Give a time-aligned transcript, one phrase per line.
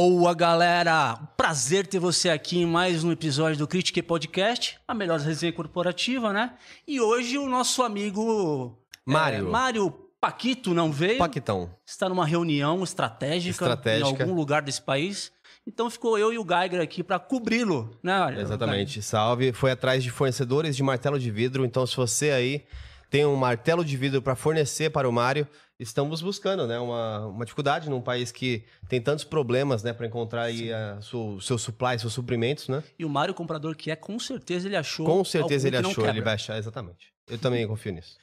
[0.00, 1.16] Boa, galera!
[1.36, 6.32] Prazer ter você aqui em mais um episódio do Critique Podcast, a melhor resenha corporativa,
[6.32, 6.52] né?
[6.86, 9.38] E hoje o nosso amigo Mário.
[9.38, 9.90] é, Mário
[10.20, 11.18] Paquito não veio.
[11.18, 11.74] Paquitão.
[11.84, 14.22] Está numa reunião estratégica, Estratégica.
[14.22, 15.32] em algum lugar desse país.
[15.66, 18.40] Então ficou eu e o Geiger aqui para cobri-lo, né?
[18.40, 19.02] Exatamente.
[19.02, 19.52] Salve.
[19.52, 21.64] Foi atrás de fornecedores de martelo de vidro.
[21.64, 22.64] Então, se você aí
[23.10, 26.78] tem um martelo de vidro para fornecer para o Mário, estamos buscando, né?
[26.78, 29.92] Uma, uma dificuldade num país que tem tantos problemas, né?
[29.92, 32.82] Para encontrar aí a sua, seu supply, seus suprimentos, né?
[32.98, 35.06] E o Mário, comprador que é, com certeza ele achou.
[35.06, 37.12] Com certeza ele achou, ele vai achar, exatamente.
[37.26, 38.16] Eu também confio nisso.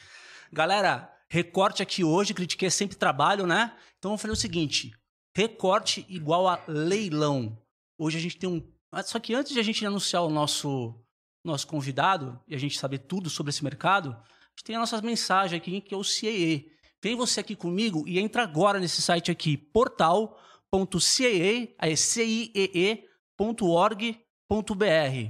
[0.51, 3.73] Galera, recorte aqui hoje, critiquei sempre trabalho, né?
[3.97, 4.93] Então vamos fazer o seguinte:
[5.35, 7.57] recorte igual a leilão.
[7.97, 8.61] Hoje a gente tem um.
[9.03, 10.95] Só que antes de a gente anunciar o nosso,
[11.43, 14.15] nosso convidado e a gente saber tudo sobre esse mercado,
[14.63, 16.71] tem a nossa mensagem aqui, que é o CAE.
[17.01, 20.39] Vem você aqui comigo e entra agora nesse site aqui, portal.cae,
[21.77, 21.95] aí é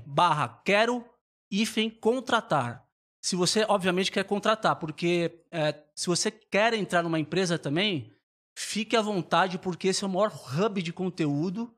[0.05, 1.03] barra quero
[1.51, 2.85] hífen contratar.
[3.21, 8.13] Se você, obviamente, quer contratar, porque é, se você quer entrar numa empresa também,
[8.55, 11.74] fique à vontade, porque esse é o maior hub de conteúdo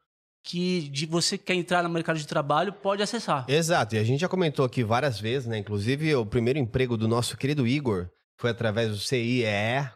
[0.48, 3.44] que de você que quer entrar no mercado de trabalho pode acessar.
[3.50, 5.58] Exato, e a gente já comentou aqui várias vezes, né?
[5.58, 8.08] Inclusive, o primeiro emprego do nosso querido Igor
[8.38, 9.44] foi através do CIE,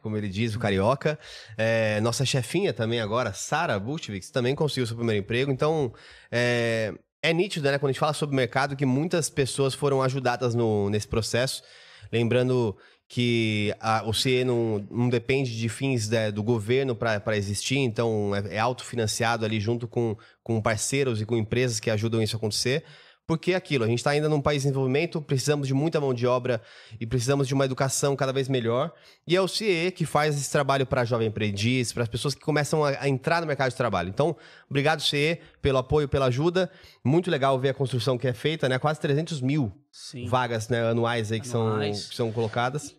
[0.02, 1.18] como ele diz, o carioca.
[1.58, 5.52] É, nossa chefinha também agora, Sara Buchvix, também conseguiu seu primeiro emprego.
[5.52, 5.94] Então,
[6.30, 6.94] é,
[7.24, 10.90] é nítido, né, quando a gente fala sobre mercado, que muitas pessoas foram ajudadas no,
[10.90, 11.64] nesse processo.
[12.12, 12.76] Lembrando
[13.14, 18.34] que a- o CIE não, não depende de fins né, do governo para existir, então
[18.34, 22.40] é, é autofinanciado ali junto com, com parceiros e com empresas que ajudam isso a
[22.40, 22.86] acontecer.
[23.28, 26.14] Porque é aquilo, a gente está ainda num país em desenvolvimento, precisamos de muita mão
[26.14, 26.62] de obra
[27.02, 28.94] e precisamos de uma educação cada vez melhor.
[29.28, 32.42] E é o CIE que faz esse trabalho para jovem aprendiz, para as pessoas que
[32.42, 34.08] começam a, a entrar no mercado de trabalho.
[34.10, 34.36] Então,
[34.70, 36.72] obrigado, CIE, pelo apoio, pela ajuda.
[37.04, 38.80] Muito legal ver a construção que é feita, né?
[38.80, 40.26] Quase 300 mil Sim.
[40.28, 42.08] vagas né, anuais aí que são, Anuais.
[42.10, 42.96] que são colocadas.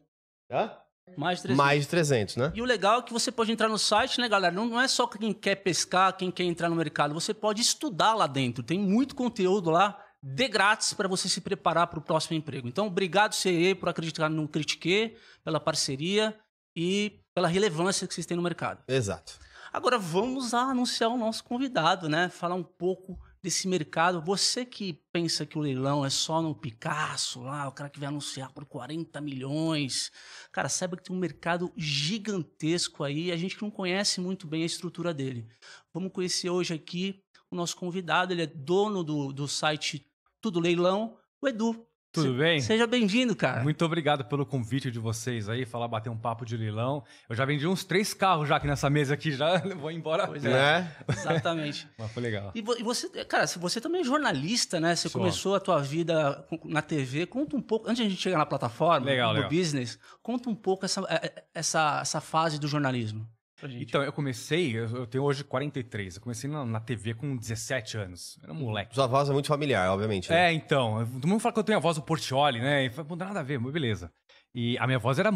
[0.52, 0.70] Hã?
[1.16, 1.56] Mais de 300.
[1.56, 2.52] Mais de 300, né?
[2.54, 4.54] E o legal é que você pode entrar no site, né, galera?
[4.54, 7.12] Não, não é só quem quer pescar, quem quer entrar no mercado.
[7.14, 8.62] Você pode estudar lá dentro.
[8.62, 12.68] Tem muito conteúdo lá de grátis para você se preparar para o próximo emprego.
[12.68, 16.38] Então, obrigado, CE, por acreditar no Critique, pela parceria
[16.76, 18.82] e pela relevância que vocês têm no mercado.
[18.86, 19.38] Exato.
[19.72, 22.28] Agora vamos anunciar o nosso convidado, né?
[22.28, 24.22] Falar um pouco desse mercado.
[24.22, 28.08] Você que pensa que o leilão é só no Picasso, lá, o cara que vai
[28.08, 30.12] anunciar por 40 milhões.
[30.52, 34.66] Cara, saiba que tem um mercado gigantesco aí, a gente não conhece muito bem a
[34.66, 35.48] estrutura dele.
[35.92, 40.06] Vamos conhecer hoje aqui o nosso convidado, ele é dono do, do site
[40.40, 41.86] Tudo Leilão, o Edu.
[42.12, 42.60] Tudo Se- bem?
[42.60, 43.62] Seja bem-vindo, cara.
[43.62, 47.02] Muito obrigado pelo convite de vocês aí, falar, bater um papo de leilão.
[47.26, 50.26] Eu já vendi uns três carros já aqui nessa mesa aqui, já vou embora.
[50.26, 50.50] Pois é.
[50.50, 50.96] Né?
[51.08, 51.88] Exatamente.
[51.98, 52.52] Mas foi legal.
[52.54, 54.94] E vo- e você, cara, se você também é jornalista, né?
[54.94, 55.20] Você Sou.
[55.20, 57.24] começou a tua vida na TV.
[57.24, 59.50] Conta um pouco, antes de a gente chegar na plataforma, Legal, do legal.
[59.50, 63.26] business, conta um pouco essa, é- essa, essa fase do jornalismo.
[63.62, 63.84] Pra gente.
[63.84, 68.36] Então, eu comecei, eu tenho hoje 43, eu comecei na, na TV com 17 anos,
[68.38, 68.94] eu era um moleque.
[68.94, 70.28] Sua voz é muito familiar, obviamente.
[70.30, 70.48] né?
[70.48, 72.84] É, então, todo mundo fala que eu tenho a voz do Portioli, né?
[72.86, 74.12] E fala, "Pô, não tem nada a ver, mas beleza.
[74.54, 75.30] E a minha voz era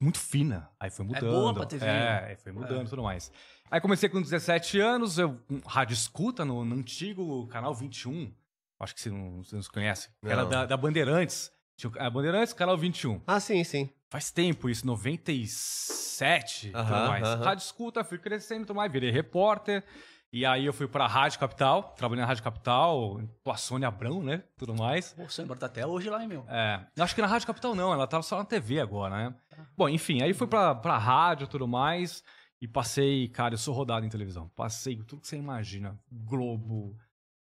[0.00, 1.30] muito fina, aí foi mudando.
[1.30, 2.24] boa pra TV, É, né?
[2.30, 3.30] aí foi mudando e tudo mais.
[3.70, 8.32] Aí comecei com 17 anos, eu um rádio escuta no, no antigo canal 21,
[8.80, 10.30] acho que você não, você não se conhece, Não.
[10.30, 11.52] era da, da Bandeirantes.
[11.76, 13.20] Tinha a Bandeirantes, canal 21.
[13.26, 13.88] Ah, sim, sim.
[14.10, 17.24] Faz tempo isso, 97 e tudo Aham, mais.
[17.40, 19.84] Rádio escuta, fui crescendo e tudo mais, virei repórter.
[20.30, 24.22] E aí eu fui pra Rádio Capital, trabalhei na Rádio Capital, com a Sônia Abrão,
[24.22, 24.42] né?
[24.58, 25.12] Tudo mais.
[25.14, 26.44] Pô, você lembra tá até hoje lá, hein, meu?
[26.48, 29.34] É, eu acho que na Rádio Capital não, ela tava só na TV agora, né?
[29.76, 32.22] Bom, enfim, aí fui pra, pra rádio e tudo mais.
[32.60, 34.48] E passei, cara, eu sou rodado em televisão.
[34.54, 35.98] Passei tudo que você imagina.
[36.10, 36.94] Globo,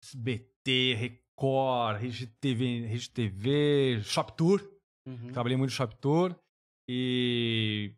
[0.04, 4.62] SBT, Record, Rede TV, Rede TV Shop Tour.
[5.06, 5.32] Uhum.
[5.32, 6.36] Trabalhei muito em Shop Tour.
[6.88, 7.94] E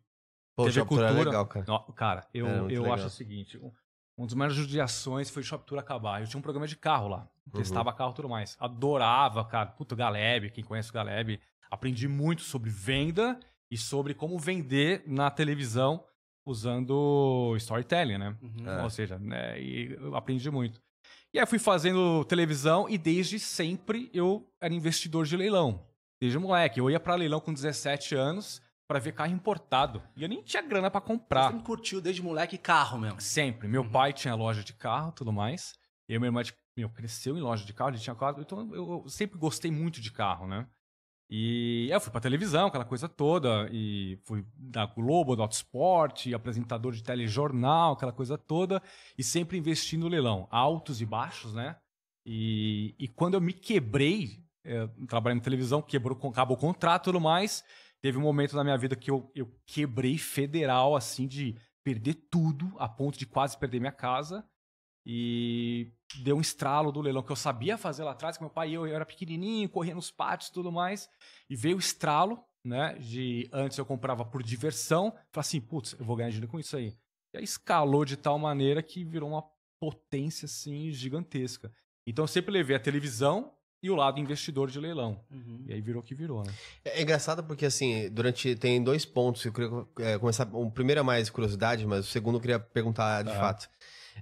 [0.56, 1.24] Pô, TV Shop Tour é Cultura.
[1.30, 1.66] legal, cara.
[1.68, 2.92] Ó, cara, eu, É, eu legal.
[2.94, 3.70] acho o seguinte: um,
[4.16, 6.20] um dos maiores judiações foi o Shop Tour acabar.
[6.20, 7.28] Eu tinha um programa de carro lá.
[7.46, 7.52] Uhum.
[7.60, 8.56] Testava carro e tudo mais.
[8.58, 9.70] Adorava, cara.
[9.70, 11.40] Puto, Galeb, quem conhece o Galeb.
[11.70, 13.38] Aprendi muito sobre venda
[13.70, 16.02] e sobre como vender na televisão
[16.46, 18.36] usando storytelling, né?
[18.42, 18.68] Uhum.
[18.68, 18.82] É.
[18.82, 20.80] Ou seja, né, e eu aprendi muito.
[21.32, 25.86] E aí fui fazendo televisão e desde sempre eu era investidor de leilão.
[26.20, 26.80] Desde moleque.
[26.80, 30.02] Eu ia pra leilão com 17 anos pra ver carro importado.
[30.16, 31.50] E eu nem tinha grana pra Você comprar.
[31.50, 33.20] sempre curtiu desde moleque carro mesmo.
[33.20, 33.68] Sempre.
[33.68, 35.74] Meu pai tinha loja de carro tudo mais.
[36.08, 38.40] Eu e minha irmã, tipo, meu, cresceu em loja de carro, ele tinha carro.
[38.40, 40.66] Então eu, eu sempre gostei muito de carro, né?
[41.30, 46.92] E eu fui pra televisão, aquela coisa toda, e fui da Globo, do Autosport, apresentador
[46.92, 48.82] de telejornal, aquela coisa toda,
[49.18, 51.76] e sempre investi no leilão, altos e baixos, né?
[52.24, 57.04] E, e quando eu me quebrei, é, trabalhando em televisão, quebrou, acabou o contrato e
[57.04, 57.62] tudo mais,
[58.00, 62.74] teve um momento na minha vida que eu, eu quebrei federal, assim, de perder tudo,
[62.78, 64.44] a ponto de quase perder minha casa,
[65.06, 65.90] e
[66.22, 68.74] deu um estralo do leilão que eu sabia fazer lá atrás, que meu pai e
[68.74, 71.08] eu, eu era pequenininho, corria nos pátios e tudo mais,
[71.48, 76.04] e veio o estralo, né, de antes eu comprava por diversão, falei assim, putz, eu
[76.04, 76.94] vou ganhar dinheiro com isso aí.
[77.32, 79.44] E aí escalou de tal maneira que virou uma
[79.80, 81.72] potência, assim, gigantesca.
[82.06, 85.20] Então eu sempre levei a televisão e o lado investidor de leilão.
[85.30, 85.64] Uhum.
[85.66, 86.52] E aí virou o que virou, né?
[86.84, 88.54] É, é engraçado porque, assim, durante.
[88.56, 90.48] Tem dois pontos que eu queria é, começar.
[90.52, 93.34] O primeiro é mais curiosidade, mas o segundo eu queria perguntar de Ah.
[93.34, 93.68] fato.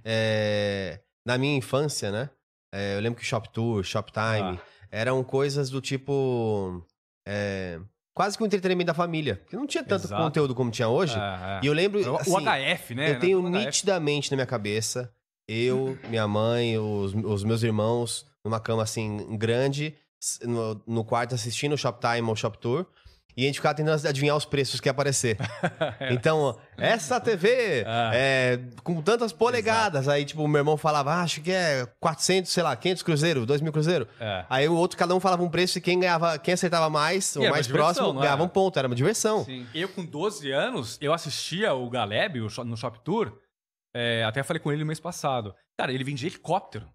[0.05, 2.29] É, na minha infância, né?
[2.71, 4.59] é, eu lembro que Shop Tour, Shoptime Ah.
[4.91, 6.83] eram coisas do tipo.
[7.27, 7.79] é,
[8.13, 9.41] quase que o entretenimento da família.
[9.49, 10.21] Que não tinha tanto Exato.
[10.23, 11.15] conteúdo como tinha hoje.
[11.61, 11.99] E eu lembro.
[12.13, 13.11] o, assim, o HF, né?
[13.11, 15.13] eu tenho nitidamente na minha cabeça,
[15.47, 19.95] eu, minha mãe, os, os meus irmãos, numa cama assim, grande,
[20.43, 22.85] no, no quarto assistindo o Shoptime ou Shop Tour.
[23.35, 25.37] E a gente ficava tentando adivinhar os preços que ia aparecer.
[26.09, 28.09] Então, essa TV Ah.
[28.11, 30.07] é, com tantas polegadas.
[30.07, 33.45] Aí, tipo, o meu irmão falava, ah, acho que é 400, sei lá, 500 cruzeiro,
[33.45, 34.07] 2 mil cruzeiro.
[34.19, 34.43] É.
[34.49, 37.39] Aí o outro, cada um falava um preço e quem ganhava, quem acertava mais, E
[37.39, 38.79] ou mais próximo, ganhava um ponto.
[38.79, 39.45] Era uma diversão.
[39.45, 39.67] Sim.
[39.71, 43.37] Eu, com 12 anos, eu assistia o Galeb no Shop Tour.
[43.93, 45.53] é, até falei com ele no mês passado.
[45.77, 46.87] Cara, ele vendia helicóptero.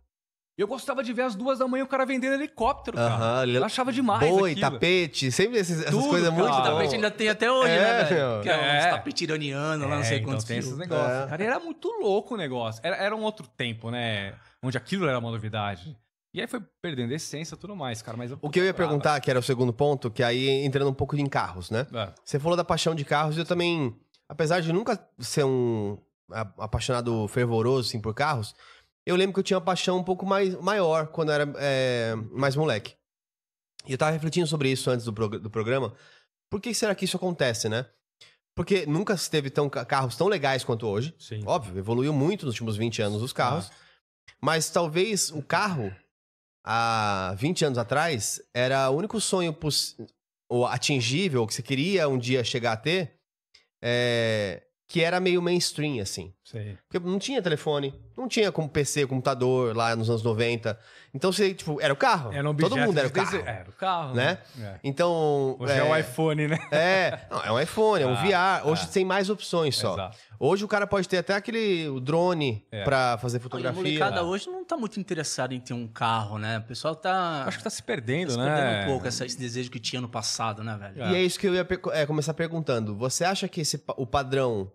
[0.57, 3.49] Eu gostava de ver às duas da manhã o cara vendendo helicóptero, cara.
[3.49, 6.51] Eu achava demais Boi, tapete, sempre esses- essas Tudo, coisas muito.
[6.51, 6.63] bom.
[6.63, 8.43] tapete ainda tem até hoje, É, né, velho?
[8.43, 8.79] Que é, É.
[8.79, 11.25] uns tapete iraniano, lá não É, sei então quantos tem esses negócios.
[11.25, 11.27] É.
[11.27, 12.81] Cara, era muito louco o negócio.
[12.85, 14.35] Era, era um outro tempo, né?
[14.63, 15.97] Onde aquilo era uma novidade.
[16.35, 18.17] E aí foi perdendo a essência e tudo mais, cara.
[18.17, 20.95] Mas O que eu ia perguntar, que era o segundo ponto, que aí entrando um
[20.95, 21.87] pouco em carros, né?
[21.93, 22.09] É.
[22.25, 23.95] Você falou da paixão de carros, eu também,
[24.29, 25.99] apesar de nunca ser um
[26.59, 28.55] apaixonado fervoroso assim, por carros,
[29.07, 32.15] eu lembro que eu tinha uma paixão um pouco mais maior quando eu era é,
[32.31, 32.95] mais moleque.
[33.87, 35.95] E eu tava refletindo sobre isso antes do, prog- do programa.
[36.51, 37.87] Por que será que isso acontece, né?
[38.55, 41.15] Porque nunca se teve tão, ca- carros tão legais quanto hoje.
[41.19, 41.43] Sim.
[41.47, 43.71] Óbvio, evoluiu muito nos últimos 20 anos os carros.
[44.41, 45.93] Mas talvez o carro,
[46.65, 49.57] há 20 anos atrás, era o único sonho
[50.49, 53.19] ou atingível que você queria um dia chegar a ter,
[53.83, 56.33] é, que era meio mainstream, assim.
[56.53, 56.77] Sei.
[56.89, 60.79] Porque não tinha telefone, não tinha como PC, computador lá nos anos 90.
[61.15, 62.31] Então você, tipo, era o carro.
[62.33, 63.31] Era um Todo mundo era o carro.
[63.31, 64.39] dese- Era o carro, Né?
[64.61, 64.75] É.
[64.85, 65.57] Então.
[65.59, 65.83] Hoje é...
[65.83, 66.59] o iPhone, né?
[66.71, 68.69] É, não, é um iPhone, é um Ah, VR.
[68.69, 68.87] Hoje é.
[68.89, 69.95] tem mais opções só.
[69.95, 70.17] Exato.
[70.39, 72.85] Hoje o cara pode ter até aquele o drone É.
[72.85, 73.83] pra fazer Olha, a fotografia.
[73.83, 76.59] molecada hoje não tá muito interessada em ter um carro, né?
[76.59, 78.45] O pessoal tá, Acho que tá se perdendo, se né?
[78.55, 81.11] perdendo um pouco essa- esse desejo que tinha no passado, né, velho?
[81.13, 82.95] E é isso que eu ia é, começar perguntando.
[82.97, 84.71] Você acha que esse, o padrão,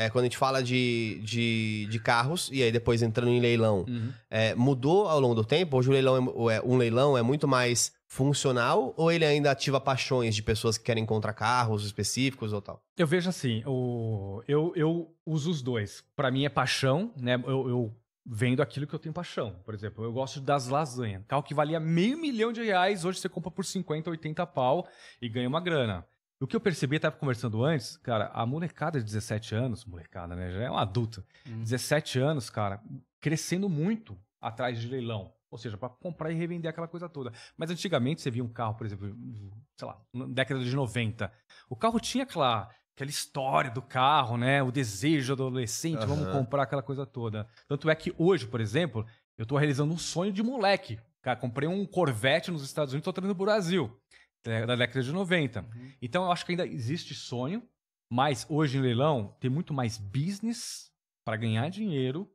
[0.00, 3.84] é, quando a gente fala de, de, de carros, e aí depois entrando em leilão,
[3.86, 4.12] Uhum.
[4.30, 5.76] é, mudou ao longo do tempo?
[5.76, 6.16] Hoje o leilão
[6.50, 10.76] é, é- um leilão é muito mais funcional ou ele ainda ativa paixões de pessoas
[10.78, 12.82] que querem encontrar carros específicos ou tal?
[12.96, 14.42] Eu vejo assim, o...
[14.48, 16.02] eu, eu uso os dois.
[16.16, 17.34] Pra mim é paixão, né?
[17.46, 19.56] Eu, eu vendo aquilo que eu tenho paixão.
[19.64, 21.22] Por exemplo, eu gosto das lasanhas.
[21.28, 24.86] Carro que valia meio milhão de reais, hoje você compra por 50, 80 pau
[25.20, 26.04] e ganha uma grana.
[26.40, 30.34] O que eu percebi, eu tava conversando antes, cara, a molecada de 17 anos, molecada,
[30.34, 30.50] né?
[30.50, 31.22] Já é um adulto.
[31.46, 31.62] Hum.
[31.62, 32.82] 17 anos, cara,
[33.20, 35.34] crescendo muito atrás de leilão.
[35.50, 37.30] Ou seja, para comprar e revender aquela coisa toda.
[37.58, 39.14] Mas antigamente você via um carro, por exemplo,
[39.76, 41.30] sei lá, na década de 90.
[41.68, 44.62] O carro tinha aquela, aquela história do carro, né?
[44.62, 46.38] O desejo do adolescente, vamos Aham.
[46.38, 47.46] comprar aquela coisa toda.
[47.68, 49.04] Tanto é que hoje, por exemplo,
[49.36, 50.98] eu tô realizando um sonho de moleque.
[51.20, 53.94] Cara, comprei um Corvette nos Estados Unidos, tô trazendo pro Brasil.
[54.44, 55.60] É, Da década de 90.
[55.60, 55.92] Uhum.
[56.00, 57.62] Então eu acho que ainda existe sonho,
[58.10, 60.90] mas hoje em leilão tem muito mais business
[61.24, 62.30] para ganhar dinheiro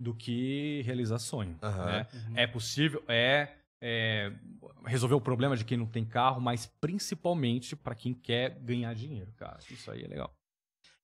[0.00, 1.58] do que realizar sonho.
[1.62, 1.86] Aham.
[1.86, 2.06] né?
[2.12, 2.38] Uhum.
[2.38, 4.32] É possível, é, é,
[4.84, 9.32] resolver o problema de quem não tem carro, mas principalmente para quem quer ganhar dinheiro,
[9.32, 9.58] cara.
[9.70, 10.34] Isso aí é legal.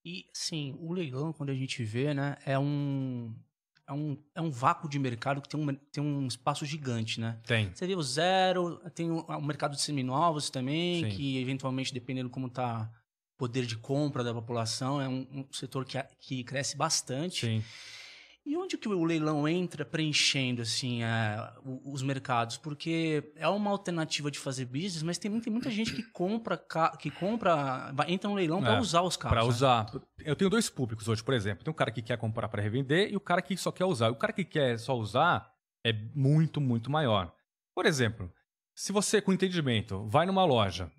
[0.05, 3.35] E, sim, o leilão, quando a gente vê, né, é um,
[3.91, 7.39] é um, é um vácuo de mercado que tem um, tem um espaço gigante, né?
[7.45, 7.71] Tem.
[7.75, 11.17] Você vê o zero, tem o, o mercado de seminovos também, Sim.
[11.17, 12.89] que eventualmente, dependendo como tá
[13.35, 17.47] o poder de compra da população, é um, um setor que, que cresce bastante.
[17.47, 17.65] Sim.
[18.47, 21.01] E onde que o leilão entra preenchendo assim
[21.65, 22.57] o- os mercados?
[22.57, 26.61] Porque é uma alternativa de fazer business, mas tem, muita- tem muita gente que compra,
[26.99, 29.35] que compra, entra no leilão para É, usar os carros.
[29.37, 29.49] Para né?
[29.49, 29.87] usar.
[30.25, 31.63] Eu tenho dois públicos hoje, por exemplo.
[31.63, 34.11] Tem um cara que quer comprar para revender e o cara que só quer usar.
[34.11, 35.49] O cara que quer só usar
[35.85, 37.33] é muito, muito maior.
[37.75, 38.33] Por exemplo,
[38.75, 40.91] Se você, com entendimento, vai numa loja,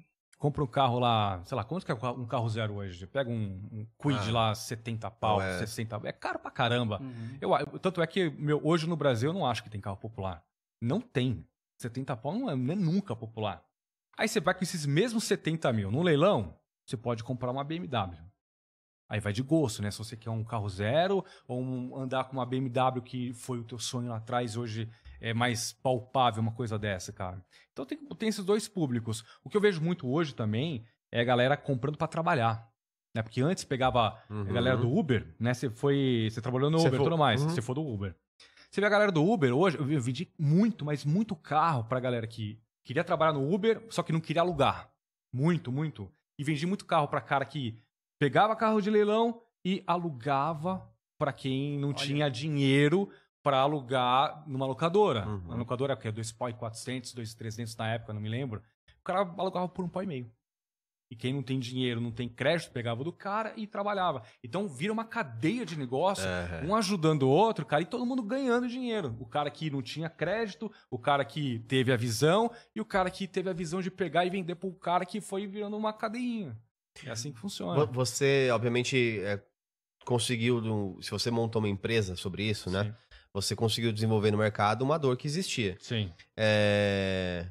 [0.42, 3.06] compra um carro lá, sei lá, quanto que é um carro zero hoje?
[3.06, 4.32] Pega um, um Quid Ah.
[4.32, 5.60] lá, 70 pau, é.
[5.60, 7.00] 60 É caro pra caramba.
[7.00, 7.38] Uhum.
[7.40, 9.98] Eu, eu- tanto é que meu, hoje no Brasil eu não acho que tem carro
[9.98, 10.44] popular.
[10.82, 11.46] Não tem.
[11.78, 13.64] 70 pau não é, não é nunca popular.
[14.18, 16.56] Aí você vai com esses mesmos 70 mil no leilão,
[16.88, 18.18] você pode comprar uma BMW.
[19.08, 19.92] Aí vai de gosto, né?
[19.92, 23.64] Se você quer um carro zero ou um- andar com uma BMW que foi o
[23.64, 24.90] teu sonho lá atrás, hoje
[25.22, 27.42] é mais palpável uma coisa dessa, cara.
[27.72, 29.24] Então tem, tem esses dois públicos.
[29.44, 32.70] O que eu vejo muito hoje também é a galera comprando pra trabalhar.
[33.16, 33.22] Né?
[33.22, 34.42] Porque antes pegava Uhum.
[34.42, 35.54] a galera do Uber, né?
[35.54, 36.28] Você foi.
[36.32, 37.42] Você trabalhou no Você Uber e tudo mais.
[37.42, 37.50] Uhum.
[37.50, 38.16] Você for do Uber.
[38.70, 42.26] Você vê a galera do Uber hoje, eu vendi muito, mas muito carro pra galera
[42.26, 44.90] que queria trabalhar no Uber, só que não queria alugar.
[45.34, 46.10] Muito, muito.
[46.40, 47.78] E vendi muito carro pra cara que
[48.18, 51.98] pegava carro de leilão e alugava pra quem não Olha.
[51.98, 53.10] tinha dinheiro
[53.44, 55.28] pra alugar numa locadora.
[55.28, 55.52] Uhum.
[55.52, 58.62] A locadora que é 2 pau e 400, 2,300 na época, não me lembro.
[59.00, 60.32] O cara alugava por um pau e meio.
[61.10, 64.24] E quem não tem dinheiro, não tem crédito, pegava do cara e trabalhava.
[64.42, 66.64] Então vira uma cadeia de negócio, É.
[66.66, 69.18] um ajudando o outro, cara, e todo mundo ganhando dinheiro.
[69.20, 73.12] O cara que não tinha crédito, o cara que teve a visão e o cara
[73.12, 76.58] que teve a visão de pegar e vender pro cara que foi virando uma cadeinha.
[77.06, 77.86] É assim que funciona.
[77.86, 79.44] Vo- Você, obviamente, é,
[80.06, 82.96] conseguiu, se você montou uma empresa sobre isso, né?
[83.34, 85.78] Você conseguiu desenvolver no mercado uma dor que existia.
[85.80, 86.12] Sim.
[86.38, 87.48] É,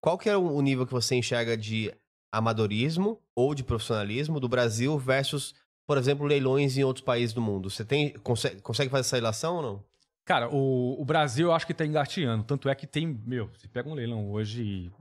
[0.00, 1.92] Qual que é o nível que você enxerga de
[2.32, 5.54] amadorismo ou de profissionalismo do Brasil versus,
[5.86, 7.68] por exemplo, leilões em outros países do mundo?
[7.68, 9.84] Você tem consegue, consegue fazer essa relação ou não?
[10.24, 12.44] Cara, o, o Brasil eu acho que tá engateando.
[12.44, 14.92] Tanto é que tem, meu, você pega um leilão hoje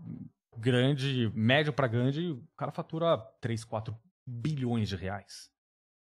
[0.57, 5.51] grande, médio pra grande, o cara fatura 3, 4 bilhões de reais.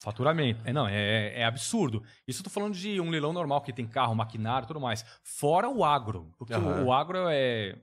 [0.01, 0.61] Faturamento.
[0.65, 2.03] É, não, é, é absurdo.
[2.27, 5.05] Isso eu tô falando de um leilão normal que tem carro, maquinário e tudo mais.
[5.23, 6.31] Fora o agro.
[6.39, 6.83] Porque Aham.
[6.83, 7.77] o, o agro é,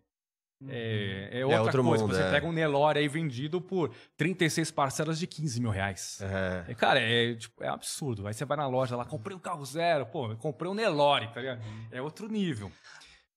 [0.70, 2.04] é, é outra outro coisa.
[2.04, 2.32] mundo, você é.
[2.32, 6.20] pega um Nelore aí vendido por 36 parcelas de 15 mil reais.
[6.22, 6.72] É.
[6.72, 8.26] É, Cara, é, tipo, é absurdo.
[8.26, 11.28] Aí você vai na loja lá, comprei um carro zero, pô, eu comprei um Nelore,
[11.34, 11.62] tá ligado?
[11.92, 12.72] É outro nível.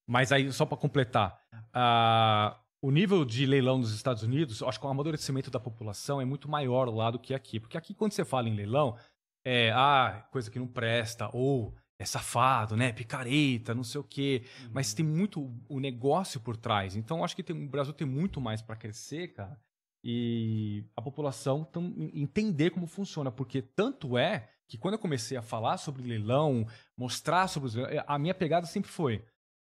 [0.07, 1.39] Mas aí, só pra completar,
[1.75, 6.25] ah, o nível de leilão dos Estados Unidos, acho que o amadurecimento da população é
[6.25, 7.59] muito maior lá do que aqui.
[7.59, 8.97] Porque aqui, quando você fala em leilão,
[9.45, 12.93] é, ah, coisa que não presta, ou é safado, né?
[12.93, 14.45] Picareta, não sei o quê.
[14.73, 16.95] Mas tem muito o negócio por trás.
[16.95, 19.59] Então, acho que tem- o Brasil tem muito mais pra crescer, cara.
[20.05, 23.33] E a população tam- entender como funciona.
[23.33, 26.65] Porque tanto é que quando eu comecei a falar sobre leilão,
[26.97, 29.25] mostrar sobre os leilões, a minha pegada sempre foi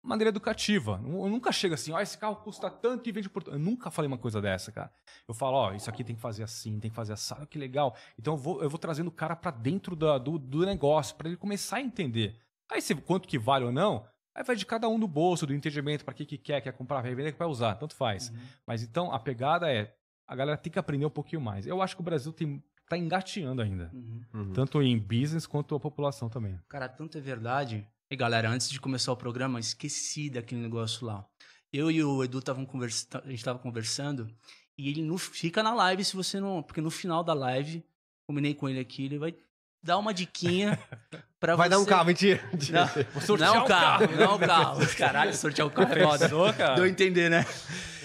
[0.04, 1.00] maneira educativa.
[1.04, 3.42] Eu nunca chego assim, ó, esse carro custa tanto e vende por...
[3.42, 3.56] tanto.
[3.56, 4.92] Eu nunca falei uma coisa dessa, cara.
[5.26, 7.58] Eu falo, ó, isso aqui tem que fazer assim, tem que fazer assim, olha que
[7.58, 7.96] legal.
[8.18, 11.28] Então eu vou, eu vou trazendo o cara pra dentro da- do, do negócio, pra
[11.28, 12.37] ele começar a entender.
[12.70, 15.54] Aí se, quanto que vale ou não, aí vai de cada um do bolso, do
[15.54, 18.28] entendimento, pra que que quer, quer comprar, vai vender, que vai usar, tanto faz.
[18.30, 18.37] Uhum.
[18.66, 19.94] Mas então a pegada é,
[20.26, 21.66] a galera tem que aprender um pouquinho mais.
[21.66, 23.90] Eu acho que o Brasil tem, tá engateando ainda.
[23.94, 24.20] Uhum.
[24.34, 24.52] Uhum.
[24.52, 26.58] Tanto em business quanto a população também.
[26.68, 27.87] Cara, tanto é verdade.
[28.14, 31.26] E galera, antes de começar o programa, esqueci daquele negócio lá.
[31.73, 34.30] Eu e o Edu estavam conversando, a gente tava conversando,
[34.78, 36.62] e ele não fica na live se você não.
[36.62, 37.85] Porque no final da live,
[38.25, 39.35] combinei com ele aqui, ele vai
[39.83, 40.78] dar uma diquinha
[41.40, 41.71] pra Vai você.
[41.75, 42.40] dar um carro, mentira.
[42.71, 44.16] Não, Vou sortear não o o carro, carro.
[44.21, 44.97] não o carro.
[44.97, 46.28] Caralho, sortear o carro é foda.
[46.76, 47.44] Deu a entender, né?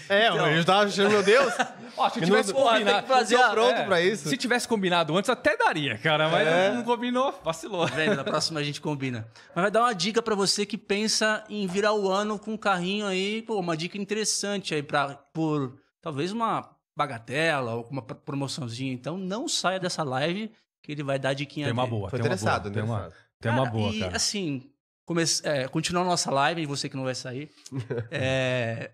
[0.10, 0.48] É, Então.
[0.48, 1.54] eu tava achando, meu Deus.
[1.96, 2.86] Ó, se Eu tivesse não- combinado.
[2.98, 4.28] tem que fazer tô a- pronto é, pra isso.
[4.30, 6.28] Se tivesse combinado antes, até daria, cara.
[6.30, 6.72] Mas É.
[6.74, 7.88] não combinou, vacilou.
[7.88, 8.16] Tá vendo?
[8.16, 9.28] Na próxima a gente combina.
[9.54, 12.58] Mas vai dar uma dica pra você que pensa em virar o ano com um
[12.58, 18.16] carrinho aí, pô, uma dica interessante aí para por talvez uma bagatela ou uma pro-
[18.16, 18.92] promoçãozinha.
[18.94, 20.52] Então não saia dessa live
[20.84, 21.96] que ele vai dar a diquinha Tem uma dele.
[21.96, 22.74] boa, Tô tem uma interessado, boa.
[22.74, 23.12] Tem uma,
[23.42, 24.16] tem uma Cara, boa, e, cara.
[24.16, 24.70] assim,
[25.06, 25.24] come...
[25.44, 27.50] é, continuando a nossa live, e você que não vai sair,
[28.12, 28.92] é,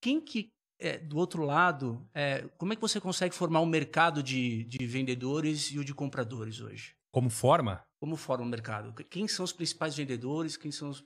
[0.00, 0.48] quem que,
[0.80, 4.86] é, do outro lado, é, como é que você consegue formar um mercado de, de
[4.86, 6.94] vendedores e o de compradores hoje?
[7.12, 7.82] Como forma?
[8.00, 8.92] Como forma o mercado?
[9.04, 10.56] Quem são os principais vendedores?
[10.56, 11.02] Quem são os...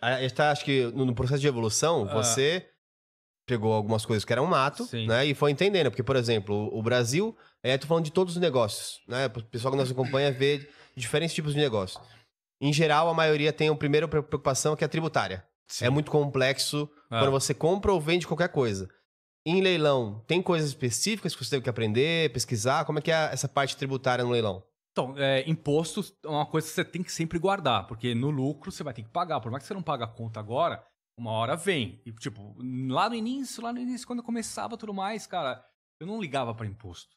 [0.00, 2.14] A gente tá, acho que no no processo de evolução, Ah.
[2.14, 2.68] você
[3.46, 5.08] pegou algumas coisas que eram mato, Sim.
[5.08, 5.26] né?
[5.26, 5.90] E foi entendendo.
[5.90, 9.26] Porque, por exemplo, o o Brasil, é, tô falando de todos os negócios, né?
[9.26, 12.00] O pessoal que nos acompanha vê diferentes tipos de negócios.
[12.60, 15.44] Em geral, a maioria tem a primeira preocupação que é a tributária.
[15.70, 15.84] Sim.
[15.86, 17.20] É muito complexo Ah.
[17.20, 18.88] quando você compra ou vende qualquer coisa.
[19.46, 22.84] Em leilão, tem coisas específicas que você teve que aprender, pesquisar?
[22.84, 24.62] Como é que é essa parte tributária no leilão?
[24.92, 28.70] Então, é, impostos é uma coisa que você tem que sempre guardar, porque no lucro
[28.72, 29.40] você vai ter que pagar.
[29.40, 30.84] Por mais que você não pague a conta agora,
[31.16, 32.02] uma hora vem.
[32.04, 32.54] E, tipo,
[32.90, 35.64] lá no início, lá no início, quando eu começava tudo mais, cara,
[36.00, 37.16] eu não ligava para imposto.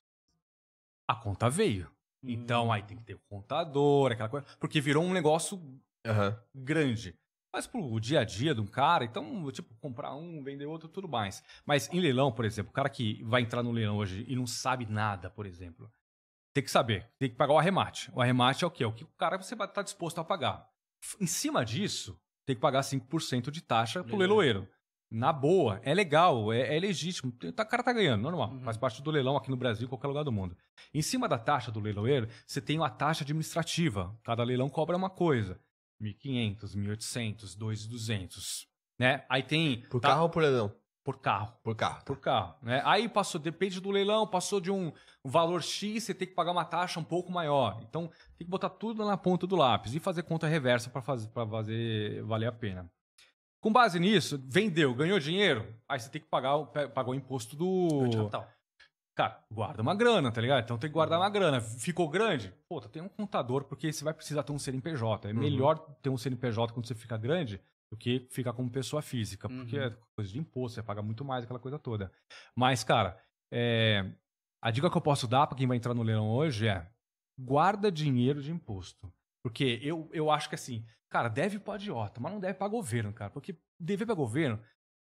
[1.09, 1.89] A conta veio.
[2.23, 4.45] Então, aí tem que ter o contador, aquela coisa.
[4.59, 5.59] Porque virou um negócio
[6.05, 6.39] Aham.
[6.55, 7.17] grande.
[7.53, 11.07] Mas pro dia a dia de um cara, então, tipo, comprar um, vender outro, tudo
[11.07, 11.43] mais.
[11.63, 14.47] Mas em leilão, por exemplo, o cara que vai entrar no leilão hoje e não
[14.47, 15.91] sabe nada, por exemplo,
[16.51, 18.11] tem que saber, tem que pagar o arremate.
[18.11, 18.83] O arremate é o quê?
[18.83, 20.67] É o que o cara você vai estar disposto a pagar.
[21.21, 24.67] Em cima disso, tem que pagar 5% de taxa pro leiloeiro.
[25.11, 27.31] Na boa, é legal, é, é legítimo.
[27.43, 28.49] O cara tá ganhando, normal.
[28.49, 28.61] Uhum.
[28.61, 30.57] Faz parte do leilão aqui no Brasil, em qualquer lugar do mundo.
[30.91, 34.17] Em cima da taxa do leiloeiro, você tem a taxa administrativa.
[34.23, 35.59] Cada leilão cobra uma coisa.
[36.03, 38.65] 1.500, 1.800, 2.200.
[38.99, 39.25] Né?
[39.29, 39.81] Aí tem.
[39.89, 40.75] Por tá- carro ou por leilão?
[41.03, 41.53] Por carro.
[41.61, 42.05] Por carro.
[42.05, 42.55] Por carro.
[42.61, 42.81] Né?
[42.85, 44.91] Aí passou, depende do leilão, passou de um
[45.23, 47.81] valor X, você tem que pagar uma taxa um pouco maior.
[47.81, 48.07] Então,
[48.37, 51.45] tem que botar tudo na ponta do lápis e fazer conta reversa para fazer, pra
[51.45, 52.89] fazer valer a pena.
[53.59, 58.07] Com base nisso, vendeu, ganhou dinheiro, aí você tem que pagar, pagar o imposto do.
[58.09, 58.47] De capital.
[59.15, 60.63] Cara, guarda uma grana, tá ligado?
[60.63, 61.61] Então tem que guardar uma grana.
[61.61, 62.51] Ficou grande?
[62.67, 65.29] Pô, tem um contador, porque você vai precisar ter um CNPJ.
[65.29, 65.39] É Uhum.
[65.39, 69.47] melhor ter um CNPJ quando você fica grande do que ficar como pessoa física.
[69.47, 69.85] Porque Uhum.
[69.85, 72.11] é coisa de imposto, você paga muito mais aquela coisa toda.
[72.55, 73.19] Mas, cara,
[73.51, 74.11] é,
[74.59, 76.89] a dica que eu posso dar pra quem vai entrar no leilão hoje é
[77.37, 79.13] guarda dinheiro de imposto.
[79.43, 83.13] Porque eu, eu acho que assim, cara, deve pra idiota, mas não deve pra governo,
[83.13, 83.29] cara.
[83.29, 84.59] Porque dever pra governo,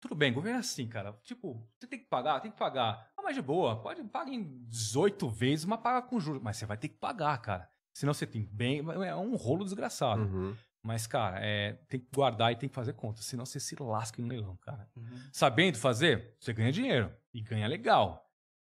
[0.05, 1.19] tudo bem, governo é assim, cara.
[1.23, 3.11] Tipo, você tem que pagar, tem que pagar.
[3.17, 6.43] Ah, mas de boa, pode pagar em 18 vezes, mas paga com juros.
[6.43, 7.67] Mas você vai ter que pagar, cara.
[7.91, 8.81] Senão você tem bem.
[8.81, 10.23] É um rolo desgraçado.
[10.23, 10.55] Uhum.
[10.83, 13.23] Mas, cara, é, tem que guardar e tem que fazer conta.
[13.23, 14.87] Senão você se lasca no leilão, cara.
[14.95, 15.19] Uhum.
[15.33, 17.11] Sabendo fazer, você ganha dinheiro.
[17.33, 18.24] E ganha legal.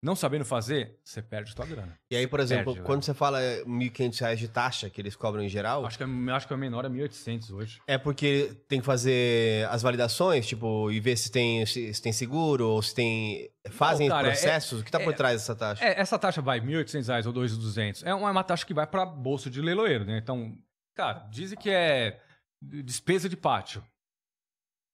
[0.07, 1.99] Não sabendo fazer, você perde sua grana.
[2.09, 5.43] E aí, por exemplo, Perde, quando você fala 1.500 reais de taxa que eles cobram
[5.43, 7.81] em geral, Acho que, é- acho que a menor é 1.800 hoje.
[7.85, 12.13] é porque tem que fazer as validações, tipo, e ver se tem, se, se tem
[12.13, 13.49] seguro ou se tem.
[13.69, 14.79] Fazem Não, cara, processos?
[14.79, 15.83] o que tá por é- trás dessa taxa?
[15.83, 18.01] É, essa taxa vai 1.800 reais ou 2.200.
[18.05, 20.19] É uma, é uma taxa que vai para bolso de leiloeiro, né?
[20.23, 20.57] Então,
[20.95, 22.17] cara, dizem que é
[22.61, 23.83] despesa de pátio.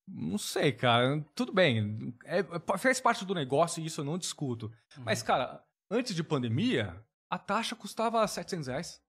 [0.07, 1.23] Não sei, cara.
[1.33, 2.13] Tudo bem.
[2.25, 2.43] É,
[2.77, 4.71] faz parte do negócio e isso eu não discuto.
[4.97, 9.01] Mas, cara, antes de pandemia, a taxa custava 700 reais.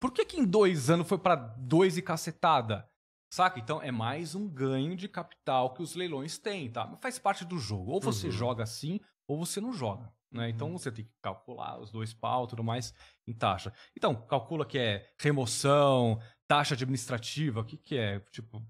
[0.00, 2.88] Por que, que em dois anos foi para dois e cacetada?
[3.32, 3.58] Saca?
[3.60, 6.86] Então é mais um ganho de capital que os leilões têm, tá?
[6.86, 7.92] Mas faz parte do jogo.
[7.92, 8.32] Ou você Uhum.
[8.32, 10.12] joga assim, ou você não joga.
[10.30, 10.48] Né?
[10.50, 12.92] Então você tem que calcular os dois pau tudo mais
[13.26, 13.72] em taxa.
[13.96, 18.18] Então, calcula que é remoção, taxa administrativa, o que, que é?
[18.30, 18.62] Tipo,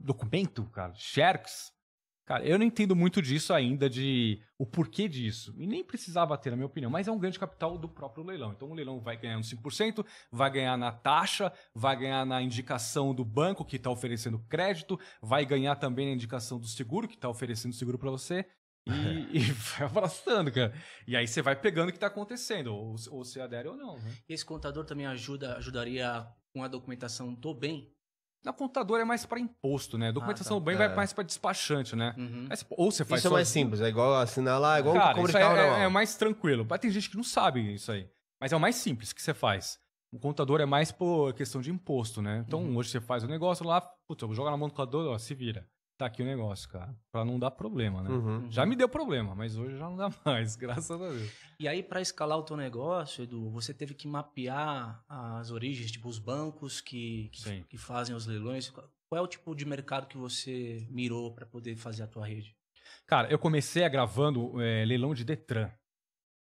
[0.00, 0.92] documento, cara?
[0.94, 1.74] Sharks?
[2.26, 5.54] Cara, eu não entendo muito disso ainda, de o porquê disso.
[5.58, 8.24] E nem precisava ter, na minha opinião, mas é um ganho de capital do próprio
[8.24, 8.52] leilão.
[8.52, 13.14] Então o leilão vai ganhar uns 5%, vai ganhar na taxa, vai ganhar na indicação
[13.14, 17.28] do banco que está oferecendo crédito, vai ganhar também na indicação do seguro que está
[17.28, 18.46] oferecendo seguro para você.
[18.86, 18.90] E,
[19.36, 20.72] e vai abraçando, cara.
[21.06, 23.98] E aí você vai pegando o que está acontecendo, ou, ou se adere ou não.
[23.98, 24.12] Né?
[24.26, 27.93] E esse contador também ajuda, ajudaria com a documentação do bem?
[28.44, 30.12] Na contador é mais para imposto, né?
[30.12, 30.60] Documentação tá.
[30.60, 30.78] do bem É.
[30.78, 32.14] vai mais para despachante, né?
[32.18, 32.46] Uhum.
[32.50, 35.18] Você- ou você faz Isso é mais simples, é igual assinar lá, é igual Cara,
[35.22, 35.80] isso aí carro é, normal.
[35.80, 36.66] é mais tranquilo.
[36.68, 38.06] Mas tem gente que não sabe isso aí.
[38.40, 39.78] Mas é o mais simples que você faz.
[40.12, 42.44] O contador é mais por questão de imposto, né?
[42.46, 42.76] Então Uhum.
[42.76, 45.66] hoje você faz o negócio lá, putz, jogar na mão do contador, ó, se vira.
[45.96, 46.94] Tá aqui o negócio, cara.
[47.12, 48.10] Pra não dar problema, né?
[48.10, 48.50] Uhum.
[48.50, 51.30] Já me deu problema, mas hoje já não dá mais, graças a Deus.
[51.58, 56.08] E aí, para escalar o teu negócio, Edu, você teve que mapear as origens, tipo
[56.08, 58.70] os bancos que, que, que fazem os leilões.
[58.70, 62.56] Qual é o tipo de mercado que você mirou para poder fazer a tua rede?
[63.06, 65.70] Cara, eu comecei a gravando é, leilão de Detran.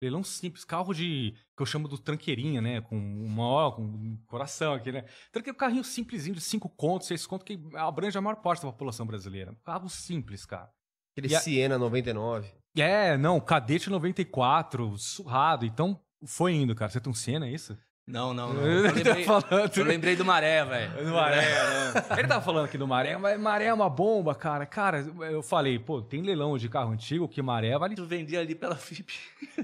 [0.03, 1.33] Leilão simples, carro de.
[1.55, 2.81] que eu chamo do tranqueirinha, né?
[2.81, 5.05] Com uma com um coração aqui, né?
[5.31, 9.05] Tranqueiro, carrinho simplesinho de 5 contos, 6 contos, que abrange a maior parte da população
[9.07, 9.55] brasileira.
[9.63, 10.69] Carro simples, cara.
[11.13, 12.51] Aquele E a- Siena 99.
[12.75, 15.65] É, não, cadete 94, surrado.
[15.65, 16.91] Então, foi indo, cara.
[16.91, 17.77] Você tem um Senna, é isso?
[18.05, 18.61] Não, não, não.
[18.67, 19.77] Eu Eu lembrei, falando.
[19.77, 21.05] eu lembrei do Maré, velho.
[21.05, 21.93] Do Maré, né?
[22.19, 24.65] Ele tava falando aqui do Maré, mas Maré é uma bomba, cara.
[24.65, 24.99] Cara,
[25.31, 28.75] eu falei, pô, tem leilão de carro antigo que Maré vale Tu vendia ali pela
[28.75, 29.13] FIP.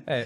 [0.07, 0.23] É,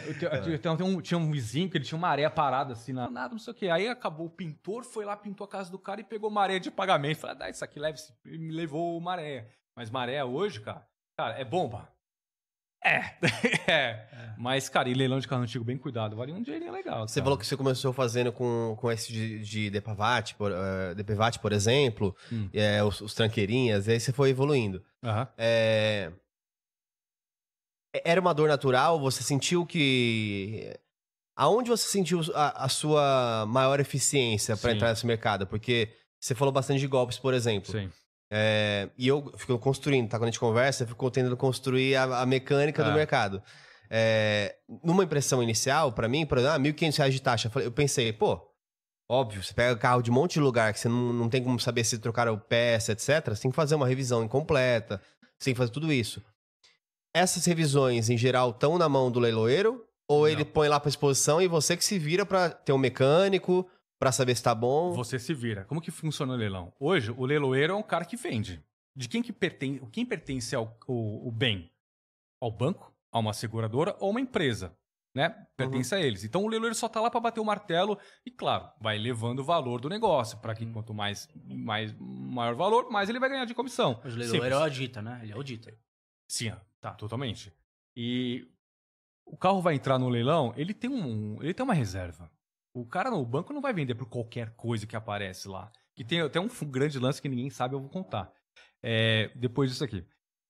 [0.58, 3.40] tenho um- tinha um vizinho que ele tinha uma maré parada assim, na, nada, não
[3.40, 3.68] sei o que.
[3.70, 6.70] Aí acabou o pintor, foi lá, pintou a casa do cara e pegou maré de
[6.70, 7.18] pagamento.
[7.18, 9.48] Falei, dá isso aqui, leve e me levou maré.
[9.76, 10.86] Mas maré hoje, cara,
[11.18, 11.90] cara, é bomba.
[13.68, 13.72] É.
[13.72, 14.08] é.
[14.38, 17.08] Mas, cara, e leilão de carro antigo bem cuidado, vale um dinheirinho legal.
[17.08, 17.26] Você cara.
[17.26, 20.52] falou que você começou fazendo com, com esse de, de Depavat, por,
[20.96, 22.50] Depavat, por exemplo, Hum.
[22.54, 24.84] eh, os, os tranqueirinhas, e aí você foi evoluindo.
[25.04, 25.28] Aham.
[25.38, 26.12] É,
[28.04, 29.00] Era uma dor natural?
[29.00, 30.74] Você sentiu que.
[31.36, 35.48] Aonde você sentiu a, a sua maior eficiência para entrar nesse mercado?
[35.48, 37.72] Porque você falou bastante de golpes, por exemplo.
[37.72, 37.90] Sim.
[38.36, 40.18] É, e eu fico construindo, tá?
[40.18, 42.94] Quando a gente conversa, eu fico tentando construir a, a mecânica do É.
[42.96, 43.44] mercado.
[43.92, 48.12] É, numa impressão inicial, pra mim, por exemplo, ah, 1.500 reais de taxa, eu pensei,
[48.12, 48.50] pô,
[49.10, 51.60] Óbvio, você pega carro de um monte de lugar que você não, não tem como
[51.60, 53.28] saber se trocaram peça, etc.
[53.28, 55.00] Você tem que fazer uma revisão incompleta,
[55.38, 56.24] você tem que fazer tudo isso.
[57.14, 59.86] Essas revisões, em geral, estão na mão do leiloeiro?
[60.08, 60.28] Ou Não.
[60.30, 63.70] ele põe lá pra exposição e você que se vira pra ter um mecânico,
[64.04, 64.92] pra saber se tá bom?
[64.92, 65.64] Você se vira.
[65.64, 66.74] Como que funciona o leilão?
[66.78, 68.62] Hoje, o leiloeiro é um cara que vende.
[68.94, 71.72] De quem que pertence, quem pertence ao o, o bem?
[72.42, 74.78] Ao banco, a uma seguradora ou uma empresa,
[75.16, 75.30] né?
[75.56, 76.26] Pertence a eles.
[76.26, 79.44] Então o leiloeiro só tá lá para bater o martelo e claro, vai levando o
[79.46, 83.54] valor do negócio, para que quanto mais mais maior valor, mais ele vai ganhar de
[83.54, 84.02] comissão.
[84.04, 84.62] Mas o leiloeiro Simples.
[84.62, 85.22] audita, né?
[85.24, 85.74] Ele audita.
[86.28, 87.54] Sim, tá, totalmente.
[87.96, 88.46] E
[89.26, 92.30] o carro vai entrar no leilão, ele tem um, ele tem uma reserva.
[92.74, 95.72] O cara no banco não vai vender por qualquer coisa que aparece lá.
[95.96, 98.34] Que tem até um grande lance que ninguém sabe, eu vou contar.
[98.82, 100.06] É, depois disso aqui.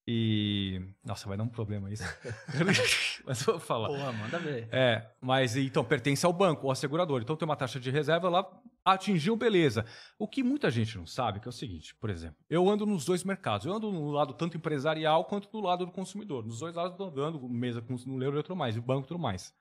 [0.05, 0.81] E.
[1.03, 2.03] Nossa, vai dar um problema isso.
[3.25, 3.87] Mas eu vou falar.
[3.87, 4.67] Porra, manda ver.
[4.69, 7.23] É, mas então pertence ao banco ou à seguradora.
[7.23, 8.45] Então tem uma taxa de reserva lá,
[8.83, 9.85] atingiu, beleza.
[10.19, 13.05] O que muita gente não sabe que é o seguinte, por exemplo, eu ando nos
[13.05, 13.65] dois mercados.
[13.65, 16.45] Eu ando no lado tanto empresarial quanto do lado do consumidor.
[16.45, 19.07] Nos dois lados eu tô andando, mesa com no euro e tudo mais, e banco
[19.07, 19.53] tudo mais.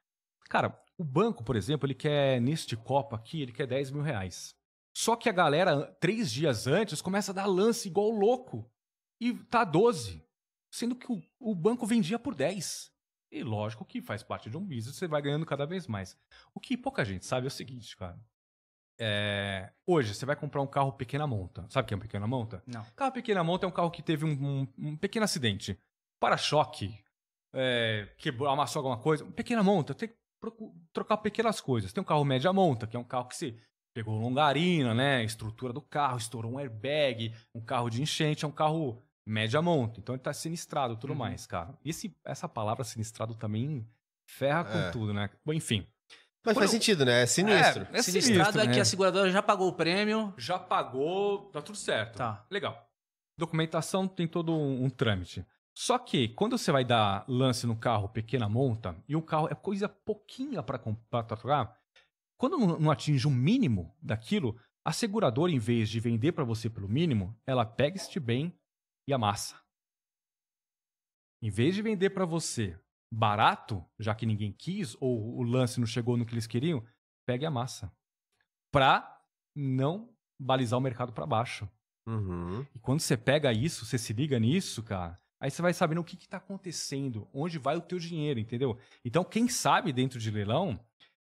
[0.48, 4.54] Cara, o banco, por exemplo, ele quer, neste copo aqui, ele quer 10 mil reais.
[4.96, 8.70] Só que a galera, três dias antes, começa a dar lance igual louco.
[9.20, 10.22] E tá 12.
[10.70, 12.92] Sendo que o, o banco vendia por 10.
[13.30, 16.16] E lógico que faz parte de um business, você vai ganhando cada vez mais.
[16.54, 18.20] O que pouca gente sabe é o seguinte, cara.
[19.00, 21.66] É, Hoje, você vai comprar um carro pequena monta.
[21.70, 22.62] Sabe o que é um pequena monta?
[22.66, 22.84] Não.
[22.94, 25.78] Carro pequena monta é um carro que teve um, um- um pequeno acidente.
[26.20, 27.02] Para-choque,
[27.54, 29.24] é, quebrou, amassou alguma coisa.
[29.32, 30.10] Pequena monta, tem
[30.92, 31.92] trocar pequenas coisas.
[31.92, 33.56] Tem um carro média monta, que é um carro que se
[33.94, 35.22] pegou longarina, né?
[35.24, 40.00] Estrutura do carro, estourou um airbag, um carro de enchente, é um carro média monta.
[40.00, 41.18] Então ele tá sinistrado e tudo Uhum.
[41.18, 41.78] mais, cara.
[41.84, 43.86] E esse, essa palavra sinistrado também
[44.28, 44.90] ferra com É.
[44.90, 45.30] tudo, né?
[45.44, 45.86] Bom, enfim.
[46.44, 47.22] Mas faz Quando- sentido, né?
[47.22, 47.86] É sinistro.
[47.92, 48.72] É, é Sinistrado sinistro, é né?
[48.74, 50.34] que a seguradora já pagou o prêmio.
[50.36, 52.16] já pagou, tá tudo certo.
[52.16, 52.44] Tá.
[52.50, 52.84] Legal.
[53.38, 55.46] Documentação tem todo um, um trâmite.
[55.74, 59.54] Só que quando você vai dar lance no carro pequena monta e o carro é
[59.54, 60.78] coisa pouquinha para
[61.22, 61.78] trocar,
[62.36, 66.88] quando não, atinge o mínimo daquilo, a seguradora, em vez de vender para você pelo
[66.88, 68.58] mínimo, ela pega este bem
[69.06, 69.60] e amassa.
[71.40, 72.78] Em vez de vender para você
[73.12, 76.84] barato, já que ninguém quis ou o lance não chegou no que eles queriam,
[77.26, 77.94] pega e amassa.
[78.70, 79.20] Pra
[79.54, 81.68] não balizar o mercado para baixo.
[82.06, 82.66] Uhum.
[82.74, 86.04] E quando você pega isso, você se liga nisso, cara, aí você vai sabendo o
[86.04, 88.78] que está acontecendo, onde vai o teu dinheiro, entendeu?
[89.04, 90.78] Então, quem sabe dentro de leilão,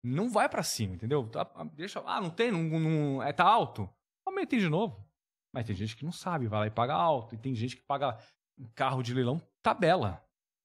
[0.02, 1.28] não vai para cima, entendeu?
[1.28, 1.44] Tá-
[1.74, 3.90] deixa, ah, não tem, não, não- é, tá alto.
[4.26, 5.06] Aumentei de novo.
[5.54, 7.36] Mas tem gente que não sabe, vai lá e paga alto.
[7.36, 8.18] E tem gente que paga
[8.76, 10.24] carro de leilão tabela,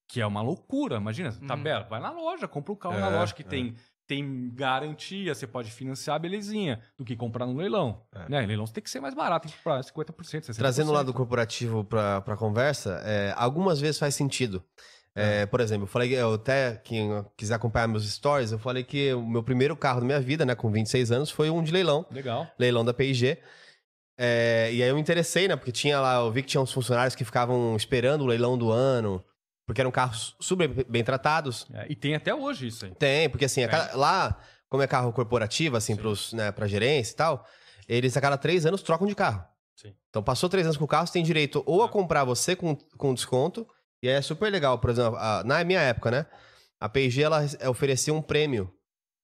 [0.09, 0.97] que é uma loucura.
[0.97, 1.47] Imagina, Uhum.
[1.47, 1.85] tabela.
[1.85, 3.47] Vai na loja, compra um carro na É, loja que é.
[3.47, 3.75] tem,
[4.07, 8.03] tem garantia, você pode financiar, belezinha, do que comprar no leilão.
[8.15, 8.29] É.
[8.29, 8.47] Né?
[8.47, 10.57] Leilão você tem que ser mais barato, tem que comprar 50%, 60%.
[10.57, 14.63] Trazendo o lado corporativo pra, pra conversa, é, algumas vezes faz sentido.
[15.15, 19.13] É, por exemplo, eu falei, eu até, quem quiser acompanhar meus stories, eu falei que
[19.13, 22.07] o meu primeiro carro da minha vida, né, com 26 anos, foi um de leilão,
[22.11, 22.47] Legal.
[22.59, 23.37] leilão da PIG.
[24.19, 26.73] É, e aí eu me interessei, né, porque tinha lá, eu vi que tinha uns
[26.73, 29.23] funcionários que ficavam esperando o leilão do ano,
[29.67, 31.67] porque eram carros super bem tratados.
[31.73, 32.95] É, e tem até hoje isso aí.
[32.95, 36.01] Tem, porque assim, a cada- lá, como é carro corporativo, assim, Sim.
[36.01, 37.47] pros, né, pra gerência e tal,
[37.89, 39.45] eles a cada três anos trocam de carro.
[39.77, 39.95] Sim.
[40.11, 42.77] Então passou três anos com o carro, você tem direito ou a comprar você com,
[42.97, 43.67] com desconto,
[44.03, 46.27] e aí é super legal, por exemplo, a- na minha época, né?
[46.81, 48.73] A P&G, ela eh, oferecia um prêmio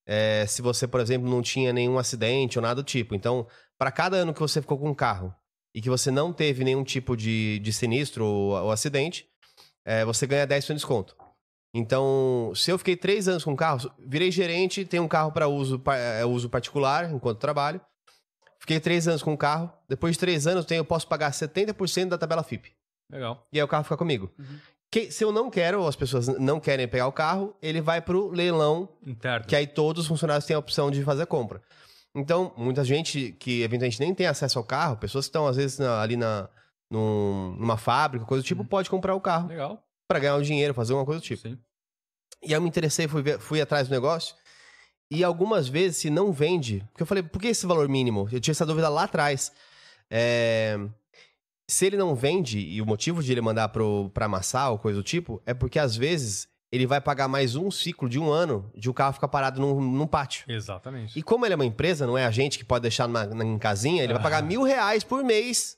[0.07, 3.15] eh, se você, por exemplo, não tinha nenhum acidente ou nada do tipo.
[3.15, 3.47] Então,
[3.77, 5.35] para cada ano que você ficou com o carro
[5.75, 9.27] e que você não teve nenhum tipo de, de sinistro ou, ou acidente,
[9.85, 11.17] eh, você ganha 10% de desconto.
[11.75, 15.49] Então, se eu fiquei três anos com o carro, virei gerente, tenho um carro para
[15.49, 17.81] uso, eh, uso particular enquanto trabalho.
[18.59, 19.71] Fiquei três anos com o carro.
[19.89, 22.73] Depois de três anos, tenho, eu posso pagar 70% da tabela FIP.
[23.11, 23.47] Legal.
[23.53, 24.31] E aí o carro fica comigo.
[24.39, 24.59] Uhum.
[24.91, 28.01] Que- se eu não quero, ou as pessoas não querem pegar o carro, ele vai
[28.01, 29.47] pro leilão, Interno.
[29.47, 31.61] que aí todos os funcionários têm a opção de fazer a compra.
[32.15, 35.79] Então, muita gente que eventualmente nem tem acesso ao carro, pessoas que estão às vezes
[35.79, 36.49] na- ali na,
[36.91, 38.69] num- numa fábrica, coisa do tipo, Uhum.
[38.69, 39.83] pode comprar o carro Legal.
[40.09, 41.43] para ganhar o dinheiro, fazer uma coisa do tipo.
[41.43, 41.59] Sim.
[42.43, 44.35] E aí eu me interessei, fui, ver- fui atrás do negócio.
[45.11, 48.29] E algumas vezes, se não vende, porque eu falei, por que esse valor mínimo?
[48.31, 49.51] Eu tinha essa dúvida lá atrás.
[50.11, 50.79] É,
[51.71, 54.99] se ele não vende, e o motivo de ele mandar pro, pra amassar ou coisa
[54.99, 58.71] do tipo, é porque às vezes ele vai pagar mais um ciclo de um ano
[58.77, 60.45] de o carro ficar parado num, num pátio.
[60.47, 61.19] Exatamente.
[61.19, 63.59] E como ele é uma empresa, não é a gente que pode deixar na- em
[63.59, 64.43] casinha, ele vai pagar Ah.
[64.43, 65.78] mil reais por mês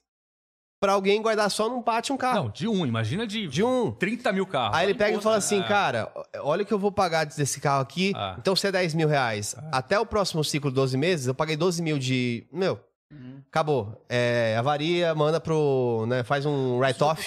[0.80, 2.44] pra alguém guardar só num pátio um carro.
[2.44, 2.86] Não, de um.
[2.86, 3.92] Imagina de, De um.
[3.92, 4.76] 30 mil carros.
[4.76, 5.62] Aí ele pega e fala assim, É.
[5.62, 8.12] cara, olha o que eu vou pagar desse carro aqui.
[8.16, 8.34] Ah.
[8.38, 11.82] Então, se é 10 mil reais, até o próximo ciclo, 12 meses, eu paguei 12
[11.82, 12.46] mil de.
[12.50, 12.80] Meu,
[13.12, 13.42] Uhum.
[13.48, 14.04] acabou.
[14.08, 16.04] É, avaria, manda pro.
[16.06, 17.26] Né, faz um write-off.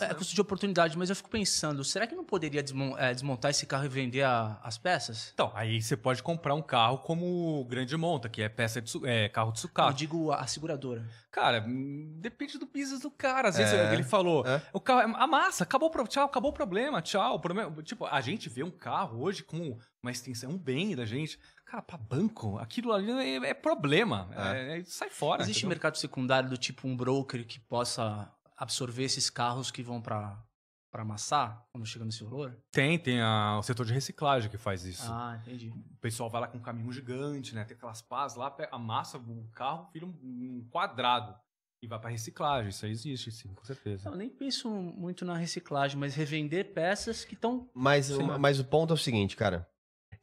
[0.00, 3.50] É custo de oportunidade, mas eu fico pensando, será que não poderia desmon- é, desmontar
[3.50, 5.30] esse carro e vender a- as peças?
[5.34, 8.92] Então, aí você pode comprar um carro como o Grande Monta, que é peça de
[9.04, 9.92] é, carro de Eu sucata.
[9.94, 11.04] digo a, a seguradora.
[11.30, 13.48] Cara, hum, depende do business do cara.
[13.48, 14.62] Às vezes É, ele falou, é.
[14.72, 17.34] o carro é amassa, acabou, tchau, acabou o problema, tchau.
[17.34, 21.04] o problema- tipo, a gente vê um carro hoje com uma extensão, um bem da
[21.04, 21.38] gente.
[21.66, 24.28] Cara, pra banco, aquilo ali é, é problema.
[24.34, 25.42] é- é- sai fora.
[25.42, 25.70] Existe entendeu?
[25.70, 30.42] mercado secundário do tipo um broker que possa absorver esses carros que vão pra
[30.88, 32.56] para amassar quando chega nesse valor?
[32.72, 35.02] Tem, tem a- o setor de reciclagem que faz isso.
[35.12, 35.68] Ah, entendi.
[35.68, 37.64] O pessoal vai lá com um caminhão gigante, né?
[37.66, 41.36] Tem aquelas pás lá, amassa o carro, vira um, um quadrado.
[41.82, 42.70] E vai pra reciclagem.
[42.70, 44.08] Isso aí existe, sim, com certeza.
[44.08, 47.68] Eu nem penso muito na reciclagem, mas revender peças que estão.
[47.74, 48.08] Mas,
[48.40, 49.68] mas o ponto é o seguinte, cara.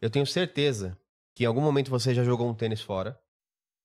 [0.02, 0.98] Eu tenho certeza
[1.36, 3.20] que em algum momento você já jogou um tênis fora.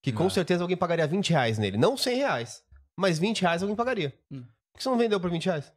[0.03, 0.31] Que com Não.
[0.31, 1.77] certeza alguém pagaria 20 reais nele.
[1.77, 2.63] Não 100 reais.
[2.97, 4.17] Mas 20 reais alguém pagaria.
[4.31, 4.43] Hum.
[4.73, 5.73] Por que você não vendeu por 20 reais?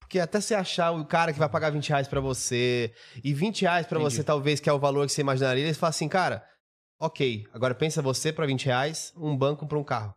[0.00, 2.94] Porque até você achar o cara que vai pagar 20 reais pra você,
[3.24, 4.14] e 20 reais pra Entendi.
[4.14, 6.48] você, talvez, que é o valor que você imaginaria, eles falam assim, cara,
[7.00, 10.14] ok, agora pensa você pra 20 reais, um banco pra um carro.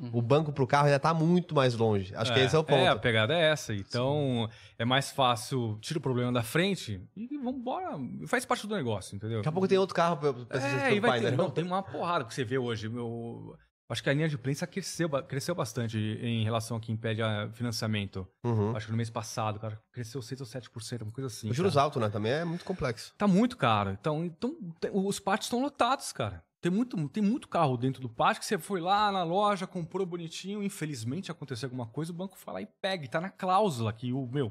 [0.00, 0.10] Hum.
[0.12, 2.14] O banco pro carro ainda tá muito mais longe.
[2.16, 2.78] Acho que esse é o ponto.
[2.80, 3.72] É, a pegada é essa.
[3.72, 7.96] Então, é mais fácil, tira o problema da frente e vambora.
[8.26, 9.38] Faz parte do negócio, entendeu?
[9.38, 11.36] Daqui a pouco tem outro carro pra, pra você É, preocupar vai ter, ainda.
[11.42, 12.88] não, tem uma porrada que você vê hoje.
[12.88, 13.56] Meu,
[13.88, 18.26] acho que a linha de prensa cresceu, cresceu bastante em relação a quem pede financiamento.
[18.44, 18.76] Uhum.
[18.76, 21.48] Acho que no mês passado, cara, cresceu 6 ou 7%, uma coisa assim.
[21.48, 21.84] Os juros cara.
[21.84, 22.08] altos, né?
[22.08, 23.14] Também é muito complexo.
[23.16, 23.90] Tá muito caro.
[23.90, 24.56] Então, então
[24.92, 26.42] os pátios estão lotados, cara.
[26.64, 30.06] Tem muito, tem muito carro dentro do pátio que você foi lá na loja, comprou
[30.06, 33.04] bonitinho, infelizmente aconteceu alguma coisa, o banco lá e pega.
[33.04, 34.50] E tá na cláusula que o meu.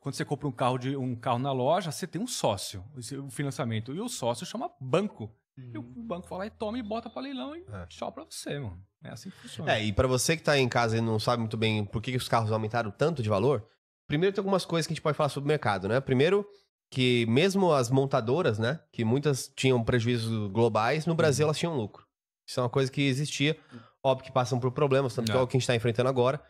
[0.00, 2.82] Quando você compra um carro, de, um carro na loja, você tem um sócio,
[3.22, 3.94] o financiamento.
[3.94, 5.30] E o sócio chama banco.
[5.54, 7.84] E o banco vai lá e toma e bota pra leilão e É.
[7.86, 8.82] tchau pra você, mano.
[9.04, 9.74] É assim que funciona.
[9.74, 12.12] É, e pra você que tá em casa e não sabe muito bem por que
[12.12, 13.68] que os carros aumentaram tanto de valor,
[14.06, 16.00] primeiro tem algumas coisas que a gente pode falar sobre o mercado, né?
[16.00, 16.46] Primeiro,
[16.92, 18.78] que mesmo as montadoras, né?
[18.92, 22.06] Que muitas tinham prejuízos globais, no Brasil elas tinham lucro.
[22.46, 23.56] Isso é uma coisa que existia.
[24.04, 26.42] Óbvio que passam por problemas, tanto que é o que a gente tá enfrentando agora.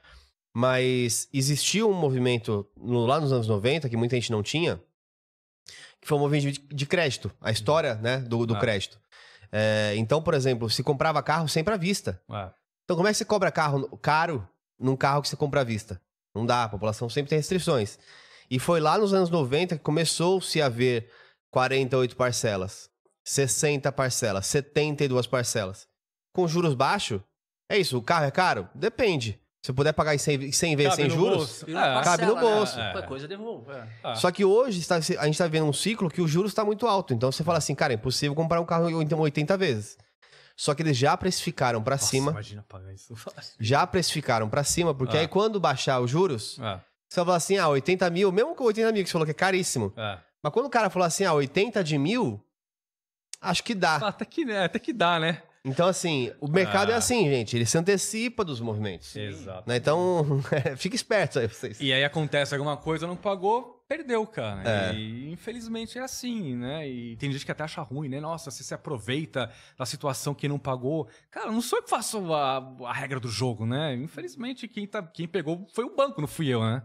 [0.54, 4.82] Mas existia um movimento no- lá nos anos 90, que muita gente não tinha,
[6.00, 7.30] que foi um movimento de, de crédito.
[7.40, 8.58] A história, né, do, do Ah.
[8.58, 9.00] crédito.
[9.52, 12.20] É, então, por exemplo, se comprava carro sempre à vista.
[12.30, 12.50] É.
[12.84, 14.46] Então, como é que você cobra carro caro
[14.78, 16.00] num carro que você compra à vista?
[16.34, 17.98] Não dá, a população sempre tem restrições.
[18.52, 21.08] E foi lá nos anos 90 que começou-se a ver
[21.50, 22.90] 48 parcelas,
[23.24, 25.86] 60 parcelas, 72 parcelas.
[26.34, 27.20] Com juros baixos,
[27.70, 28.68] é isso, o carro é caro?
[28.74, 29.40] Depende.
[29.64, 31.72] Se eu puder pagar em 100, 100 vezes sem juros, É.
[32.02, 32.76] Cabe no parcela, bolso.
[32.76, 32.88] Né?
[32.88, 32.92] É.
[32.92, 33.26] Qualquer coisa.
[33.32, 33.88] É.
[34.02, 34.14] Ah.
[34.16, 36.86] Só que hoje está- a gente está vivendo um ciclo que o juros está muito
[36.86, 37.14] alto.
[37.14, 39.96] Então você fala assim, cara, é impossível comprar um carro em 80 vezes.
[40.56, 42.32] Só que eles já precificaram para cima.
[42.32, 43.14] Imagina pagar isso.
[43.60, 45.20] Já precificaram para cima, porque Ah.
[45.20, 46.80] aí quando baixar os juros, É,
[47.12, 49.30] você vai falar assim, ah, 80 mil, mesmo com 80 mil, que você falou que
[49.32, 49.92] é caríssimo.
[49.96, 50.18] é.
[50.42, 52.44] Mas quando o cara falou assim, ah, 80 de mil,
[53.40, 53.96] acho que dá.
[53.96, 55.42] Até que, né, até que dá, né?
[55.64, 56.98] Então, assim, o mercado é Ah.
[56.98, 59.14] assim, gente, ele se antecipa dos movimentos.
[59.14, 59.68] Exato.
[59.68, 59.76] Né?
[59.76, 60.40] Então,
[60.76, 61.80] fica esperto aí vocês.
[61.80, 64.62] E aí acontece alguma coisa, não pagou, perdeu, cara.
[64.90, 64.94] É.
[64.94, 66.88] E infelizmente é assim, né?
[66.88, 68.18] E tem gente que até acha ruim, né?
[68.20, 71.06] Nossa, você se aproveita da situação que não pagou.
[71.30, 73.94] Cara, não sou eu que faço a, a regra do jogo, né?
[73.94, 76.82] Infelizmente, quem, tá, quem pegou foi o banco, não fui eu, né?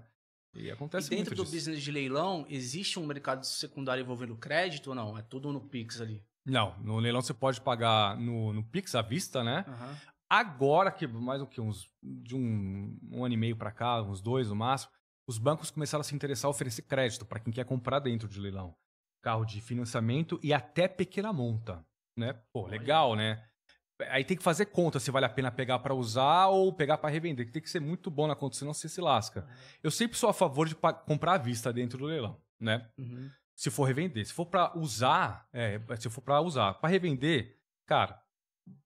[0.58, 1.56] E E acontece dentro muito do disso.
[1.56, 5.18] business de leilão, existe um mercado secundário envolvendo crédito ou não?
[5.18, 6.24] É tudo no Pix ali.
[6.46, 9.66] Não, no leilão você pode pagar no, no Pix à vista, né?
[9.68, 9.98] Aham.
[10.30, 14.20] Agora que mais o que uns de um, um ano e meio pra cá, uns
[14.20, 14.92] dois no máximo,
[15.28, 18.40] os bancos começaram a se interessar a oferecer crédito para quem quer comprar dentro de
[18.40, 18.76] leilão,
[19.22, 21.86] carro de financiamento e até pequena monta,
[22.18, 22.34] né?
[22.52, 23.47] Pô, legal, né?
[24.10, 27.10] Aí tem que fazer conta se vale a pena pegar para usar ou pegar para
[27.10, 27.52] revender.
[27.52, 29.48] Tem que ser muito bom na conta, senão você se lasca.
[29.82, 32.88] Eu sempre sou a favor de comprar à vista dentro do leilão, né?
[32.98, 33.30] Uhum.
[33.56, 34.26] se for revender.
[34.26, 37.58] Se for para usar, é, se for para usar, para revender,
[37.88, 38.22] cara,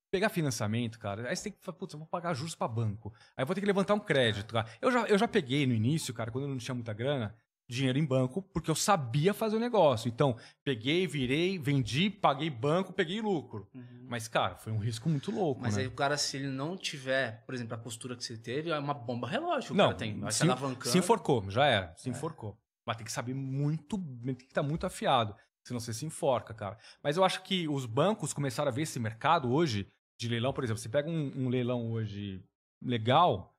[0.10, 3.14] pegar financiamento, cara, aí você tem que falar, putz, eu vou pagar juros para banco.
[3.36, 4.68] Aí eu vou ter que levantar um crédito, cara.
[4.82, 7.36] Eu já, eu já peguei no início, cara, quando eu não tinha muita grana,
[7.72, 10.10] dinheiro em banco, porque eu sabia fazer o negócio.
[10.10, 13.68] Então, peguei, virei, vendi, paguei banco, peguei lucro.
[13.74, 14.08] Uhum.
[14.10, 15.84] Mas, cara, foi um risco muito louco, Mas né?
[15.84, 18.78] aí o cara, se ele não tiver, por exemplo, a postura que você teve, é
[18.78, 20.20] uma bomba relógio o Não, cara tem.
[20.20, 20.46] Vai se
[20.90, 22.12] se enforcou, já era, se É.
[22.12, 22.58] enforcou.
[22.86, 25.34] Mas tem que saber muito, tem que estar muito afiado,
[25.66, 26.78] senão você se enforca, cara.
[27.02, 29.88] Mas eu acho que os bancos começaram a ver esse mercado hoje
[30.20, 32.44] de leilão, por exemplo, você pega um, um leilão hoje
[32.84, 33.56] legal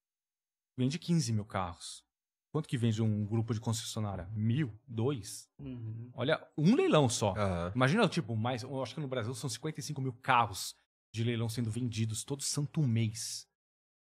[0.76, 2.04] vende 15 mil carros.
[2.52, 4.28] Quanto que vende um grupo de concessionária?
[4.34, 4.70] Mil?
[4.86, 5.48] Dois?
[5.58, 6.10] Uhum.
[6.14, 7.34] Olha, um leilão só.
[7.34, 7.72] Aham.
[7.74, 8.62] Imagina, tipo, mais.
[8.62, 10.76] Eu acho que no Brasil são 55 mil carros
[11.14, 13.48] de leilão sendo vendidos todo santo mês.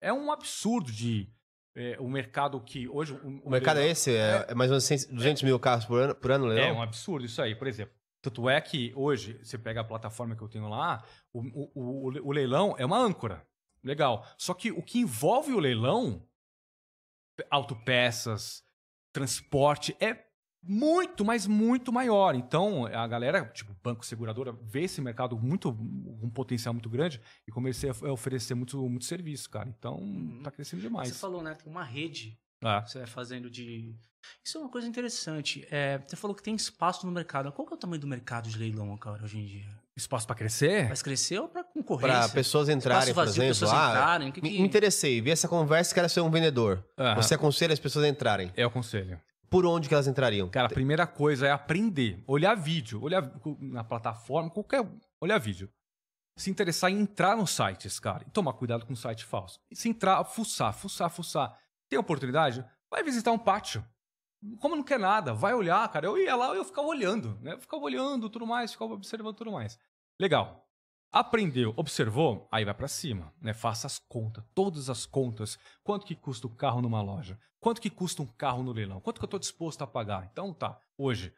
[0.02, 1.30] É um absurdo de.
[1.74, 3.18] é, o mercado que hoje.
[3.42, 4.14] O mercado é esse?
[4.14, 6.76] É, é mais ou menos 100, 200 mil carros por ano, por ano É leilão?
[6.76, 7.94] um absurdo isso aí, por exemplo.
[8.20, 12.28] Tanto é que hoje, você pega a plataforma que eu tenho lá, o, o, o,
[12.28, 13.46] o leilão é uma âncora.
[13.82, 14.26] Legal.
[14.36, 16.20] Só que o que envolve o leilão,
[17.50, 18.62] autopeças,
[19.12, 20.24] transporte, é
[20.62, 22.34] muito, mas muito maior.
[22.34, 27.52] Então, a galera, tipo, banco seguradora, vê esse mercado muito, um potencial muito grande e
[27.52, 29.68] comecei a oferecer muito, muito serviço, cara.
[29.68, 31.08] Então, tá crescendo demais.
[31.08, 31.54] Você falou, né?
[31.54, 32.80] Tem uma rede É.
[32.82, 33.94] que você vai fazendo de.
[34.44, 35.64] Isso é uma coisa interessante.
[35.70, 37.52] É, você falou que tem espaço no mercado.
[37.52, 39.85] Qual que é o tamanho do mercado de leilão, cara, hoje em dia?
[39.96, 40.88] Espaço para crescer?
[40.88, 42.18] Vai crescer ou para concorrência?
[42.18, 43.60] Para pessoas entrarem, Espaço por vazio, exemplo.
[43.60, 46.20] pessoas ah, entrarem, o que me que- me interessei, vi essa conversa e quero ser
[46.20, 46.84] um vendedor.
[46.98, 47.14] Aham.
[47.22, 48.52] Você aconselha as pessoas a entrarem.
[48.54, 49.18] É o conselho.
[49.48, 50.50] Por onde que elas entrariam?
[50.50, 52.22] Cara, a primeira coisa é aprender.
[52.26, 53.30] Olhar vídeo, olhar
[53.60, 54.84] na plataforma, qualquer.
[55.20, 55.70] Olhar vídeo.
[56.36, 58.22] Se interessar em entrar nos sites, cara.
[58.26, 59.58] E tomar cuidado com o site falso.
[59.70, 61.56] E se entrar, fuçar, fuçar, fuçar.
[61.88, 62.62] Tem oportunidade?
[62.90, 63.82] Vai visitar um pátio.
[64.60, 66.06] Como não quer nada, vai olhar, cara.
[66.06, 67.54] Eu ia lá e eu ficava olhando, né?
[67.54, 69.78] Eu ficava olhando tudo mais, ficava observando tudo mais.
[70.20, 70.62] Legal.
[71.12, 73.54] Aprendeu, observou, aí vai pra cima, né?
[73.54, 75.58] Faça as contas, todas as contas.
[75.82, 77.38] Quanto que custa o carro numa loja?
[77.60, 79.00] Quanto que custa um carro no leilão?
[79.00, 80.28] Quanto que eu tô disposto a pagar?
[80.30, 81.32] Então tá, hoje,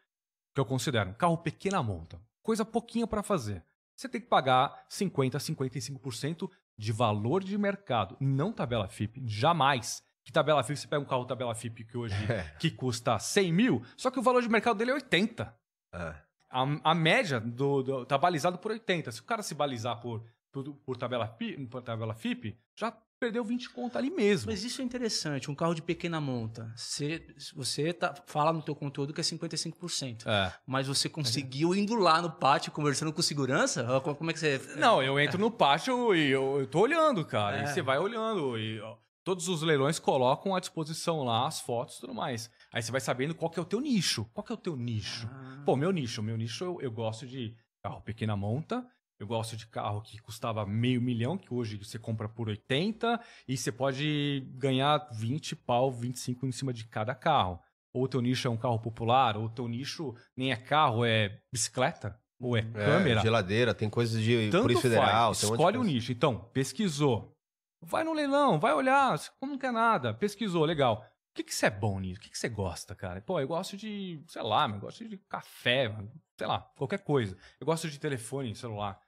[0.54, 3.64] que eu considero um carro pequena monta, coisa pouquinha para fazer.
[3.94, 10.02] Você tem que pagar 50 a 55% de valor de mercado, não tabela FIP, jamais.
[10.28, 12.14] Que tabela FIP, você pega um carro tabela FIP que hoje
[12.60, 15.54] que custa 100 mil, só que o valor de mercado dele é 80
[15.90, 16.16] Ah,
[16.50, 19.10] a, a média do, do- tá balizado por 80.
[19.10, 23.42] Se o cara se balizar por, por, por tabela, FI- por tabela FIP, já perdeu
[23.42, 24.50] 20 conto ali mesmo.
[24.52, 26.70] Mas isso é interessante, um carro de pequena monta.
[26.76, 30.26] Você, você tá, fala no teu conteúdo que é 55%.
[30.26, 30.52] É.
[30.66, 33.82] Mas você conseguiu indo lá no pátio conversando com segurança?
[34.02, 34.60] Como é que você.
[34.76, 37.60] Não, eu entro no pátio e eu, eu tô olhando, cara.
[37.60, 37.64] É.
[37.64, 38.58] E você vai olhando.
[38.58, 38.96] E ó,
[39.28, 42.50] todos os leilões colocam à disposição lá as fotos e tudo mais.
[42.72, 44.24] Aí você vai sabendo qual que é o teu nicho.
[44.32, 45.28] Qual que é o teu nicho?
[45.30, 46.22] Ah, Pô, meu nicho.
[46.22, 48.86] Meu nicho eu, eu gosto de carro pequena monta.
[49.20, 53.54] Eu gosto de carro que custava meio milhão, que hoje você compra por 80 e
[53.54, 57.60] você pode ganhar 20 pau, 25 em cima de cada carro.
[57.92, 61.04] Ou o teu nicho é um carro popular, ou o teu nicho nem é carro,
[61.04, 63.20] é bicicleta, ou é, é, câmera.
[63.20, 65.34] geladeira, tem coisas de Tanto Polícia Federal.
[65.34, 65.40] faz.
[65.40, 66.12] tem um Escolhe o nicho.
[66.12, 67.38] Então, pesquisou.
[67.80, 69.18] Vai no leilão, vai olhar.
[69.38, 71.04] Como não quer nada, pesquisou, legal.
[71.30, 72.18] O que, que você é bom nisso?
[72.18, 73.20] O que, que você gosta, cara?
[73.20, 75.94] Pô, eu gosto de, sei lá, eu gosto de café,
[76.36, 77.36] sei lá, qualquer coisa.
[77.60, 79.00] Eu gosto de telefone, celular.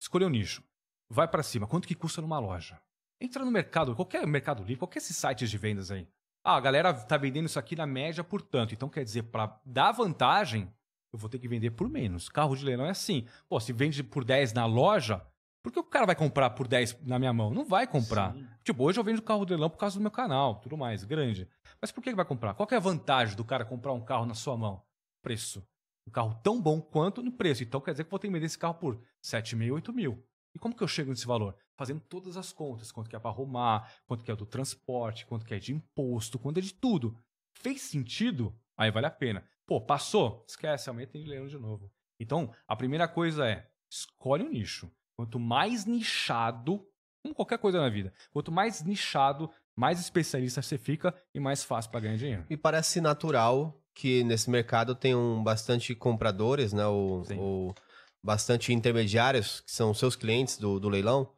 [0.00, 0.64] Escolheu o nicho.
[1.08, 1.66] Vai pra cima.
[1.66, 2.80] Quanto que custa numa loja?
[3.20, 6.08] Entra no mercado, qualquer mercado livre, qualquer esses sites de vendas aí.
[6.44, 8.74] Ah, a galera tá vendendo isso aqui na média por tanto.
[8.74, 10.72] Então quer dizer, pra dar vantagem,
[11.12, 12.28] eu vou ter que vender por menos.
[12.28, 13.26] Carro de leilão é assim.
[13.48, 15.24] Pô, se vende por 10 na loja,
[15.66, 17.52] por que o cara vai comprar por 10 na minha mão?
[17.52, 18.32] Não vai comprar.
[18.34, 18.46] Sim.
[18.62, 21.48] Tipo, hoje eu vendo carro de leilão por causa do meu canal, tudo mais, grande.
[21.80, 22.54] Mas por que que vai comprar?
[22.54, 24.80] Qual é a vantagem do cara comprar um carro na sua mão?
[25.20, 25.66] Preço.
[26.06, 27.64] Um carro tão bom quanto no preço.
[27.64, 30.24] Então quer dizer que vou ter que vender esse carro por 7 mil, 8 mil.
[30.54, 31.56] E como que eu chego nesse valor?
[31.76, 32.92] Fazendo todas as contas.
[32.92, 36.38] Quanto que é para arrumar, quanto que é do transporte, quanto que é de imposto,
[36.38, 37.18] quanto é de tudo.
[37.54, 38.56] Fez sentido?
[38.76, 39.44] Aí vale a pena.
[39.66, 40.44] Pô, passou?
[40.46, 41.90] Esquece, amanhã tem leilão de novo.
[42.20, 44.88] Então, a primeira coisa é, escolhe um nicho.
[45.16, 46.86] Quanto mais nichado,
[47.22, 51.90] como qualquer coisa na vida, quanto mais nichado, mais especialista você fica e mais fácil
[51.90, 52.44] para ganhar dinheiro.
[52.50, 56.86] Me parece natural que nesse mercado tenham bastante compradores, né?
[56.86, 57.74] Ou, ou
[58.22, 61.32] bastante intermediários, que são seus clientes do, do leilão,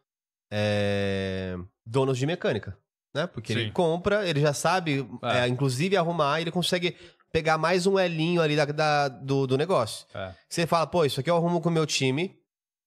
[0.51, 2.77] é, donos de mecânica,
[3.15, 3.29] né?
[3.29, 3.73] Porque ele Sim.
[3.73, 5.41] compra, ele já sabe, É.
[5.41, 6.97] é, inclusive arrumar, ele consegue
[7.31, 10.07] pegar mais um elinho ali da, da- do, do negócio.
[10.15, 10.35] É.
[10.49, 12.38] Você fala, pô, isso aqui eu arrumo com o meu time,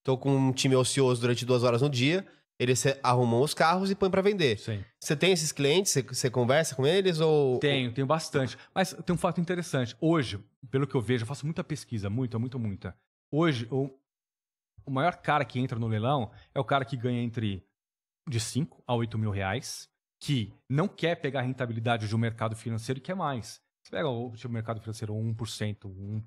[0.03, 2.25] tô com um time ocioso durante duas horas no dia,
[2.59, 4.59] eles arrumam os carros e põem pra vender.
[4.59, 4.83] Sim.
[4.99, 7.57] Você tem esses clientes, você, você conversa com eles ou...
[7.59, 8.55] Tenho, tenho bastante.
[8.73, 9.95] Mas tem um fato interessante.
[9.99, 10.39] Hoje,
[10.69, 12.95] pelo que eu vejo, eu faço muita pesquisa, muita, muita, muita.
[13.31, 13.89] Hoje, o,
[14.85, 17.65] o maior cara que entra no leilão é o cara que ganha entre
[18.29, 19.89] de 5 a 8 mil reais,
[20.19, 23.59] que não quer pegar a rentabilidade de um mercado financeiro e quer mais.
[23.91, 25.79] Você pega o mercado financeiro 1%,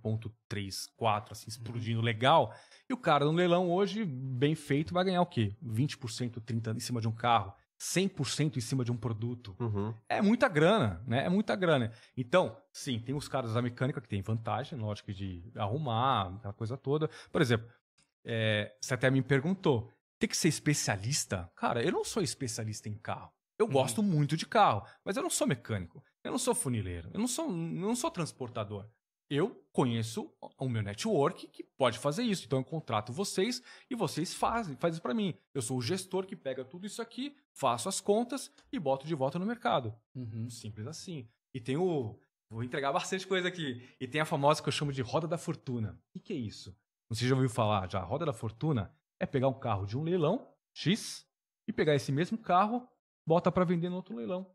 [0.05, 2.55] 1,3%, 4%, assim, explodindo legal,
[2.89, 5.57] e o cara no leilão hoje, bem feito, vai ganhar o quê?
[5.65, 9.57] 20%, 30% em cima de um carro, 100% em cima de um produto.
[9.59, 9.95] Uhum.
[10.07, 11.25] É muita grana, né?
[11.25, 11.91] É muita grana.
[12.15, 16.77] Então, sim, tem os caras da mecânica que tem vantagem, lógico, de arrumar, aquela coisa
[16.77, 17.09] toda.
[17.33, 17.67] Por exemplo,
[18.27, 21.51] é, você até me perguntou, tem que ser especialista?
[21.57, 23.33] Cara, eu não sou especialista em carro.
[23.59, 27.21] Eu gosto muito de carro, mas eu não sou mecânico, eu não sou funileiro, eu
[27.21, 28.89] não sou, não sou transportador.
[29.29, 32.45] Eu conheço o meu network que pode fazer isso.
[32.45, 35.35] Então eu contrato vocês e vocês fazem, fazem isso para mim.
[35.53, 39.15] Eu sou o gestor que pega tudo isso aqui, faço as contas e boto de
[39.15, 39.95] volta no mercado.
[40.15, 40.49] Uhum.
[40.51, 41.29] Simples assim.
[41.55, 42.19] E tem o.
[42.51, 43.87] Vou entregar bastante coisa aqui.
[43.99, 45.99] E tem a famosa que eu chamo de roda da fortuna.
[46.09, 46.77] O que, que é isso?
[47.09, 48.01] Você já ouviu falar já?
[48.01, 51.27] A roda da fortuna é pegar um carro de um leilão, X,
[51.67, 52.87] e pegar esse mesmo carro,
[53.27, 54.55] bota para vender no outro leilão.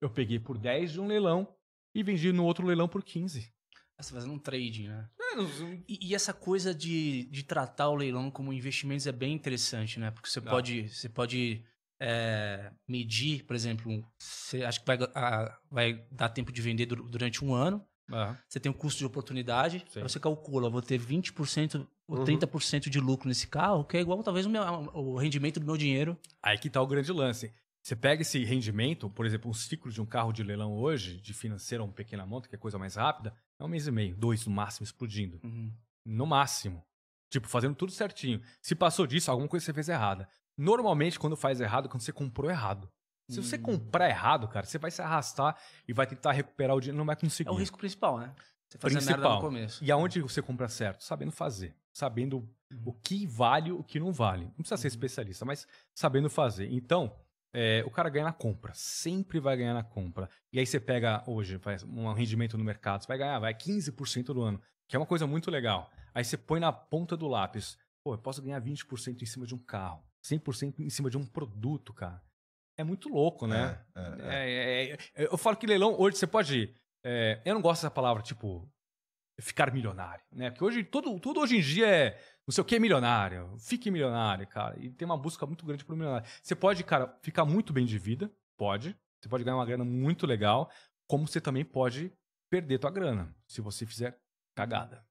[0.00, 1.46] Eu peguei por 10 de um leilão
[1.94, 3.52] e vendi no outro leilão por 15.
[4.00, 5.08] Você fazendo um trading, né?
[5.20, 9.34] É, não- E, e essa coisa de, de tratar o leilão como investimentos é bem
[9.34, 10.10] interessante, né?
[10.10, 10.42] Porque você Ah.
[10.42, 11.64] pode, você pode
[12.02, 17.06] é, medir, por exemplo, você acha que vai, a- vai dar tempo de vender dur-
[17.06, 17.84] durante um ano.
[18.10, 18.34] É.
[18.48, 19.84] Você tem um custo de oportunidade.
[19.90, 19.98] Sim.
[20.00, 22.24] Aí Você calcula, vou ter 20% ou Uhum.
[22.24, 24.62] 30% de lucro nesse carro, que é igual talvez o, meu-
[24.94, 26.18] o rendimento do meu dinheiro.
[26.42, 27.52] Aí que tá o grande lance.
[27.82, 31.32] Você pega esse rendimento, por exemplo, um ciclo de um carro de leilão hoje, de
[31.32, 34.14] financeiro a uma pequena monta, que é coisa mais rápida, é um mês e meio,
[34.16, 35.40] dois no máximo, explodindo.
[36.04, 36.84] No máximo.
[37.30, 38.42] Tipo, fazendo tudo certinho.
[38.60, 40.28] Se passou disso, alguma coisa você fez errada.
[40.58, 42.90] Normalmente, quando faz errado, é quando você comprou errado.
[43.28, 43.62] Se você Hum.
[43.62, 45.56] comprar errado, cara, você vai se arrastar
[45.86, 47.48] e vai tentar recuperar o dinheiro, não vai conseguir.
[47.48, 48.34] É o risco principal, né?
[48.68, 49.34] Você fazer merda Principal.
[49.36, 49.84] no começo.
[49.84, 51.02] E aonde você compra certo?
[51.04, 51.74] Sabendo fazer.
[51.92, 52.48] Sabendo
[52.84, 54.44] o que vale, o que não vale.
[54.46, 54.92] Não precisa ser Uhum.
[54.94, 56.68] especialista, mas sabendo fazer.
[56.72, 57.16] Então,
[57.52, 58.72] é, o cara ganha na compra.
[58.74, 60.28] Sempre vai ganhar na compra.
[60.52, 64.26] E aí você pega hoje, faz um rendimento no mercado, você vai ganhar, vai 15%
[64.26, 65.90] do ano, que é uma coisa muito legal.
[66.14, 67.78] Aí você põe na ponta do lápis.
[68.02, 71.26] Pô, eu posso ganhar 20% em cima de um carro, 100% em cima de um
[71.26, 72.22] produto, cara.
[72.76, 73.78] É muito louco, né?
[73.94, 74.92] É, é, é.
[74.92, 76.74] É, é, eu falo que leilão, hoje você pode.
[77.44, 78.66] eu não gosto dessa palavra, tipo,
[79.40, 80.50] ficar milionário, né?
[80.50, 84.46] Porque hoje, tudo, tudo hoje em dia é não sei o que milionário, fique milionário,
[84.46, 84.76] cara.
[84.80, 86.26] E tem uma busca muito grande pro milionário.
[86.42, 88.96] Você pode, cara, ficar muito bem de vida, pode.
[89.20, 90.70] Você pode ganhar uma grana muito legal,
[91.06, 92.12] como você também pode
[92.50, 94.18] perder tua grana, se você fizer
[94.56, 95.04] cagada.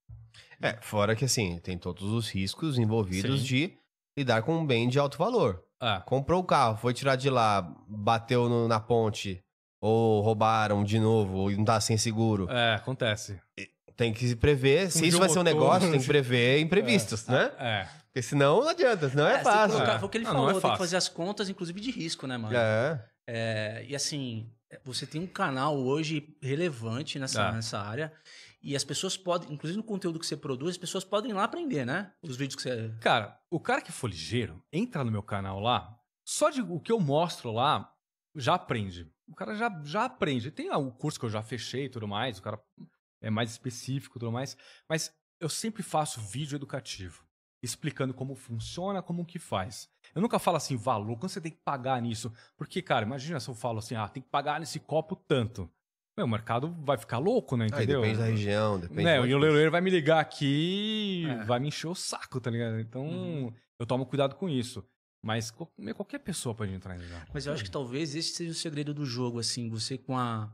[0.61, 3.45] É, fora que assim, tem todos os riscos envolvidos Sim.
[3.45, 3.77] de
[4.17, 5.63] lidar com um bem de alto valor.
[5.79, 9.41] Ah, Comprou o carro, foi tirar de lá, bateu no- na ponte,
[9.81, 12.49] ou roubaram de novo, ou não tá sem seguro.
[12.51, 13.41] é, acontece.
[13.99, 17.27] Tem que se prever, se Um isso vai ser um negócio, tem que prever imprevistos,
[17.27, 17.51] né?
[17.59, 17.85] É.
[18.05, 19.73] Porque senão não adianta, senão é, você fácil.
[19.75, 19.99] colocar- É.
[19.99, 20.77] Foi o que ele Não, não falou, é tem que fácil.
[20.77, 22.55] fazer as contas, inclusive de risco, né, mano?
[22.55, 23.05] É.
[23.27, 24.49] É, e assim,
[24.85, 27.51] você tem um canal hoje relevante nessa, É.
[27.51, 28.13] nessa área.
[28.63, 31.43] E as pessoas podem, inclusive no conteúdo que você produz, as pessoas podem ir lá
[31.43, 32.13] aprender, né?
[32.23, 32.93] Os vídeos que você.
[33.01, 35.93] Cara, o cara que for ligeiro, entra no meu canal lá,
[36.25, 37.91] só de o que eu mostro lá,
[38.33, 39.11] já aprende.
[39.27, 40.51] O cara já, já aprende.
[40.51, 42.57] Tem o curso que eu já fechei e tudo mais, o cara
[43.21, 44.55] é mais específico e tudo mais,
[44.89, 47.23] mas eu sempre faço vídeo educativo,
[47.63, 49.89] explicando como funciona, como que faz.
[50.15, 52.31] Eu nunca falo assim, valor, quanto você tem que pagar nisso?
[52.57, 55.69] Porque, cara, imagina se eu falo assim, ah, tem que pagar nesse copo tanto.
[56.17, 57.65] Meu, o mercado vai ficar louco, né?
[57.65, 58.01] Aí Entendeu?
[58.01, 61.43] depende da região, depende Né, e o leiloeiro vai me ligar aqui É.
[61.45, 62.79] vai me encher o saco, tá ligado?
[62.79, 63.53] Então, Uhum.
[63.79, 64.85] eu tomo cuidado com isso.
[65.23, 67.21] Mas qualquer pessoa pode entrar em leilão.
[67.33, 70.53] Mas eu acho que talvez esse seja o segredo do jogo, assim, você com a.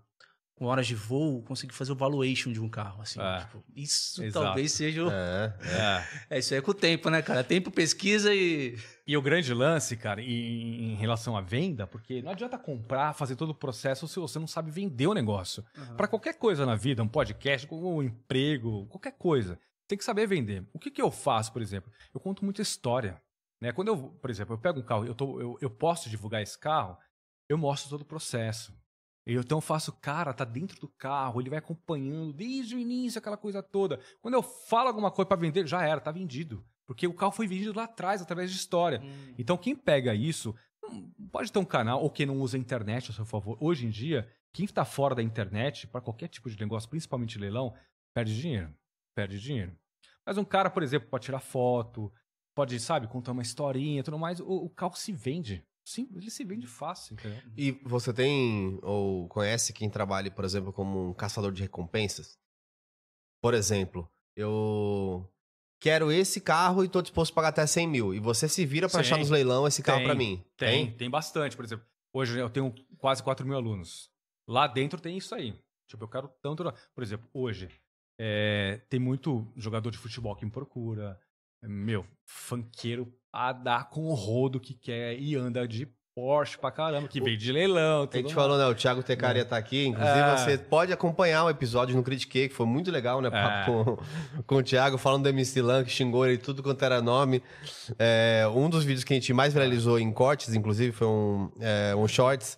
[0.55, 3.19] Com horas de voo, conseguir fazer o valuation de um carro, assim.
[3.19, 3.39] É.
[3.39, 4.45] tipo, isso Exato.
[4.45, 5.11] talvez seja o...
[5.11, 6.25] É, É.
[6.35, 7.43] É, isso aí é com o tempo, né, cara?
[7.43, 8.77] Tempo, pesquisa e...
[9.05, 13.35] E o grande lance, cara, em, em relação à venda, porque não adianta comprar, fazer
[13.35, 15.63] todo o processo se você não sabe vender o negócio.
[15.97, 20.65] Pra qualquer coisa na vida, um podcast, um emprego, qualquer coisa, tem que saber vender.
[20.73, 21.91] O que, que eu faço, por exemplo?
[22.13, 23.21] Eu conto muita história.
[23.61, 23.71] Né?
[23.71, 26.57] Quando eu, por exemplo, eu pego um carro, eu, tô, eu, eu posso divulgar esse
[26.57, 26.97] carro,
[27.47, 28.73] eu mostro todo o processo.
[29.25, 33.17] Eu, então eu faço, cara, tá dentro do carro, ele vai acompanhando desde o início,
[33.17, 33.99] aquela coisa toda.
[34.21, 36.63] Quando eu falo alguma coisa pra vender, já era, tá vendido.
[36.85, 39.01] Porque o carro foi vendido lá atrás, através de história.
[39.03, 39.33] Hum.
[39.37, 43.09] Então, quem pega isso, hum, pode ter um canal, ou quem não usa a internet
[43.09, 43.57] a seu favor.
[43.59, 47.73] Hoje em dia, quem está fora da internet, para qualquer tipo de negócio, principalmente leilão,
[48.13, 48.71] perde dinheiro.
[49.15, 49.75] Perde dinheiro.
[50.23, 52.13] Mas um cara, por exemplo, pode tirar foto,
[52.53, 55.65] pode, sabe, contar uma historinha e tudo mais, o, o carro se vende.
[55.85, 57.41] Sim, ele se vende fácil, entendeu?
[57.55, 62.39] E você tem ou conhece quem trabalhe, por exemplo, como um caçador de recompensas?
[63.39, 65.31] Por exemplo, eu
[65.79, 68.13] quero esse carro e tô disposto a pagar até 100 mil.
[68.15, 69.07] E você se vira pra Sim.
[69.07, 70.43] achar nos leilão esse carro Tem, pra mim.
[70.57, 71.55] Tem, tem bastante.
[71.55, 74.09] Por exemplo, hoje eu tenho quase 4 mil alunos.
[74.47, 75.53] Lá dentro tem isso aí.
[75.87, 76.63] Tipo, eu quero tanto.
[76.95, 77.69] Por exemplo, hoje
[78.19, 81.19] é, tem muito jogador de futebol que me procura.
[81.61, 87.09] Meu, funkeiro a dar com o rodo que quer e anda de Porsche pra caramba,
[87.09, 88.07] que veio de leilão.
[88.09, 88.65] A gente falou, né?
[88.65, 89.87] O Thiago Tecaria tá aqui.
[89.87, 90.37] Inclusive, É.
[90.37, 93.29] você pode acompanhar o episódio no Critiquei, que foi muito legal, né?
[93.29, 97.01] Papo com, com o Thiago, falando do MC Lan, que xingou ele tudo quanto era
[97.01, 97.43] nome.
[97.99, 101.93] É, um dos vídeos que a gente mais viralizou em cortes, inclusive, foi um, é,
[101.93, 102.57] um shorts,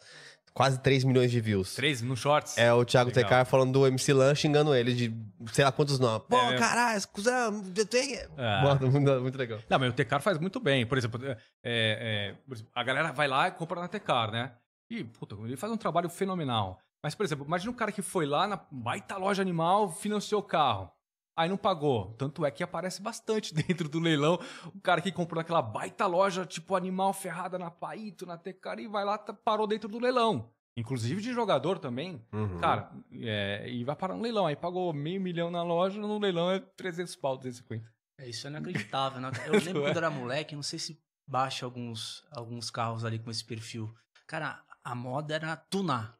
[0.57, 1.75] quase 3 milhões de views.
[1.75, 2.57] Três no shorts.
[2.57, 3.23] É o Thiago Legal.
[3.23, 5.15] Tecar falando do MC Lan, xingando ele de
[5.53, 6.25] sei lá quantos nomes.
[6.27, 6.57] Pô, É.
[6.57, 8.19] caralho, cuzão, eu tenho...
[8.35, 8.61] É.
[8.89, 9.59] Muito, muito legal.
[9.69, 10.83] Não, mas o Tecar faz muito bem.
[10.83, 14.51] Por exemplo, é, é, exemplo, a galera vai lá e compra na Tecar, né?
[14.89, 16.79] E, puta, ele faz um trabalho fenomenal.
[17.03, 20.43] Mas, por exemplo, imagina um cara que foi lá na baita loja animal, financiou o
[20.43, 20.89] carro.
[21.37, 22.15] Aí não pagou.
[22.17, 24.39] Tanto é que aparece bastante dentro do leilão
[24.73, 28.87] o cara que comprou naquela baita loja, tipo animal ferrada na Paito, na Tecar, e
[28.87, 30.49] vai lá, tá- parou dentro do leilão.
[30.75, 32.21] Inclusive de jogador também.
[32.33, 32.57] Uhum.
[32.59, 34.47] Cara, é, e vai parar no leilão.
[34.47, 37.87] Aí pagou meio milhão na loja, no leilão é 300 pau, 250.
[38.19, 39.31] É, isso é inacreditável, né?
[39.45, 43.43] Eu lembro quando era moleque, não sei se baixa alguns, alguns carros ali com esse
[43.45, 43.93] perfil.
[44.27, 46.16] Cara, a moda era tunar.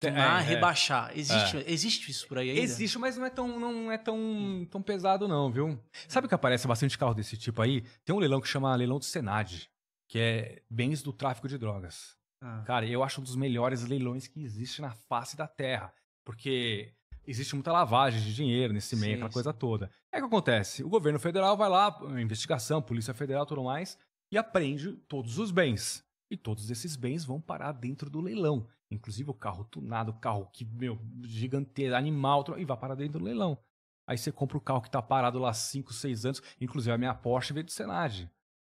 [0.00, 0.48] Tunar, É, é.
[0.48, 1.10] rebaixar.
[1.16, 2.62] Existe, existe isso por aí ainda?
[2.62, 5.78] Existe, mas não é tão, não é tão, tão pesado, não, viu?
[6.06, 7.82] Sabe que aparece bastante carro desse tipo aí?
[8.04, 9.68] Tem um leilão que chama Leilão do Senad,
[10.08, 12.16] que é bens do tráfico de drogas.
[12.40, 15.92] Ah, Cara, eu acho um dos melhores leilões que existe na face da Terra.
[16.24, 16.92] Porque
[17.26, 19.34] existe muita lavagem de dinheiro nesse meio, Sim, aquela sim.
[19.34, 19.90] coisa toda.
[20.12, 20.84] É o que acontece.
[20.84, 23.98] O governo federal vai lá, investigação, Polícia Federal tudo mais,
[24.30, 26.04] e apreende todos os bens.
[26.30, 28.68] E todos esses bens vão parar dentro do leilão.
[28.90, 33.24] Inclusive o carro tunado, o carro que, meu, gigante, animal, e vai parar dentro do
[33.24, 33.58] leilão.
[34.06, 36.42] Aí você compra o carro que tá parado lá 5, 6 anos.
[36.60, 38.30] Inclusive a minha Porsche veio do Senad.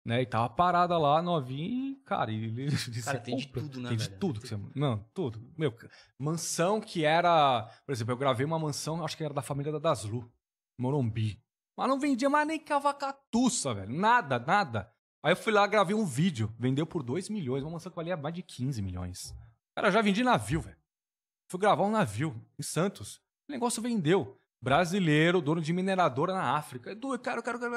[0.07, 0.21] Né?
[0.23, 2.69] E tava parada lá, novinha, e, cara, e, e,
[3.03, 3.63] Cara, tem de compra.
[3.63, 4.21] tudo, né, Tem de velho?
[4.21, 4.61] tudo que você.
[4.75, 5.43] Não, tudo.
[5.57, 5.75] Meu,
[6.19, 7.65] mansão que era.
[7.87, 10.31] Por exemplo, eu gravei uma mansão, acho que era da família da Daslu,
[10.79, 11.43] Morumbi.
[11.77, 13.93] Mas não vendia mais nem cavacatuça, velho.
[13.93, 14.93] Nada, nada.
[15.23, 18.17] Aí eu fui lá, gravei um vídeo, vendeu por 2 milhões, uma mansão que valia
[18.17, 19.35] mais de 15 milhões.
[19.75, 20.77] Cara, eu já vendi navio, velho.
[21.51, 23.17] Fui gravar um navio em Santos.
[23.49, 24.39] O negócio vendeu.
[24.61, 26.93] Brasileiro, dono de mineradora na África.
[26.93, 27.75] Edu, eu quero, quero, quero.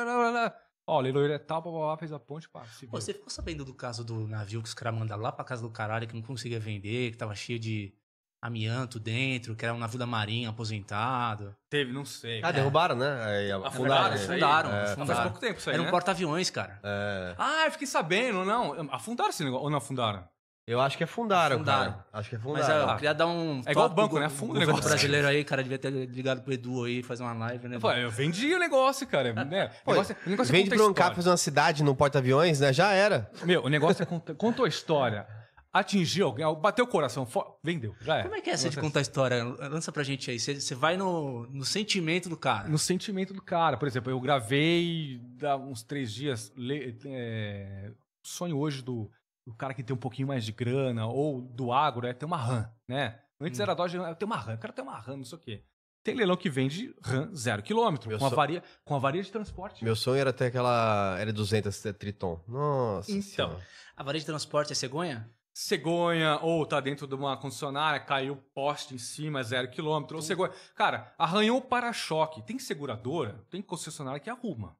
[0.89, 3.65] Ó, leiloeiro é tal, blá, blá, fez a ponte, pá, se Pô, você ficou sabendo
[3.65, 6.21] do caso do navio que os caras mandaram lá pra casa do caralho, que não
[6.21, 7.93] conseguia vender, que tava cheio de
[8.41, 11.53] amianto dentro, que era um navio da marinha aposentado.
[11.69, 12.39] Teve, não sei.
[12.41, 13.21] Ah, derrubaram, né?
[13.25, 14.37] Aí, Afundaram isso aí?
[14.41, 15.23] Afundaram, É, Mas faz afundaram.
[15.23, 15.91] pouco tempo isso aí, Era um né?
[15.91, 16.79] porta-aviões, cara.
[16.81, 18.87] É, Ah, eu fiquei sabendo, não.
[18.93, 20.25] Afundaram esse negócio ou não afundaram?
[20.68, 21.91] Eu acho que afundaram, Afundaram.
[21.93, 22.05] cara.
[22.13, 22.89] Acho que Mas afundaram.
[22.89, 23.61] é, eu queria dar um.
[23.65, 24.26] É igual banco, né?
[24.26, 24.89] Afunda o governo negócio.
[24.89, 27.80] brasileiro aí, cara, devia ter ligado pro Edu aí, fazer uma live, né?
[27.80, 29.34] Pô, eu vendi o negócio, cara.
[29.45, 29.72] Né?
[29.82, 31.15] O Pô, negócio, o negócio é pra um história.
[31.15, 32.74] fazer uma cidade num porta-aviões, né?
[32.74, 33.32] Já era.
[33.43, 35.26] Meu, o negócio é conta, contou a história.
[35.72, 38.24] Atingiu alguém, bateu o coração, fo- vendeu, já é.
[38.24, 39.43] Como é que é essa de contar a história?
[39.43, 40.39] Lança pra gente aí.
[40.39, 42.68] Você você vai no, no sentimento do cara.
[42.68, 43.78] No sentimento do cara.
[43.78, 46.51] Por exemplo, eu gravei há uns três dias.
[46.57, 47.91] le- é,
[48.24, 49.09] sonho hoje do,
[49.47, 52.35] do cara que tem um pouquinho mais de grana, ou do agro, é ter uma
[52.37, 53.17] RAM, né?
[53.39, 53.63] Antes Hum.
[53.63, 55.63] era Dodge, eu tenho uma RAM, o cara tem uma RAM, não sei o quê.
[56.03, 59.21] Tem leilão que vende RAM zero quilômetro, Meu com, a so- varia, com a varia
[59.23, 59.83] de transporte.
[59.83, 62.43] Meu sonho era ter aquela L200 Triton.
[62.47, 63.67] Nossa Então, senhora.
[63.95, 65.29] A varia de transporte é cegonha?
[65.53, 70.21] cegonha, ou tá dentro de uma concessionária, caiu o poste em cima, zero quilômetro, ou
[70.21, 70.51] cegonha.
[70.75, 72.43] Cara, arranhou o para-choque.
[72.43, 74.77] Tem seguradora, tem concessionária que arruma.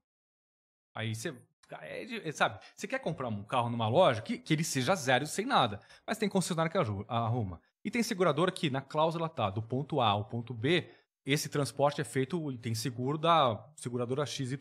[0.94, 1.34] Aí você.
[1.82, 5.26] É de- sabe, você quer comprar um carro numa loja que, que ele seja zero
[5.26, 5.80] sem nada.
[6.06, 7.62] Mas tem concessionária que arruma.
[7.84, 10.90] E tem seguradora que na cláusula tá do ponto A ao ponto B,
[11.26, 14.58] esse transporte é feito e tem seguro da seguradora XYZ.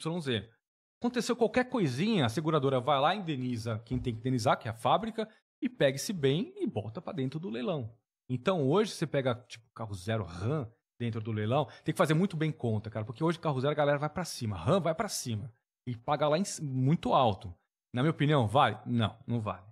[1.00, 4.74] Aconteceu qualquer coisinha, a seguradora vai lá, indeniza quem tem que indenizar, que é a
[4.74, 5.28] fábrica,
[5.61, 7.94] e pega esse bem e bota pra dentro do leilão.
[8.28, 12.36] Então hoje você pega tipo carro zero RAM dentro do leilão, tem que fazer muito
[12.36, 15.09] bem conta, cara, porque hoje carro zero a galera vai pra cima, RAM vai pra
[15.09, 15.52] cima
[15.87, 17.55] e paga lá em muito alto.
[17.95, 18.76] Na minha opinião, vale?
[18.84, 19.64] Não, não vale.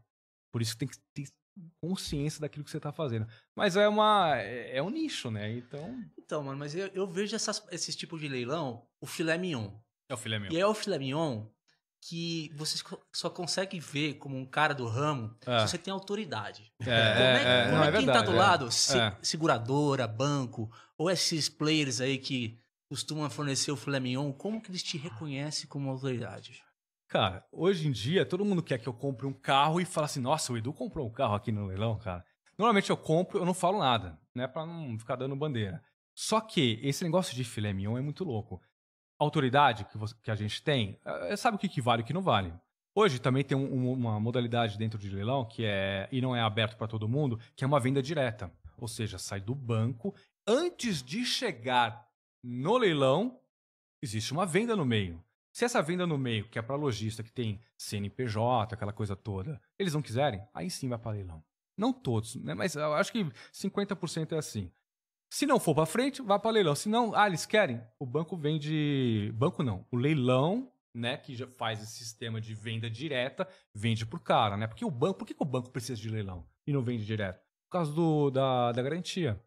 [0.52, 1.28] Por isso que tem que ter
[1.80, 3.26] consciência daquilo que você tá fazendo.
[3.56, 5.50] Mas é uma é, é um nicho, né?
[5.52, 9.70] Então, Então, mano, mas eu, eu vejo essas, esses tipos de leilão, o filé mignon.
[10.08, 10.52] é o filé meu.
[10.52, 11.46] E é o filé mignon
[12.06, 12.82] que você
[13.14, 15.60] só- consegue ver como um cara do ramo É.
[15.60, 16.70] se você tem autoridade.
[16.80, 18.38] É, como é, como não, é é quem tá verdade, do é.
[18.38, 19.16] lado, se- É.
[19.22, 22.58] seguradora, banco, ou esses players aí que
[22.88, 26.62] costumam fornecer o filé mignon, como que eles te reconhecem como autoridade?
[27.08, 30.20] Cara, hoje em dia, todo mundo quer que eu compre um carro e fala assim,
[30.20, 32.24] nossa, o Edu comprou um carro aqui no leilão, cara.
[32.58, 34.46] Normalmente eu compro, eu não falo nada, né?
[34.46, 35.82] Pra não ficar dando bandeira.
[36.14, 38.60] Só que esse negócio de filé mignon é muito louco.
[39.18, 42.04] A autoridade que, você- que a gente tem, eh, sabe o que, que vale e
[42.04, 42.52] o que não vale.
[42.94, 46.76] Hoje também tem um- uma modalidade dentro de leilão que é, e não é aberto
[46.76, 48.52] para todo mundo, que é uma venda direta.
[48.78, 50.14] Ou seja, sai do banco,
[50.46, 52.08] antes de chegar
[52.46, 53.40] no leilão,
[54.02, 55.24] existe uma venda no meio.
[55.50, 59.58] Se essa venda no meio, que é para lojista, que tem CNPJ, aquela coisa toda,
[59.78, 61.42] eles não quiserem, aí sim vai para leilão.
[61.74, 62.52] Não todos, né?
[62.52, 64.70] Mas eu acho que 50% é assim.
[65.30, 66.74] Se não for para frente, vai para leilão.
[66.74, 71.46] Se não, ah, eles querem, o banco vende, banco não, o leilão, né, que já
[71.46, 74.66] faz esse sistema de venda direta, vende pro cara, né?
[74.66, 77.40] Porque o banco, por que, que o banco precisa de leilão e não vende direto?
[77.64, 79.42] Por causa do, da, da garantia,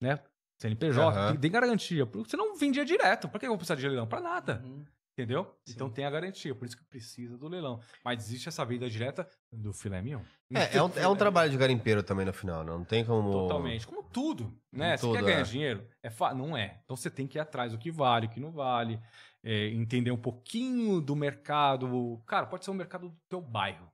[0.00, 0.18] né?
[0.60, 1.32] CNPJ, Aham.
[1.32, 2.04] tem, tem garantia.
[2.04, 3.28] Você não vendia direto.
[3.28, 4.06] Pra que eu vou precisar de leilão?
[4.06, 4.62] Pra nada.
[4.64, 4.84] Uhum.
[5.12, 5.44] Entendeu?
[5.66, 5.72] Sim.
[5.74, 7.80] Então tem a garantia, por isso que precisa do leilão.
[8.04, 10.20] Mas existe essa venda direta do filé mignon.
[10.54, 13.30] É, é um, é um trabalho de garimpeiro também no final, não tem como.
[13.30, 13.86] Totalmente.
[13.86, 14.96] Como tudo, né?
[14.96, 15.50] Como Você tudo, quer ganhar é.
[15.50, 15.86] dinheiro?
[16.02, 16.32] É fa...
[16.32, 16.80] Não é.
[16.84, 19.00] Então você tem que ir atrás do que vale, o que não vale.
[19.42, 22.22] é, entender um pouquinho do mercado.
[22.26, 23.90] Cara, pode ser um mercado do teu bairro,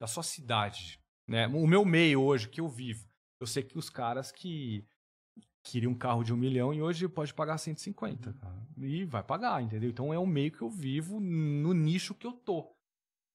[0.00, 0.98] da sua cidade.
[1.28, 1.46] Né?
[1.48, 3.06] O meu meio hoje, que eu vivo.
[3.40, 4.86] Eu sei que os caras que
[5.64, 8.30] queriam um carro de um milhão e hoje pode pagar 150.
[8.30, 8.36] Uhum.
[8.36, 8.54] Cara.
[8.78, 9.90] E vai pagar, entendeu?
[9.90, 12.70] Então é o meio que eu vivo no nicho que eu tô.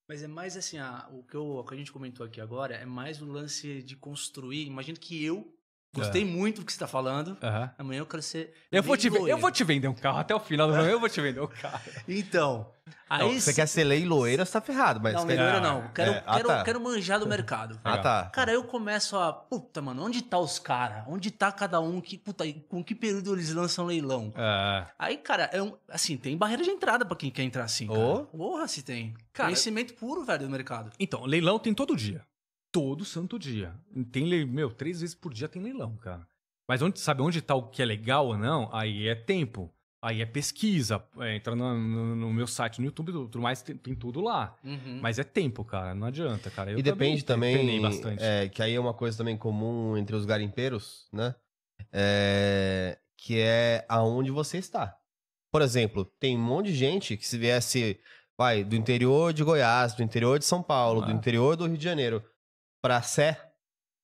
[0.08, 2.76] Mas é mais assim, a- o, que eu- o que a gente comentou aqui agora
[2.76, 4.66] é mais um lance de construir.
[4.66, 5.54] Imagina que eu
[5.94, 7.38] gostei muito do que você está falando.
[7.42, 7.72] Aham.
[7.78, 8.54] Amanhã eu quero ser.
[8.72, 10.94] Eu, vou te, eu vou te vender um carro até o final do programa.
[10.94, 11.80] Eu vou te vender um carro.
[12.08, 12.72] Então.
[13.08, 15.14] Aí Não, você quer ser leiloeiro, você tá ferrado, mas.
[15.14, 15.80] Não, quer- leiloeiro não.
[15.80, 16.24] Ah, Quero, é.
[16.26, 16.64] Ah, quero, tá.
[16.64, 17.80] quero manjar do mercado.
[17.84, 18.30] Ah, tá.
[18.34, 19.32] Cara, eu começo a.
[19.32, 21.04] Puta, mano, onde tá os caras?
[21.08, 22.02] Onde tá cada um?
[22.02, 24.34] Que, puta, com que período eles lançam leilão?
[24.36, 24.86] É.
[24.98, 27.88] Aí, cara, é um, assim, tem barreira de entrada pra quem quer entrar assim.
[27.88, 28.00] Cara.
[28.00, 28.26] Ô.
[28.26, 29.14] Porra, se tem.
[29.34, 30.92] Cara- Conhecimento puro, velho, do mercado.
[31.00, 32.24] Então, leilão tem todo dia.
[32.72, 33.74] Todo santo dia.
[34.12, 36.28] Tem, le- meu, três vezes por dia tem leilão, cara.
[36.68, 38.70] Mas onde, sabe onde tá o que é legal ou não?
[38.74, 39.74] Aí é tempo.
[40.02, 41.04] Aí é pesquisa.
[41.18, 44.56] É, entra no, no- no meu site, no YouTube, tudo, mais, tem, tem tudo lá.
[44.64, 45.00] Uhum.
[45.02, 45.94] Mas é tempo, cara.
[45.96, 46.72] Não adianta, cara.
[46.72, 48.24] Eu E depende também, bastante.
[48.24, 51.34] é, que aí é uma coisa também comum entre os garimpeiros, né?
[51.92, 54.96] É, que é aonde você está.
[55.52, 58.00] Por exemplo, tem um monte de gente que se viesse,
[58.38, 61.14] vai, do interior de Goiás, do interior de São Paulo, do Ah.
[61.16, 62.24] interior do Rio de Janeiro,
[62.82, 63.40] pra Sé,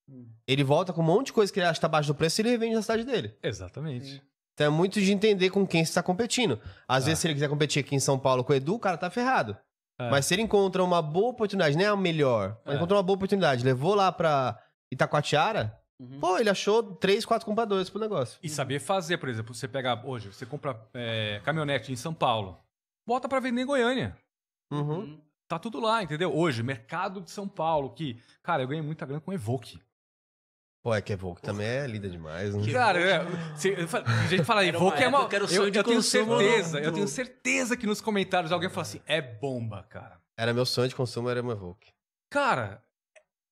[0.09, 0.27] Hum.
[0.47, 2.39] ele volta com um monte de coisa que ele acha que tá abaixo do preço
[2.39, 3.35] e ele revende na cidade dele.
[3.41, 4.21] Exatamente.
[4.53, 6.59] Então é muito de entender com quem você está competindo.
[6.87, 7.05] Às Ah.
[7.07, 9.09] vezes, se ele quiser competir aqui em São Paulo com o Edu, o cara tá
[9.09, 9.57] ferrado.
[9.99, 10.09] É.
[10.09, 12.77] Mas se ele encontra uma boa oportunidade, nem a melhor, mas É.
[12.77, 14.61] encontrou uma boa oportunidade, levou lá pra
[14.93, 16.19] Itacoatiara, Uhum.
[16.19, 18.37] pô, ele achou três, quatro compradores pro negócio.
[18.43, 22.59] E saber fazer, por exemplo, você pega hoje, você compra é, caminhonete em São Paulo,
[23.07, 24.15] bota pra vender em Goiânia.
[24.71, 25.19] Uhum.
[25.47, 26.35] Tá tudo lá, entendeu?
[26.35, 29.79] Hoje, mercado de São Paulo, que, cara, eu ganhei muita grana com Evoque.
[30.85, 32.53] Pô, é que é Volk também é linda demais.
[32.53, 32.71] Né?
[32.71, 35.27] Cara, é, se, eu a gente fala Evoque é uma.
[35.31, 39.01] eu, sonho de eu tenho certeza, eu tenho certeza que nos comentários alguém fala assim:
[39.07, 40.21] é bomba, cara.
[40.37, 41.91] Era meu sonho de consumo, era uma Volk.
[42.29, 42.83] Cara,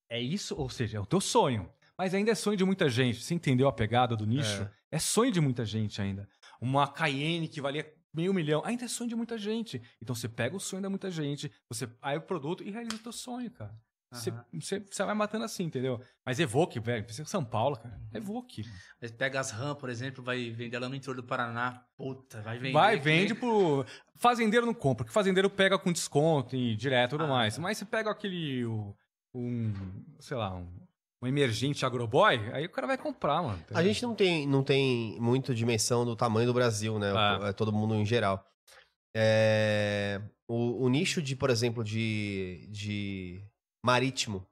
[0.07, 1.67] é isso, ou seja, é o teu sonho.
[1.97, 3.23] Mas ainda é sonho de muita gente.
[3.23, 4.69] Você entendeu a pegada do nicho?
[4.91, 6.29] É, sonho de muita gente ainda.
[6.61, 9.81] Uma Cayenne que valia meio milhão, ainda é sonho de muita gente.
[10.01, 12.99] Então você pega o sonho da muita gente, você aí o produto e realiza o
[12.99, 13.73] teu sonho, cara.
[14.13, 14.31] Você,
[14.79, 15.99] você vai matando assim, entendeu?
[16.23, 17.99] Mas Evoque, velho, precisa São Paulo, cara.
[18.13, 18.63] Evoque.
[19.01, 21.83] Mas pega as RAM, por exemplo, vai vender lá no interior do Paraná.
[21.97, 22.73] Puta, vai vender.
[22.73, 23.83] Vai, vende pro.
[24.17, 27.55] Fazendeiro não compra, porque fazendeiro pega com desconto e direto e tudo Ah, mais.
[27.55, 27.61] tá.
[27.63, 28.63] Mas você pega aquele.
[29.33, 29.73] Um.
[30.19, 30.67] Sei lá, um,
[31.23, 33.63] um emergente agroboy, aí o cara vai comprar, mano.
[33.73, 37.11] A gente não tem, não tem muita dimensão do tamanho do Brasil, né?
[37.15, 37.53] Ah.
[37.53, 38.45] Todo mundo em geral.
[39.15, 43.41] É, o, o nicho de, por exemplo, de, de
[43.85, 44.45] marítimo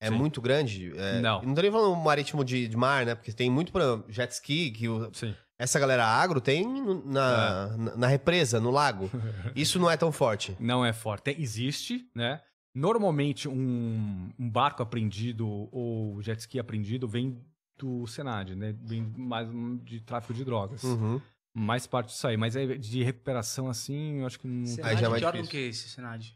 [0.00, 0.14] é Sim.
[0.16, 0.92] muito grande.
[0.96, 1.42] É, Não.
[1.42, 3.14] Não tô nem falando marítimo de, de mar, né?
[3.14, 5.10] Porque tem muito pra jet ski, que o-
[5.58, 6.66] essa galera agro tem
[7.04, 7.76] na, É.
[7.76, 9.10] na, na represa, no lago.
[9.54, 10.56] Isso não é tão forte.
[10.58, 11.34] Não é forte.
[11.38, 12.40] Existe, né?
[12.78, 17.42] Normalmente um, um barco apreendido ou jet ski apreendido vem
[17.78, 18.74] do Senad, né?
[18.82, 19.48] Vem mais
[19.82, 20.84] de tráfico de drogas.
[20.84, 21.18] Uhum.
[21.54, 22.36] Mais parte disso aí.
[22.36, 24.66] Mas é de recuperação assim, eu acho que não.
[24.66, 25.60] Senad, Aí já é mais que órgão difícil.
[25.60, 26.26] que é esse, Senad?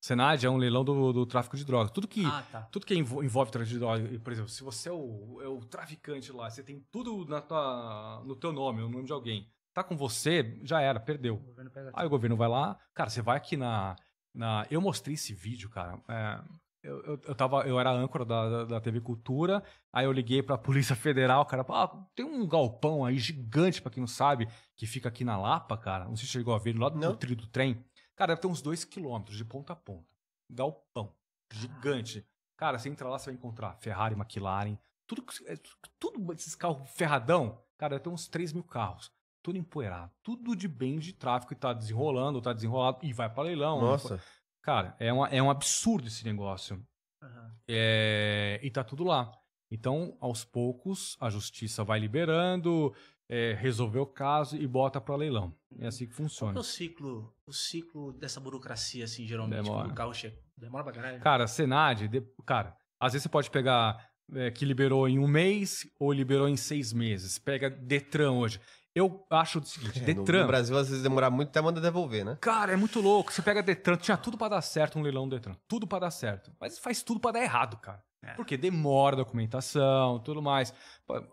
[0.00, 1.90] Senad é um leilão do, do tráfico de drogas.
[1.92, 2.24] Tudo que.
[2.24, 2.62] Ah, tá.
[2.72, 5.60] Tudo que envo- envolve tráfico de drogas, por exemplo, se você é o, é o
[5.60, 9.84] traficante lá, você tem tudo na tua, no teu nome, no nome de alguém, tá
[9.84, 11.34] com você, já era, perdeu.
[11.34, 13.94] O governo pega Aí o governo vai lá, cara, você vai aqui na.
[14.34, 16.00] Na eu mostrei esse vídeo, cara.
[16.08, 16.40] é,
[16.82, 19.62] eu, eu, eu, tava, eu era âncora da, da, da TV Cultura,
[19.92, 24.00] aí eu liguei pra Polícia Federal, cara, ah, tem um galpão aí gigante, pra quem
[24.00, 26.06] não sabe, que fica aqui na Lapa, cara.
[26.06, 26.90] Não sei se chegou a ver, Não.
[26.90, 27.84] do trilho do trem.
[28.16, 30.08] Cara, deve ter uns dois quilômetros de ponta a ponta.
[30.50, 31.14] Galpão.
[31.52, 32.26] Gigante.
[32.56, 34.76] Cara, você entra lá, você vai encontrar Ferrari, McLaren,
[35.06, 35.56] tudo, é,
[35.98, 39.12] tudo esses carros ferradão, cara, deve ter uns 3 mil carros.
[39.42, 40.10] Tudo empoeirado.
[40.22, 43.80] Tudo de bem de tráfico e tá desenrolando, tá desenrolado e vai pra leilão.
[43.80, 44.22] Nossa.
[44.62, 46.80] Cara, é, uma, é um absurdo esse negócio.
[47.22, 47.54] Aham.
[47.68, 49.32] É, e tá tudo lá.
[49.70, 52.94] Então, aos poucos, a justiça vai liberando.
[53.28, 55.56] é, resolver o caso e bota para leilão.
[55.78, 56.52] É assim que Qual funciona.
[56.52, 59.62] que é o ciclo, o ciclo dessa burocracia, assim, geralmente?
[59.62, 59.84] Demora.
[59.84, 60.36] Quando o carro chega.
[60.54, 61.20] Demora pra caralho.
[61.20, 65.86] Cara, Senad, de- cara, às vezes você pode pegar é, que liberou em um mês
[65.98, 67.38] ou liberou em seis meses.
[67.38, 68.60] Pega Detran hoje.
[68.94, 70.40] Eu acho o seguinte, É, no, Detran.
[70.42, 72.36] no Brasil, às vezes, demorar muito, até manda devolver, né?
[72.40, 73.32] Cara, é muito louco.
[73.32, 75.54] Você pega Detran, tinha tudo pra dar certo um leilão do Detran.
[75.66, 76.52] Tudo pra dar certo.
[76.60, 78.02] Mas faz tudo pra dar errado, cara.
[78.24, 78.34] É.
[78.34, 80.72] Porque demora a documentação, tudo mais.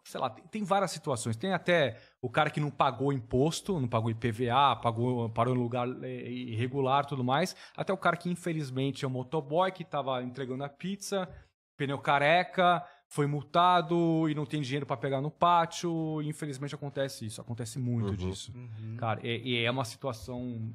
[0.04, 1.36] Sei lá, tem, tem várias situações.
[1.36, 5.88] Tem até o cara que não pagou imposto, não pagou IPVA, pagou, parou em lugar
[6.04, 7.56] é, irregular, tudo mais.
[7.78, 11.30] Até o cara que, infelizmente, é um motoboy que tava entregando a pizza,
[11.78, 16.22] pneu careca, foi multado e não tem dinheiro pra pegar no pátio.
[16.22, 17.42] Infelizmente acontece isso.
[17.42, 18.16] Acontece muito Uhum.
[18.16, 18.54] disso.
[18.56, 18.96] Uhum.
[18.98, 20.72] Cara, e, e é uma situação.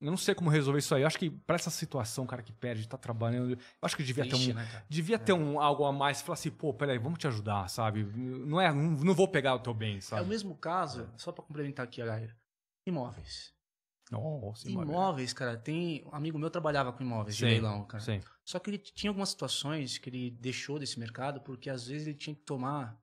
[0.00, 1.02] Eu não sei como resolver isso aí.
[1.02, 3.52] Eu acho que pra essa situação, o cara que perde, tá trabalhando.
[3.52, 4.56] Eu acho que devia Triste, ter um.
[4.56, 4.84] né?
[4.88, 6.20] Devia ter um, algo a mais.
[6.20, 8.04] Falar assim, pô, peraí, vamos te ajudar, sabe?
[8.04, 10.22] Não é, não, não vou pegar o teu bem, É sabe?
[10.22, 12.36] o mesmo caso, só pra complementar aqui, galera.
[12.86, 13.52] Imóveis.
[14.10, 16.04] Nossa, Imóveis, cara, tem.
[16.06, 18.02] Um amigo meu trabalhava com imóveis de Sim, leilão, cara.
[18.04, 18.20] Sim.
[18.44, 22.16] Só que ele tinha algumas situações que ele deixou desse mercado, porque às vezes ele
[22.16, 23.00] tinha que tomar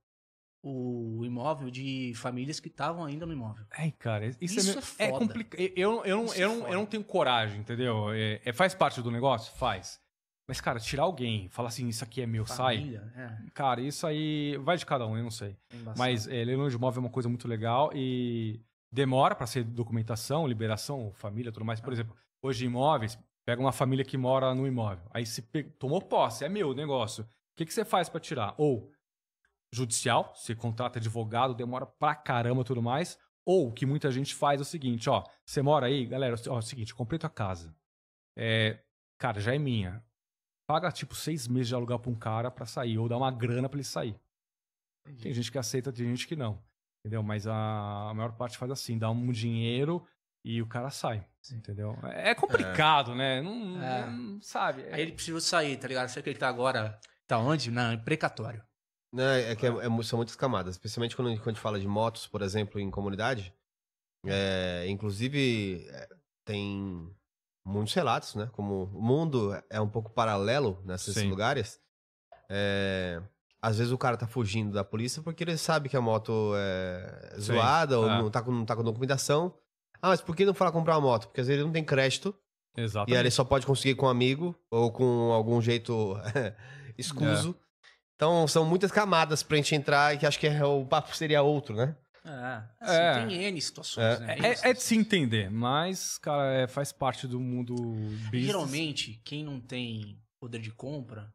[0.62, 3.66] o imóvel de famílias que estavam ainda no imóvel.
[3.78, 5.26] É, cara, isso, Isso é, meio- é é foda.
[5.26, 5.60] complicado.
[5.76, 8.12] Eu, eu, não, Isso é eu, não, eu tenho coragem, entendeu?
[8.12, 9.54] É, é- faz parte do negócio?
[9.56, 10.00] Faz.
[10.48, 12.78] Mas, cara, tirar alguém, falar assim, isso aqui é meu, sai.
[12.78, 15.56] Família, é, Cara, isso aí vai de cada um, eu não sei.
[15.72, 15.78] é.
[15.96, 18.60] Mas é, leilão de imóvel é uma coisa muito legal e
[18.92, 21.80] demora para ser documentação, liberação, família, tudo mais.
[21.80, 25.42] Por exemplo, hoje imóveis, pega uma família que mora no imóvel, aí se
[25.78, 27.24] tomou posse, é meu o negócio.
[27.24, 27.28] O
[27.58, 28.56] que, que você faz para tirar?
[28.58, 28.92] Ou
[29.74, 33.18] judicial, você contrata advogado, demora pra caramba tudo mais.
[33.46, 36.56] Ou o que muita gente faz é o seguinte, ó, você mora aí, galera, ó,
[36.56, 37.76] é o seguinte, comprei tua casa.
[38.38, 38.84] É,
[39.18, 40.04] cara, já é minha.
[40.68, 43.68] Paga tipo seis meses de alugar pra um cara pra sair, ou dá uma grana
[43.68, 44.20] pra ele sair.
[45.20, 46.64] Tem gente que aceita, tem gente que não.
[47.00, 47.24] Entendeu?
[47.24, 50.06] Mas a, a maior parte faz assim, dá um dinheiro
[50.44, 51.26] e o cara sai.
[51.52, 51.98] Entendeu?
[52.04, 53.42] É complicado, né?
[53.42, 54.06] Não, É.
[54.10, 54.84] não- sabe?
[54.92, 56.10] Aí ele precisou sair, tá ligado?
[56.10, 57.00] Sabe que ele tá agora.
[57.28, 57.72] Tá onde?
[57.72, 58.64] Na, em precatório.
[59.14, 61.80] Não, é que é- é mu- são muitas camadas, especialmente quando, quando a gente fala
[61.80, 63.54] de motos, por exemplo, em comunidade.
[64.26, 66.10] É, inclusive, é,
[66.46, 67.10] tem
[67.66, 68.50] muitos relatos, né?
[68.52, 71.30] Como o mundo é um pouco paralelo nesses Sim.
[71.30, 71.80] lugares.
[72.50, 73.22] É,
[73.62, 77.32] às vezes o cara tá fugindo da polícia porque ele sabe que a moto é
[77.36, 78.18] Sim, zoada ou é.
[78.22, 79.54] não, tá com, não tá com documentação.
[80.02, 81.28] Ah, mas por que não falar comprar uma moto?
[81.28, 82.34] Porque às vezes ele não tem crédito
[82.78, 83.20] e aí Exatamente.
[83.20, 86.16] ele só pode conseguir com um amigo ou com algum jeito
[86.98, 87.56] escuso.
[88.16, 91.42] Então são muitas camadas pra gente entrar e que acho que é- o papo seria
[91.42, 91.96] outro, né?
[92.26, 92.62] É.
[92.82, 93.26] Assim, É.
[93.26, 94.20] Tem N situações, É.
[94.20, 94.34] né?
[94.34, 98.46] É, N é- é de se entender, mas, cara, é, faz parte do mundo business.
[98.46, 101.34] Geralmente, quem não tem poder de compra,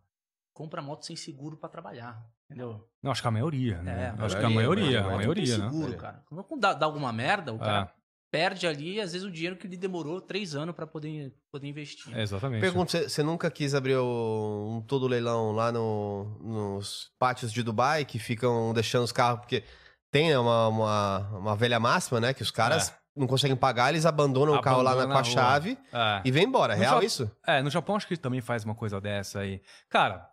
[0.55, 2.24] compra moto sem seguro pra trabalhar.
[2.48, 2.88] Entendeu?
[3.02, 4.14] Não, acho que a maioria, né?
[4.18, 5.16] É, acho que a maioria, maioria, a maioria.
[5.26, 5.70] maioria, não né?
[5.70, 6.22] tem seguro, cara.
[6.26, 9.66] Quando dá, dá alguma merda, o cara É, perde ali, às vezes, o dinheiro que
[9.66, 12.16] ele demorou três anos pra poder, poder investir.
[12.16, 12.61] é, exatamente.
[12.61, 18.05] Pergunta, você- nunca quis abrir o- um todo leilão lá no- nos pátios de Dubai
[18.05, 19.64] que ficam deixando os carros, porque
[20.12, 22.32] tem uma, uma, uma velha máxima, né?
[22.34, 22.94] Que os caras É.
[23.16, 25.24] não conseguem pagar, eles abandonam o carro lá na, com a na rua.
[25.24, 26.20] chave É.
[26.24, 26.74] e vem embora.
[26.74, 27.30] É No real Japão- isso?
[27.46, 29.61] É, no Japão acho que também faz uma coisa dessa aí.
[29.88, 30.28] Cara,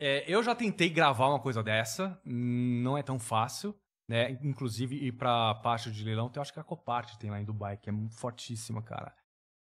[0.00, 3.74] é, eu já tentei gravar uma coisa dessa, não é tão fácil,
[4.08, 4.32] né?
[4.42, 7.76] Inclusive ir pra parte de leilão, eu acho que a Copart tem lá em Dubai,
[7.76, 9.14] que é fortíssima, cara.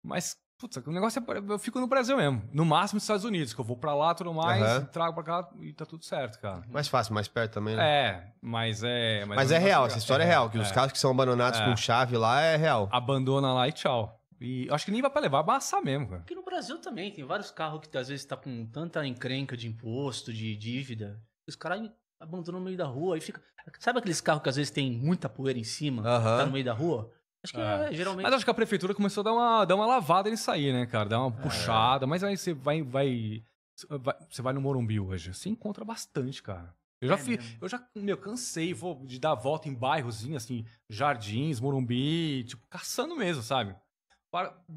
[0.05, 1.53] Mas, putz, o negócio é.
[1.53, 2.43] Eu fico no Brasil mesmo.
[2.53, 4.85] No máximo nos Estados Unidos, que eu vou pra lá tudo mais, Aham.
[4.87, 6.63] trago pra cá e tá tudo certo, cara.
[6.69, 7.89] Mais fácil, mais perto também, né?
[7.89, 9.25] É, mas é.
[9.25, 10.75] Mas o é negócio real, essa história é real, que os é.
[10.75, 11.65] carros que são abandonados É.
[11.65, 12.89] com chave lá é real.
[12.93, 14.21] Abandona lá e tchau.
[14.41, 16.23] E acho que nem vai pra levar, vai mesmo, cara.
[16.23, 19.67] Aqui no Brasil também, tem vários carros que às vezes tá com tanta encrenca de
[19.67, 21.21] imposto, de dívida.
[21.49, 23.43] Os caras abandonam no meio da rua e fica.
[23.79, 26.03] Sabe aqueles carros que às vezes tem muita poeira em cima?
[26.07, 26.39] Aham.
[26.39, 27.11] Tá no meio da rua?
[27.43, 27.89] Acho que É.
[27.91, 28.25] é, geralmente.
[28.25, 30.87] Mas acho que a prefeitura começou a dar uma, dar uma lavada nisso aí, né,
[30.87, 31.09] cara?
[31.09, 32.07] Dar uma puxada.
[32.07, 33.43] Mas aí você vai, vai,
[33.89, 35.33] vai- Você vai no Morumbi hoje.
[35.33, 36.75] Você encontra bastante, cara.
[37.01, 37.59] Eu já É mesmo.
[37.61, 43.15] Eu já, meu, cansei vou, de dar volta em bairrozinho, assim, jardins, Morumbi, tipo, caçando
[43.15, 43.77] mesmo, sabe?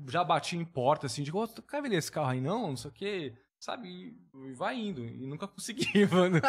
[0.08, 2.70] Já bati em porta, assim, digo, "Ô, tu quer vender esse carro aí não?
[2.70, 3.34] Não sei o quê.
[3.60, 4.18] Sabe?
[4.34, 5.04] E vai indo.
[5.06, 6.40] E nunca consegui, mano.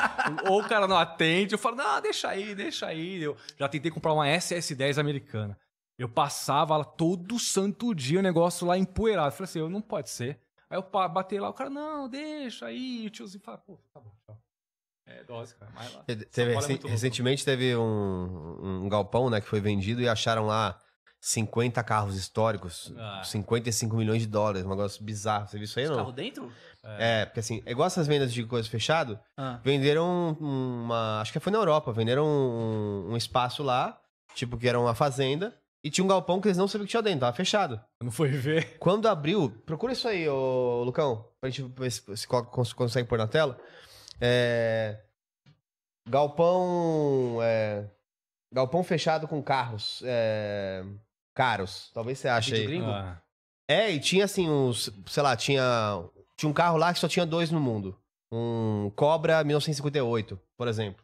[0.48, 3.20] Ou o cara não atende, eu falo, não, deixa aí, deixa aí.
[3.20, 5.58] Eu já tentei comprar uma SS10 americana.
[5.98, 9.28] Eu passava lá todo santo dia o negócio lá empoeirado.
[9.28, 10.40] Eu Falei assim, eu não pode ser.
[10.70, 13.06] Aí eu batei lá, o cara, não, deixa aí.
[13.06, 14.40] O tiozinho fala, pô, tá bom, tchau.
[15.04, 15.72] É dose, cara.
[15.72, 16.04] Vai lá.
[16.04, 16.86] Teve, é louco.
[16.86, 20.78] recentemente teve um, um galpão, né, que foi vendido e acharam lá
[21.20, 23.22] 50 carros históricos, Ah.
[23.24, 25.46] 55 milhões de dólares, um negócio bizarro.
[25.46, 25.96] Você viu isso aí, Os não?
[25.98, 26.50] carros dentro?
[26.82, 29.60] É, porque assim, é igual essas vendas de coisa fechado, Ah.
[29.62, 31.20] venderam uma.
[31.20, 34.00] Acho que foi na Europa, venderam um, um espaço lá
[34.34, 35.54] tipo que era uma fazenda,
[35.84, 37.80] e tinha um galpão que eles não sabiam que tinha dentro, tava fechado.
[38.02, 38.78] Não foi ver.
[38.78, 43.08] Quando abriu, procura isso aí, ô Lucão, pra gente ver se, se co- cons- consegue
[43.08, 43.58] pôr na tela.
[44.20, 45.00] É,
[46.08, 47.38] galpão.
[47.42, 47.84] é,
[48.52, 50.84] galpão fechado com carros é,
[51.40, 51.90] caros.
[51.94, 52.66] Talvez você ache Vídeo aí.
[52.68, 52.90] gringo?
[52.90, 53.16] Ah,
[53.68, 54.90] É, e tinha assim uns.
[55.06, 55.62] Sei lá, tinha.
[56.36, 57.96] Tinha um carro lá que só tinha dois no mundo.
[58.32, 61.02] Um Cobra 1958, por exemplo.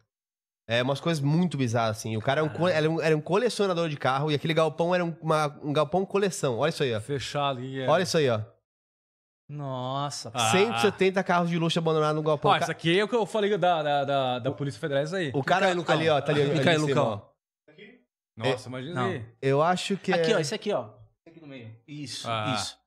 [0.69, 2.17] É umas coisas muito bizarras, assim.
[2.17, 5.03] O cara era um, era um, era um colecionador de carro e aquele galpão era
[5.05, 6.57] um, uma- um galpão coleção.
[6.59, 6.99] Olha isso aí, ó.
[6.99, 7.61] fechado.
[7.63, 7.87] E é...
[7.87, 8.41] Olha isso aí, ó.
[9.49, 10.29] Nossa.
[10.33, 10.51] Ah.
[10.51, 12.51] 170 carros de luxo abandonados no galpão.
[12.51, 15.05] Ó, isso aqui é o que eu falei da, da, da, da Polícia Federal, é
[15.05, 15.31] isso aí.
[15.33, 15.95] O cara Lucão.
[15.95, 17.05] ali, ó, tá ali, ali em cima, Lucão.
[17.23, 17.36] ó.
[18.37, 19.25] Nossa, imagina aí.
[19.41, 20.35] Eu acho que Aqui, é...
[20.35, 20.89] ó, esse aqui, ó.
[21.25, 21.75] Esse aqui no meio.
[21.87, 22.53] Isso, Ah.
[22.55, 22.77] isso.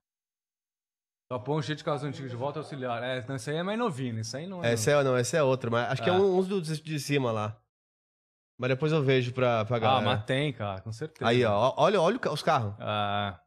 [1.30, 3.02] Galpão cheio de carros antigos de volta auxiliar.
[3.02, 4.72] É, não, isso aí é mais novinho, isso aí não é.
[4.72, 6.16] Esse é, não, esse é outro, mas acho que é Ah.
[6.16, 7.60] um, uns dos de cima lá.
[8.58, 10.04] Mas depois eu vejo pra, pra ah, galera.
[10.04, 11.28] mas tem, cara, com certeza.
[11.28, 12.74] Aí, ó, olha, olha os carros.
[12.78, 13.40] Ah,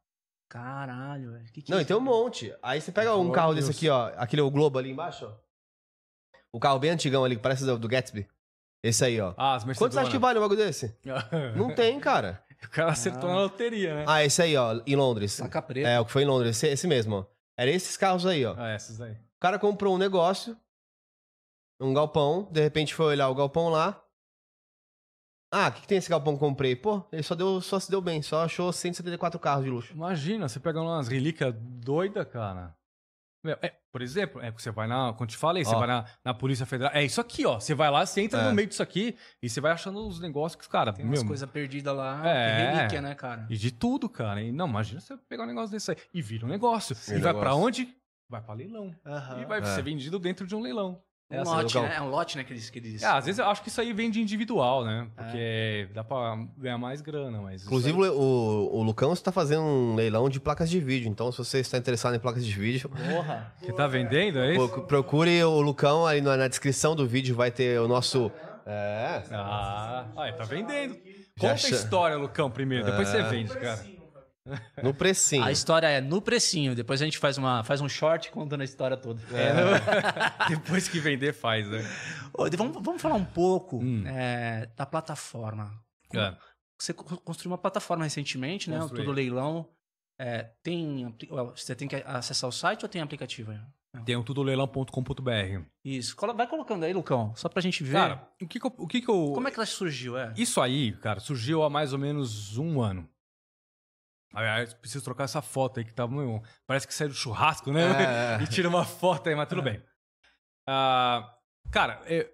[0.49, 1.51] Caralho, velho.
[1.51, 2.55] Que que Não, é e tem um monte.
[2.61, 3.77] Aí você pega um carro de desse Deus.
[3.77, 4.21] aqui, ó.
[4.21, 5.33] Aquele o Globo ali embaixo, ó.
[6.51, 8.27] O carro bem antigão ali, que parece do, do Gatsby.
[8.83, 9.33] Esse aí, ó.
[9.37, 9.79] ah as Mercedes.
[9.79, 10.93] Quanto você acha que vale um bagulho desse?
[11.55, 12.43] Não tem, cara.
[12.63, 13.33] o cara acertou Ah.
[13.33, 14.05] na loteria, né?
[14.07, 15.37] Ah, esse aí, ó, em Londres.
[15.37, 15.87] Placa preta.
[15.87, 16.57] É, o que foi em Londres.
[16.57, 17.25] Esse, esse mesmo, ó.
[17.57, 18.55] Era esses carros aí, ó.
[18.57, 19.13] Ah, esses aí.
[19.13, 20.57] O cara comprou um negócio,
[21.79, 24.01] um galpão, de repente foi olhar o galpão lá.
[25.53, 26.75] Ah, o que, que tem esse galpão que eu comprei?
[26.75, 29.93] Pô, ele só, deu, só se deu bem, só achou 174 carros de luxo.
[29.93, 32.75] Imagina, você pega umas relíquias doidas, cara.
[33.43, 35.11] Meu, é, por exemplo, é você vai na.
[35.13, 36.91] Quando te falei, você vai na, na Polícia Federal.
[36.95, 37.59] É isso aqui, ó.
[37.59, 38.47] Você vai lá, você entra É.
[38.47, 41.49] no meio disso aqui e você vai achando os negócios que, cara, Tem umas coisas
[41.49, 42.21] perdidas lá.
[42.25, 42.55] É.
[42.71, 43.45] que relíquia, né, cara?
[43.49, 44.41] E de tudo, cara.
[44.41, 45.97] E, não, imagina você pegar um negócio desse aí.
[46.13, 46.95] E vira um negócio.
[46.95, 47.39] Vira e vai negócio.
[47.41, 47.93] pra onde?
[48.29, 48.95] Vai pra leilão.
[49.41, 49.63] E vai É.
[49.65, 51.01] ser vendido dentro de um leilão.
[51.37, 51.93] Um Essa, lote, né?
[51.97, 52.69] É um lote, né, que eles...
[52.69, 53.01] Que eles...
[53.03, 55.07] É, às vezes eu acho que isso aí vem de individual, né?
[55.15, 57.63] Porque dá pra ganhar mais grana, mas.
[57.65, 61.09] Inclusive, aí- o, o Lucão está fazendo um leilão de placas de vídeo.
[61.09, 63.53] Então, se você está interessado em placas de vídeo, Porra.
[63.61, 64.69] Que tá vendendo, é isso?
[64.69, 67.35] pro- procure o Lucão aí na, na descrição do vídeo.
[67.35, 68.31] Vai ter o nosso.
[68.65, 69.23] É.
[69.31, 70.95] Ah, ah, tá vendendo.
[71.39, 73.11] Conta a história, Lucão, primeiro, depois É.
[73.11, 73.83] você vende, cara.
[74.81, 75.43] No precinho.
[75.43, 76.75] A história é no precinho.
[76.75, 79.21] Depois a gente faz, uma, faz um short contando a história toda.
[79.31, 81.79] É, não- depois que vender, faz, né?
[82.33, 84.03] Ô, vamos, vamos falar um pouco Hum.
[84.05, 85.71] é, da plataforma.
[86.13, 86.35] É.
[86.79, 88.79] Você co- construiu uma plataforma recentemente, né?
[88.79, 89.01] Construí.
[89.05, 89.69] Tudo leilão.
[90.19, 91.15] É, tem,
[91.55, 93.51] você tem que acessar o site ou tem aplicativo?
[93.51, 93.59] aí?
[94.05, 95.61] Tem o tudoleilão.com.br.
[95.85, 96.15] Isso.
[96.35, 97.93] Vai colocando aí, Lucão, só pra gente ver.
[97.93, 98.73] Cara, o que que eu...
[98.77, 99.31] O que que eu...
[99.33, 100.17] Como é que ela surgiu?
[100.17, 100.33] É?
[100.35, 103.07] Isso aí, cara, surgiu há mais ou menos um ano.
[104.33, 106.07] Aliás, preciso trocar essa foto aí que tá.
[106.07, 107.81] meu, parece que saiu do churrasco, né?
[107.81, 108.43] É, é.
[108.43, 109.81] e tira uma foto aí, mas tudo bem.
[110.67, 111.37] Ah,
[111.71, 112.27] cara, eu,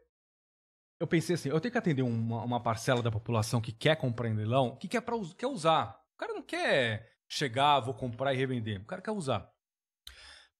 [1.02, 4.30] eu pensei assim: eu tenho que atender uma, uma parcela da população que quer comprar
[4.30, 6.00] em leilão, que quer, pra, quer usar.
[6.16, 8.82] O cara não quer chegar, vou comprar e revender.
[8.82, 9.52] O cara quer usar.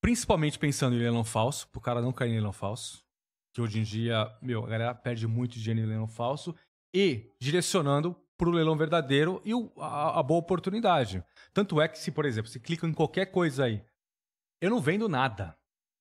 [0.02, 3.04] Principalmente pensando em leilão falso, pro cara não cair em leilão falso.
[3.54, 6.54] Que hoje em dia, meu, a galera perde muito dinheiro em leilão falso.
[6.94, 11.22] E direcionando pro leilão verdadeiro e o- a, a boa oportunidade.
[11.54, 13.84] Tanto é que, se, por exemplo, você clica em qualquer coisa aí,
[14.62, 15.56] eu não vendo nada.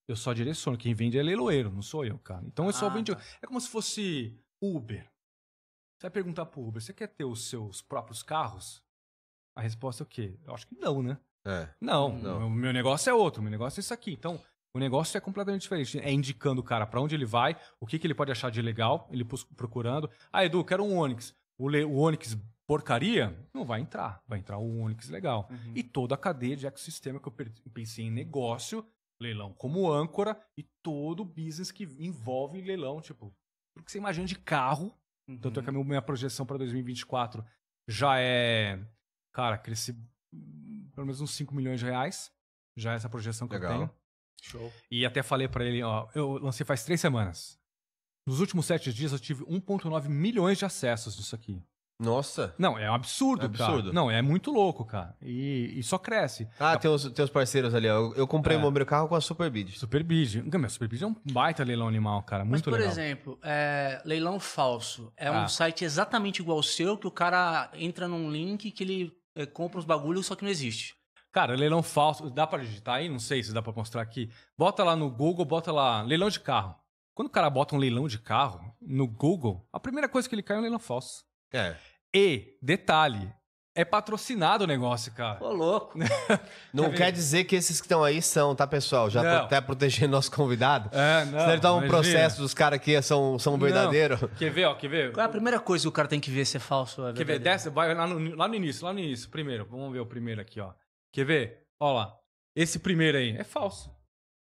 [0.08, 0.78] Eu só direciono.
[0.78, 2.42] Quem vende é leiloeiro, não sou eu, cara.
[2.46, 3.14] Então eu só Ah, vendo.
[3.14, 3.20] tá.
[3.42, 5.02] É como se fosse Uber.
[5.02, 8.82] Você vai perguntar pro Uber: você quer ter os seus próprios carros?
[9.56, 10.38] A resposta é o quê?
[10.46, 11.18] Eu acho que não, né?
[11.44, 11.68] É.
[11.80, 12.46] Não, Não.
[12.46, 14.12] O meu negócio é outro, o meu negócio é isso aqui.
[14.12, 14.40] Então,
[14.72, 15.98] o negócio é completamente diferente.
[15.98, 18.62] É indicando o cara pra onde ele vai, o que, que ele pode achar de
[18.62, 19.24] legal, ele
[19.56, 20.08] procurando.
[20.32, 21.34] Ah, Edu, quero um Onix.
[21.58, 22.36] O, le- o Onix
[22.66, 24.22] porcaria, não vai entrar.
[24.26, 25.48] Vai entrar o Onix legal.
[25.50, 25.72] Uhum.
[25.74, 27.34] E toda a cadeia de ecossistema que eu
[27.72, 28.86] pensei em negócio,
[29.20, 33.34] leilão como âncora e todo o business que envolve leilão, tipo,
[33.74, 34.94] tudo que você imagina de carro.
[35.28, 35.38] Uhum.
[35.38, 37.44] Tanto é que a minha- projeção para 2024
[37.88, 38.78] já é,
[39.32, 39.96] cara, crescer
[40.32, 42.30] hum, pelo menos uns 5 milhões de reais.
[42.76, 43.72] Já é essa projeção que Legal.
[43.72, 43.98] eu tenho.
[44.40, 44.72] Show.
[44.90, 47.58] E até falei para ele, ó, eu lancei faz três semanas.
[48.28, 51.62] Nos últimos sete dias eu tive 1,9 milhões de acessos nisso aqui.
[51.98, 52.54] Nossa.
[52.58, 53.82] Não, é um absurdo, É absurdo.
[53.84, 53.92] cara.
[53.94, 55.16] Não, é muito louco, cara.
[55.22, 56.46] E, e só cresce.
[56.60, 57.94] Ah, tem os, tem os parceiros ali, ó.
[57.94, 58.60] Eu, eu comprei É.
[58.60, 59.76] o meu carro com a Superbid.
[59.78, 60.42] Superbid.
[60.42, 62.44] Meu, Superbid é um baita leilão animal, cara.
[62.44, 62.88] Mas, Muito por legal.
[62.90, 65.10] exemplo, é, leilão falso.
[65.16, 65.42] É Ah.
[65.42, 69.46] um site exatamente igual ao seu, que o cara entra num link que ele é,
[69.46, 70.94] compra os bagulhos, só que não existe.
[71.32, 73.08] Cara, leilão falso, dá pra digitar aí?
[73.08, 74.30] Não sei se dá pra mostrar aqui.
[74.56, 76.76] Bota lá no Google, bota lá, leilão de carro.
[77.18, 80.42] Quando o cara bota um leilão de carro no Google, a primeira coisa que ele
[80.42, 81.24] cai é um leilão falso.
[81.52, 81.74] É.
[82.14, 83.28] E, detalhe,
[83.74, 85.42] É patrocinado o negócio, cara.
[85.42, 85.98] Ô, louco.
[86.72, 89.10] Não Quer dizer que esses que estão aí são, tá, pessoal?
[89.10, 89.40] Já Não.
[89.40, 90.96] tô até protegendo nosso convidado.
[90.96, 91.40] É, não.
[91.40, 94.20] Senão ele tá um processo dos caras que são, são verdadeiros.
[94.38, 95.12] Quer ver, ó, quer ver?
[95.12, 97.08] Qual é a primeira coisa que o cara tem que ver se é falso ou
[97.08, 97.40] é Quer ver?
[97.40, 99.66] Desce, vai lá no, lá no início, lá no início, primeiro.
[99.66, 100.72] Vamos ver o primeiro aqui, ó.
[101.12, 101.66] Quer ver?
[101.80, 102.16] Ó lá.
[102.54, 103.92] Esse primeiro aí é falso.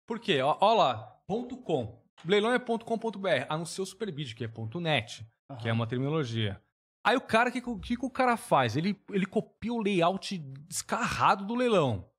[0.05, 0.41] Por quê?
[0.43, 0.97] Ó, ó lá.
[1.29, 2.05] Ponto .com.
[2.25, 3.29] Leilão é ponto .com.br.
[3.49, 4.51] A não ser o Superbid, que é
[4.81, 5.27] .net,
[5.61, 6.61] que é uma terminologia.
[7.05, 8.77] Aí o cara, o que, que, que o cara faz?
[8.77, 10.37] Ele, ele copia o layout
[10.69, 12.11] descarrado do leilão.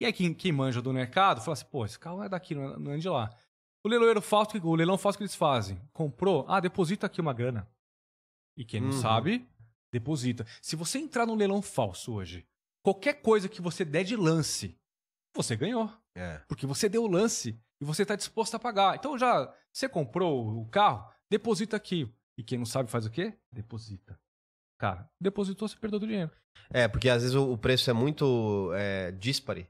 [0.00, 2.64] E aí quem, quem manja do mercado fala assim, pô, esse carro é daqui, não
[2.74, 3.30] é, não é de lá.
[3.84, 5.80] O leiloeiro falso, que- o leilão falso que eles fazem?
[5.92, 6.44] Comprou?
[6.48, 7.68] Ah, deposita aqui uma grana.
[8.56, 9.00] E quem não Uhum.
[9.00, 9.48] sabe,
[9.92, 10.44] deposita.
[10.60, 12.44] Se você entrar no leilão falso hoje,
[12.82, 14.76] qualquer coisa que você der de lance,
[15.32, 15.88] você ganhou.
[16.16, 16.38] É.
[16.48, 18.96] Porque você deu o lance e você está disposto a pagar.
[18.96, 22.10] Então já, você comprou o carro, deposita aqui.
[22.38, 23.34] E quem não sabe faz o quê?
[23.52, 24.18] Deposita.
[24.80, 26.30] Cara, depositou, você perdeu o dinheiro.
[26.72, 29.68] É, porque às vezes o, preço é muito é, díspare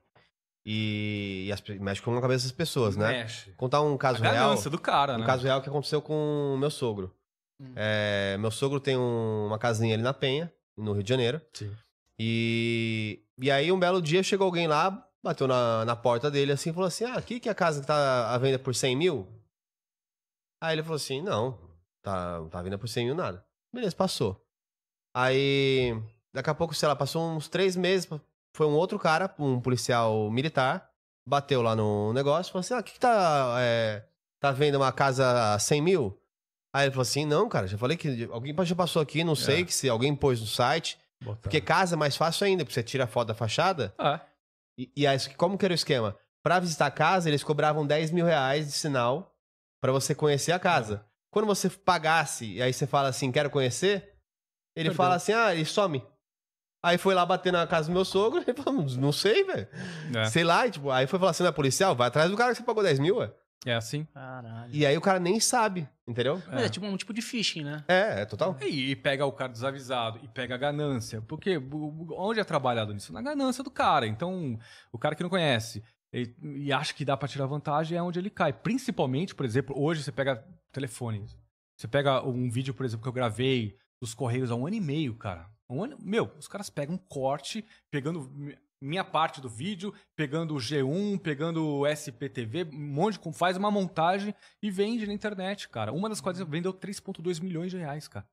[0.65, 3.09] e, e as mexe com a cabeça das pessoas, né?
[3.09, 3.53] Mexe.
[3.53, 4.35] Contar um A caso real.
[4.49, 5.27] ganância do cara, Um né?
[5.27, 7.15] caso real que aconteceu com o meu sogro.
[7.61, 7.73] Hum.
[7.77, 11.41] É, meu sogro tem um- uma casinha ali na Penha, no Rio de Janeiro.
[11.53, 11.75] Sim.
[12.19, 16.71] E, e aí, um belo dia, chegou alguém lá, bateu na, na porta dele assim
[16.71, 18.95] e falou assim: Ah, aqui que é a casa que tá à venda por 100
[18.97, 19.27] mil?
[20.63, 21.59] Aí ele falou assim: Não,
[22.03, 23.45] tá, tá à venda por 100 mil nada.
[23.75, 24.41] Beleza, passou.
[25.17, 26.01] Aí,
[26.33, 28.09] daqui a pouco, sei lá, passou uns três meses,
[28.55, 30.91] foi um outro cara, um policial militar,
[31.27, 34.05] bateu lá no negócio e falou assim: Ah, aqui que tá, é,
[34.41, 36.21] tá vendo uma casa a 100 mil?
[36.75, 39.63] Aí ele falou assim: Não, cara, já falei que alguém já passou aqui, não sei,
[39.63, 39.65] É.
[39.65, 40.99] que se alguém pôs no site.
[41.23, 41.41] Botar.
[41.43, 43.95] Porque casa é mais fácil ainda, porque você tira a foto da fachada.
[43.99, 44.21] É.
[44.77, 46.17] E, e aí, como que era o esquema?
[46.43, 49.35] Pra visitar a casa, eles cobravam 10 mil reais de sinal
[49.81, 51.05] pra você conhecer a casa.
[51.31, 54.15] Quando você pagasse, e aí você fala assim, quero conhecer,
[54.77, 56.05] ele fala assim, ah, ele some.
[56.83, 59.67] Aí foi lá bater na casa do meu sogro, ele falou, não sei, velho.
[60.15, 60.25] É.
[60.27, 61.95] Sei lá, e, tipo, aí foi falar assim, não é policial?
[61.95, 63.33] Vai atrás do cara que você pagou 10 mil, ué.
[63.65, 64.05] É assim.
[64.13, 64.71] Caralho.
[64.73, 66.43] E aí o cara nem sabe, entendeu?
[66.51, 66.69] É.
[66.69, 67.85] tipo um tipo de phishing, né?
[67.89, 68.57] É, é total.
[68.63, 71.23] E, e pega o cara desavisado e pega a ganância.
[71.23, 71.61] Porque
[72.17, 73.13] onde é trabalhado nisso?
[73.13, 74.07] Na ganância do cara.
[74.07, 74.59] Então,
[74.93, 78.19] o cara que não conhece e, e acha que dá pra tirar vantagem é onde
[78.19, 78.53] ele cai.
[78.53, 81.27] Principalmente, por exemplo, hoje você pega telefone.
[81.77, 84.81] Você pega um vídeo, por exemplo, que eu gravei dos Correios há um ano e
[84.81, 85.49] meio, cara.
[85.69, 88.31] Um ano, meu, os caras pegam um corte, pegando
[88.85, 93.71] minha parte do vídeo, pegando o G1, pegando o SPTV, um monte de, faz uma
[93.71, 95.93] montagem e vende na internet, cara.
[95.93, 98.27] Uma das coisas vendeu 3,2 milhões de reais, cara.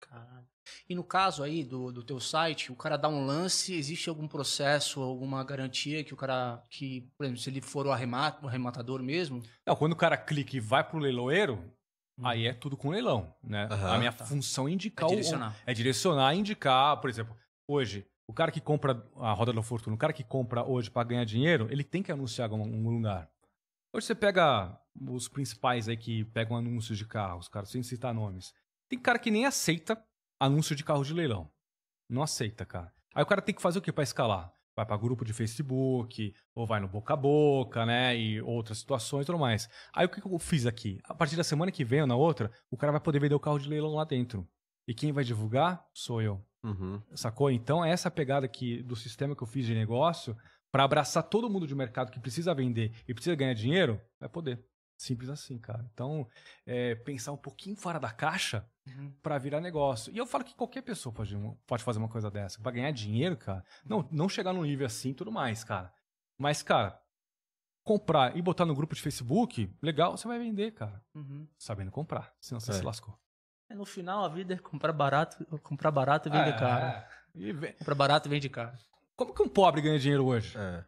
[0.00, 0.44] Caralho.
[0.88, 4.26] E no caso aí do, do teu site, o cara dá um lance, existe algum
[4.28, 8.48] processo, alguma garantia que o cara, que, por exemplo, se ele for o, arremata, o
[8.48, 11.62] arrematador mesmo, Não, quando o cara clica e vai pro leiloeiro,
[12.22, 13.68] aí é tudo com leilão, né?
[13.70, 13.94] Aham.
[13.94, 14.24] a minha Tá.
[14.24, 15.54] função é é indicar o- direcionar.
[15.66, 17.36] é direcionar, indicar, por exemplo,
[17.68, 21.08] hoje, o cara que compra a roda da fortuna, o cara que compra hoje para
[21.08, 23.30] ganhar dinheiro, ele tem que anunciar em algum lugar.
[23.92, 28.52] Hoje você pega os principais aí que pegam anúncios de carros, cara, sem citar nomes.
[28.88, 30.02] Tem cara que nem aceita
[30.38, 31.50] anúncio de carro de leilão.
[32.08, 32.92] Não aceita, cara.
[33.14, 34.52] Aí o cara tem que fazer o quê para escalar?
[34.76, 38.16] Vai para grupo de Facebook, ou vai no boca a boca, né?
[38.16, 39.68] E outras situações e tudo mais.
[39.94, 40.98] Aí o que que eu fiz aqui?
[41.04, 43.40] A partir da semana que vem ou na outra, o cara vai poder vender o
[43.40, 44.48] carro de leilão lá dentro.
[44.86, 46.44] E quem vai divulgar sou eu.
[46.62, 47.00] Uhum.
[47.14, 47.50] Sacou?
[47.50, 50.36] Então, é essa pegada aqui do sistema que eu fiz de negócio,
[50.72, 54.64] para abraçar todo mundo de mercado que precisa vender e precisa ganhar dinheiro, vai poder.
[54.96, 55.84] Simples assim, cara.
[55.92, 56.26] Então,
[56.64, 59.12] é, pensar um pouquinho fora da caixa Uhum.
[59.22, 60.12] para virar negócio.
[60.12, 61.34] E eu falo que qualquer pessoa pode,
[61.66, 62.60] pode fazer uma coisa dessa.
[62.60, 63.64] Para ganhar dinheiro, cara.
[63.84, 65.92] Não, não chegar num nível assim e tudo mais, cara.
[66.38, 67.00] Mas, cara,
[67.82, 71.02] comprar e botar no grupo de Facebook, legal, você vai vender, cara.
[71.14, 71.46] Uhum.
[71.58, 72.32] Sabendo comprar.
[72.40, 72.74] Senão você É.
[72.74, 73.18] se lascou.
[73.70, 77.02] É, No final, a vida é comprar barato, comprar barato e vender É, caro.
[77.34, 78.72] E ve- Comprar barato e vende caro.
[79.16, 80.56] Como que um pobre ganha dinheiro hoje?
[80.56, 80.84] É.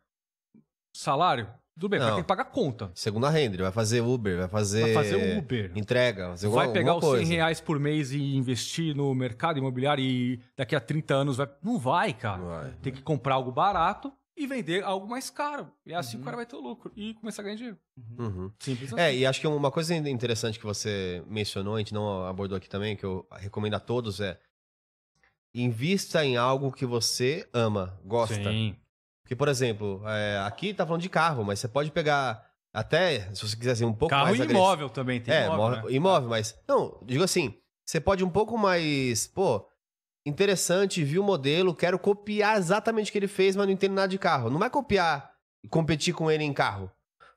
[0.93, 1.49] Salário?
[1.75, 2.07] Tudo bem, Não.
[2.07, 2.91] vai ter que pagar conta.
[2.95, 4.81] Segunda renda, ele vai fazer Uber, vai fazer.
[4.81, 5.73] Vai fazer Uber.
[5.77, 7.35] Entrega, fazer Vai alguma- pegar alguma os 100 coisa.
[7.35, 11.49] reais por mês e investir no mercado imobiliário e daqui a 30 anos vai.
[11.63, 12.43] Não vai, cara.
[12.43, 12.71] Vai.
[12.83, 15.73] Tem que comprar algo barato e vender algo mais caro.
[15.87, 16.23] E é assim Uhum.
[16.23, 17.79] o cara vai ter o lucro e começar a ganhar dinheiro.
[18.19, 18.53] Uhum.
[18.59, 19.01] Simples assim.
[19.03, 22.69] É, e acho que uma coisa interessante que você mencionou, a gente não abordou aqui
[22.69, 24.39] também, que eu recomendo a todos, é
[25.55, 28.35] invista em algo que você ama, gosta.
[28.35, 28.77] Sim.
[29.23, 33.43] Porque, por exemplo, é, aqui tá falando de carro, mas você pode pegar até, se
[33.49, 34.59] você quiser ser um pouco Carro mais e agressivo.
[34.65, 35.21] imóvel também.
[35.21, 35.97] Tem é, imóvel, imóvel, né?
[35.97, 36.59] imóvel, mas.
[36.69, 39.27] Não, digo assim, você pode um pouco mais.
[39.29, 39.67] Pô,
[40.27, 44.09] interessante, vi o modelo, quero copiar exatamente o que ele fez, mas não entendo nada
[44.09, 44.51] de carro.
[44.51, 45.31] Não vai copiar
[45.63, 46.91] e competir com ele em carro.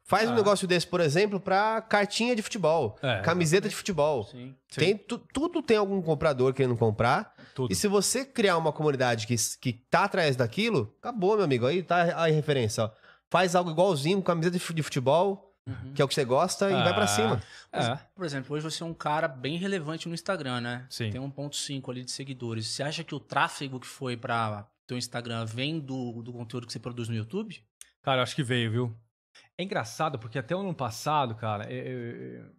[0.03, 0.35] Faz um Ah.
[0.35, 4.23] negócio desse, por exemplo, pra cartinha de futebol, É, camiseta de futebol.
[4.23, 4.55] Sim.
[4.67, 4.79] Sim.
[4.79, 7.31] Tem, tu- tudo tem algum comprador querendo comprar.
[7.53, 7.71] Tudo.
[7.71, 11.67] E se você criar uma comunidade que, que tá atrás daquilo, acabou, meu amigo.
[11.67, 12.89] Aí tá a referência, ó.
[13.29, 15.93] Faz algo igualzinho, com camiseta de futebol, Uhum.
[15.93, 17.43] que é o que você gosta, e vai pra Ah, cima.
[17.72, 17.95] É.
[18.16, 20.88] Por exemplo, hoje você é um cara bem relevante no Instagram, né?
[20.89, 21.12] Sim.
[21.12, 22.66] Tem 1.5 ali de seguidores.
[22.68, 26.74] Você acha que o tráfego que foi para teu Instagram vem do, do conteúdo que
[26.74, 27.64] você produz no YouTube?
[28.01, 28.95] Cara, eu acho que veio, viu?
[29.57, 32.51] É engraçado, porque até o ano passado, cara, eu, eu-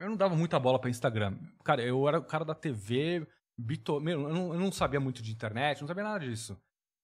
[0.00, 1.36] eu não dava muita bola pra Instagram.
[1.64, 3.26] Cara, eu era o cara da TV,
[3.58, 6.56] bito, meu, eu, não, eu não sabia muito de internet, não sabia nada disso.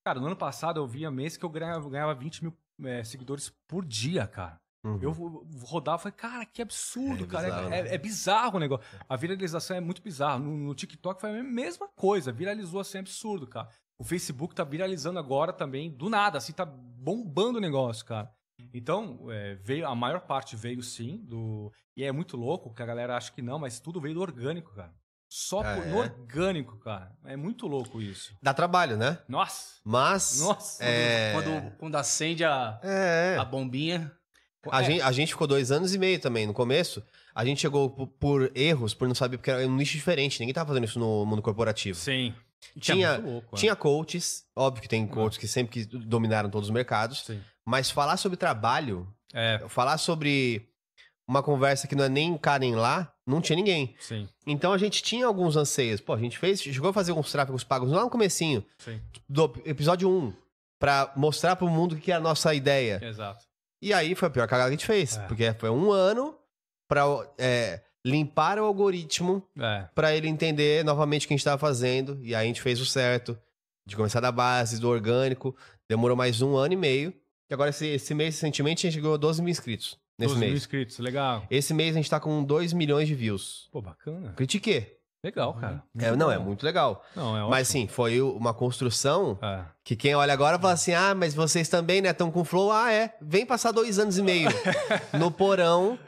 [0.04, 3.50] Cara, no ano passado eu via mês que eu ganhava, ganhava 20 mil é, seguidores
[3.66, 4.60] por dia, cara.
[4.82, 4.98] Uhum.
[5.02, 5.12] Eu
[5.64, 7.46] rodava e falei, cara, que absurdo, É cara.
[7.46, 7.94] É- bizarro, é, né?
[7.94, 8.86] é bizarro o negócio.
[9.08, 10.38] A viralização é muito bizarra.
[10.38, 12.32] No, no TikTok foi a mesma coisa.
[12.32, 13.68] Viralizou assim, absurdo, cara.
[13.98, 18.30] O Facebook tá viralizando agora também, do nada, assim, tá bombando o negócio, cara.
[18.72, 21.70] Então, é, veio, a maior parte veio sim, do.
[21.96, 24.72] E é muito louco, que a galera acha que não, mas tudo veio do orgânico,
[24.74, 24.94] cara.
[25.28, 25.90] Só Ah, por- é?
[25.90, 27.12] no orgânico, cara.
[27.24, 28.34] É muito louco isso.
[28.42, 29.18] Dá trabalho, né?
[29.28, 29.76] Nossa!
[29.84, 30.40] Mas.
[30.40, 30.82] Nossa!
[30.84, 31.32] É.
[31.34, 33.36] Quando, quando acende a, É.
[33.38, 34.10] a bombinha.
[34.70, 36.46] A, É, gente, a gente ficou dois anos e meio também.
[36.46, 37.02] No começo,
[37.34, 40.38] a gente chegou por, por erros, por não saber, porque era um nicho diferente.
[40.40, 41.98] Ninguém tava fazendo isso no mundo corporativo.
[41.98, 42.34] Sim.
[42.78, 43.58] Tinha- É louco, é.
[43.58, 47.24] Tinha coaches, óbvio que tem coaches que sempre que dominaram todos os mercados.
[47.24, 47.40] Sim.
[47.64, 50.68] Mas falar sobre trabalho, É, falar sobre
[51.26, 53.94] uma conversa que não é nem cá nem lá, não tinha ninguém.
[54.00, 56.00] sim, Então a gente tinha alguns anseios.
[56.00, 59.00] Pô, a gente fez, chegou a fazer alguns tráfegos pagos lá no comecinho sim.
[59.28, 60.32] do episódio 1,
[60.78, 62.98] pra mostrar pro mundo o que é a nossa ideia.
[63.02, 63.44] Exato.
[63.82, 65.20] E aí foi a pior cagada que a gente fez, É.
[65.26, 66.34] porque foi um ano
[66.88, 67.04] pra
[67.38, 69.86] é, limpar o algoritmo É.
[69.94, 72.18] pra ele entender novamente o que a gente tava fazendo.
[72.22, 73.38] E aí a gente fez o certo,
[73.86, 75.56] de começar da base, do orgânico.
[75.88, 77.12] Demorou mais um ano e meio.
[77.48, 79.98] E agora esse, esse mês, recentemente, a gente ganhou 12 mil inscritos.
[80.18, 80.60] Nesse 12 mil mês.
[80.62, 81.44] inscritos, legal.
[81.50, 83.68] Esse mês a gente tá com 2 milhões de views.
[83.72, 84.32] Pô, bacana.
[84.34, 84.99] Critiquei.
[85.22, 85.82] Legal, cara.
[85.98, 87.04] É, Muito não, é muito legal.
[87.14, 89.64] Não, é Mas sim, foi uma construção É.
[89.84, 92.10] que quem olha agora fala assim: ah, mas vocês também, né?
[92.10, 92.72] Estão com flow.
[92.72, 93.14] Ah, é.
[93.20, 94.48] Vem passar dois anos e meio
[95.12, 95.98] no porão,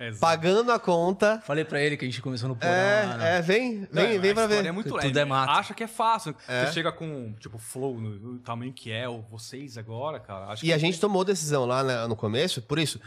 [0.00, 0.20] Exato.
[0.20, 1.42] pagando a conta.
[1.44, 3.34] Falei pra ele que a gente começou no porão lá, né?
[3.34, 4.64] É, é, vem, Não, vem, vem pra ver.
[4.64, 5.18] É muito Tudo leve.
[5.20, 5.32] é.
[5.32, 6.34] Acha que é fácil.
[6.48, 6.64] É.
[6.64, 10.46] Você chega com, tipo, flow no, no tamanho que é, ou vocês agora, cara.
[10.46, 12.98] Acho E que a gente tomou decisão lá na- no começo, por isso,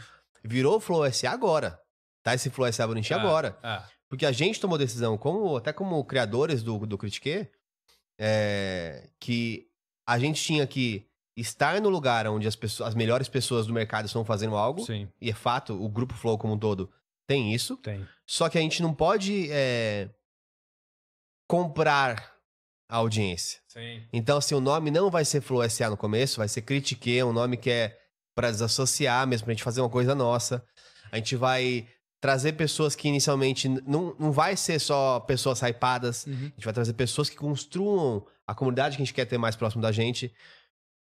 [0.44, 1.76] virou o Flow SA agora.
[2.22, 3.58] Tá esse Flow SA bonitinho É, agora.
[3.62, 3.80] É.
[4.08, 7.48] Porque a gente tomou decisão, como, até como criadores do, do Critique,
[8.18, 9.68] é, que
[10.06, 14.06] a gente tinha que estar no lugar onde as, pessoas, as melhores pessoas do mercado
[14.06, 14.84] estão fazendo algo.
[14.84, 16.90] Sim, E é fato, o grupo Flow como um todo
[17.26, 17.76] tem isso.
[17.78, 18.06] tem.
[18.24, 20.08] Só que a gente não pode é,
[21.48, 22.34] comprar
[22.88, 23.60] a audiência.
[23.66, 24.02] Sim.
[24.12, 27.32] Então, assim, o nome não vai ser Flow SA no começo, vai ser Critique, um
[27.32, 27.98] nome que é
[28.34, 30.64] pra desassociar mesmo, pra gente fazer uma coisa nossa.
[31.10, 31.88] A gente vai
[32.20, 36.32] trazer pessoas que inicialmente não, não vai ser só pessoas hypadas, Uhum.
[36.34, 39.54] a gente vai trazer pessoas que construam a comunidade que a gente quer ter mais
[39.56, 40.32] próximo da gente.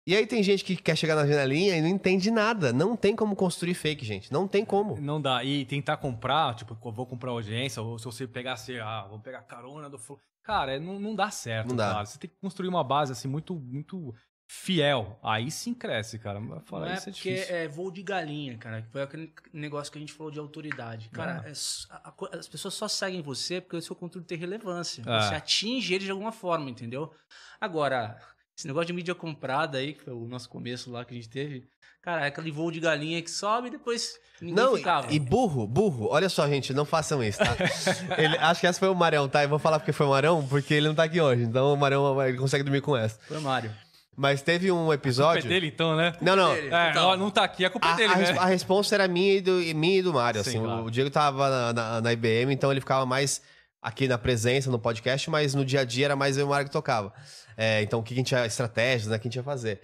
[0.08, 2.72] E aí tem gente que quer chegar na janelinha e não entende nada.
[2.72, 4.32] Não tem como construir fake, gente.
[4.32, 5.00] Não tem como.
[5.00, 5.42] Não dá.
[5.42, 9.42] E tentar comprar, tipo, vou comprar audiência, ou se você pegar assim, ah, vou pegar
[9.42, 9.98] carona do.
[10.44, 11.92] Cara, é, não, não dá certo, Não dá.
[11.92, 12.06] cara.
[12.06, 14.14] Você tem que construir uma base, assim, muito, muito
[14.48, 15.18] fiel.
[15.22, 16.38] Aí sim cresce, cara.
[16.40, 17.56] Mas Não é isso é porque difícil.
[17.56, 18.82] é voo de galinha, cara.
[18.82, 21.08] que Foi aquele negócio que a gente falou de autoridade.
[21.10, 24.38] Cara, é s- a- a as pessoas só seguem você porque o seu conteúdo tem
[24.38, 25.02] relevância.
[25.06, 25.20] É.
[25.22, 27.12] Você atinge eles de alguma forma, entendeu?
[27.60, 28.18] Agora,
[28.56, 31.28] esse negócio de mídia comprada aí, que foi o nosso começo lá que a gente
[31.28, 31.66] teve,
[32.02, 35.10] cara, é aquele voo de galinha que sobe e depois ninguém Não, ficava.
[35.12, 36.08] e, e burro, burro.
[36.10, 37.56] Olha só, gente, não façam isso, tá?
[38.16, 39.42] Ele- acho que essa foi o Marão, tá?
[39.42, 41.42] Eu vou falar porque foi o Marão, porque ele não tá aqui hoje.
[41.42, 43.18] Então o Marão ele consegue dormir com essa.
[43.26, 43.74] Foi Mário.
[44.16, 45.48] Mas teve um A culpa é episódio.
[45.48, 46.14] dele, então, né?
[46.22, 46.54] Não, não.
[46.54, 46.74] dele.
[46.74, 47.16] É, Então.
[47.18, 48.38] não tá aqui, a culpa A, é dele, a, né?
[48.38, 50.42] a resposta era minha e do, e minha e do Mário.
[50.42, 50.84] Sim, assim, claro.
[50.84, 53.42] O Diego tava na, na- na IBM, então ele ficava mais
[53.82, 56.48] aqui na presença, no podcast, mas no dia a dia era mais eu e o
[56.50, 57.12] Mário que tocava.
[57.58, 59.16] É, então, o que a gente tinha estratégias, né?
[59.16, 59.80] O que a gente ia fazer.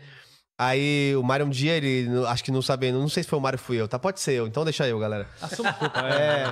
[0.65, 3.43] Aí o Mário um dia, ele acho que não sabendo, não sei se foi o
[3.43, 3.99] Mário ou fui eu, tá?
[3.99, 5.29] Pode ser eu, então deixa eu, galera.
[5.41, 6.45] Assume culpa, é.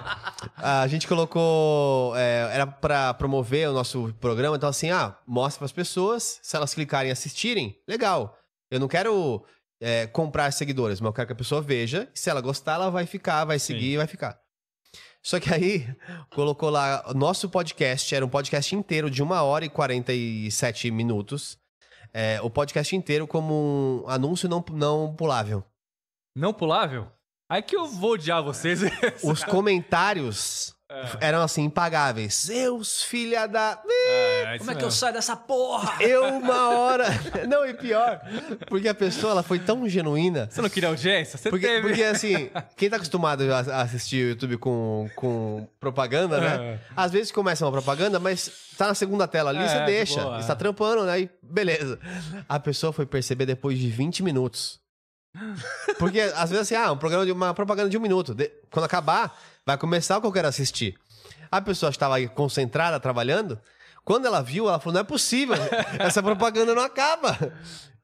[0.59, 2.17] É, a gente colocou.
[2.17, 6.75] é, era pra promover o nosso programa, então assim, ah, mostra pras pessoas, se elas
[6.75, 8.37] clicarem e assistirem, legal.
[8.69, 9.45] Eu não quero
[9.81, 12.91] é, comprar seguidores, mas eu quero que a pessoa veja, e se ela gostar, ela
[12.91, 14.41] vai ficar, vai seguir e vai ficar.
[15.23, 15.87] Só que aí,
[16.31, 21.60] colocou lá, nosso podcast, era um podcast inteiro de 1 hora e 47 minutos.
[22.13, 25.65] É, o podcast inteiro como um anúncio não, não pulável.
[26.37, 27.11] Não pulável?
[27.49, 28.81] Aí que eu vou odiar vocês.
[29.25, 30.75] Os comentários
[31.21, 32.35] eram assim, impagáveis.
[32.35, 33.81] Seus filha da.
[34.09, 36.03] É, Como é que eu saio dessa porra?
[36.03, 37.07] Eu, uma hora.
[37.49, 38.21] Não, e pior,
[38.67, 40.49] porque a pessoa ela foi tão genuína.
[40.51, 41.39] Você não queria audiência?
[41.39, 41.87] Você Porque, teve.
[41.89, 46.57] porque, assim, quem tá acostumado a a assistir o YouTube com, com propaganda, né?
[46.75, 46.79] É.
[46.97, 50.21] Às vezes começa uma propaganda, mas tá na segunda tela ali, É, você de deixa.
[50.23, 50.41] boa, é.
[50.41, 51.21] Está trampando, né?
[51.21, 51.99] E beleza.
[52.49, 54.81] A pessoa foi perceber depois de 20 minutos.
[55.99, 58.35] Porque às vezes assim, ah, um programa de uma propaganda de um minuto.
[58.35, 60.97] De- quando acabar, vai começar o que eu quero assistir.
[61.51, 63.61] A pessoa estava aí concentrada, trabalhando.
[64.05, 65.57] Quando ela viu, ela falou: não é possível,
[65.99, 67.37] essa propaganda não acaba.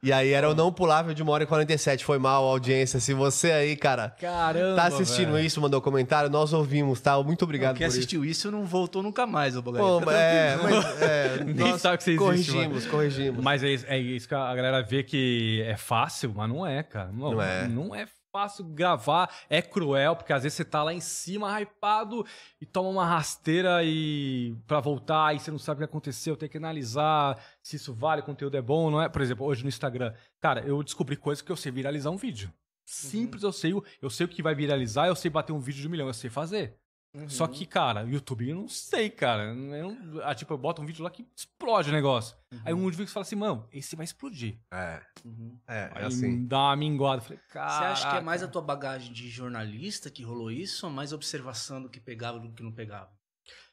[0.03, 2.05] E aí era o não pulável de uma hora e 47.
[2.05, 3.01] Foi mal a audiência.
[3.01, 4.77] Se você aí, cara, Caramba.
[4.77, 5.45] tá assistindo velho.
[5.47, 7.21] isso, mandou comentário, nós ouvimos, tá?
[7.23, 9.85] Muito obrigado Quem assistiu isso não voltou nunca mais, ô Bogari.
[9.85, 9.95] isso.
[9.95, 10.83] Pô, Fica é, tranquilo.
[10.83, 13.43] mas é, Nem nós sabe que você existe, corrigimos, corrigimos.
[13.45, 16.83] Mas é, isso- é isso que a galera vê que é fácil, mas não é,
[16.83, 17.11] cara.
[17.13, 17.69] Não, Não é.
[17.69, 18.07] Não é
[18.37, 22.27] fácil gravar, é cruel, porque às vezes você tá lá em cima, hypado,
[22.61, 26.47] e toma uma rasteira e pra voltar, e você não sabe o que aconteceu, tem
[26.47, 29.09] que analisar se isso vale, o conteúdo é bom não é.
[29.09, 32.53] Por exemplo, hoje no Instagram, cara, eu descobri coisas que eu sei viralizar um vídeo.
[32.85, 33.73] Simples, eu sei,
[34.03, 36.15] eu sei o que vai viralizar, eu sei bater um vídeo de um milhão, eu
[36.15, 36.79] sei fazer.
[37.17, 37.29] Uhum.
[37.31, 39.45] Só que, cara, o YouTube eu não sei, cara.
[39.45, 42.37] Eu não- ah, tipo, eu boto um vídeo lá que explode o negócio.
[42.65, 44.59] Aí um vídeo que fala assim, mano, esse vai explodir.
[44.71, 45.59] É, Uhum.
[45.67, 46.47] é, é Aí assim.
[46.47, 47.23] dá uma minguada.
[47.23, 47.71] Falei, cara.
[47.71, 51.13] Você acha que é mais a tua bagagem de jornalista que rolou isso ou mais
[51.13, 53.11] observação do que pegava do que não pegava?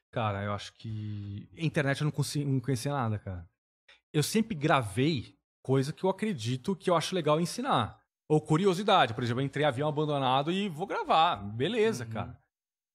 [0.09, 1.49] Cara, eu acho que.
[1.57, 3.45] Internet eu não, consi- não conhecia nada, cara.
[4.13, 7.99] Eu sempre gravei coisa que eu acredito que eu acho legal ensinar.
[8.29, 9.13] Ou curiosidade.
[9.13, 11.35] Por exemplo, eu entrei em avião abandonado e vou gravar.
[11.37, 12.11] Beleza, Uhum.
[12.11, 12.39] cara.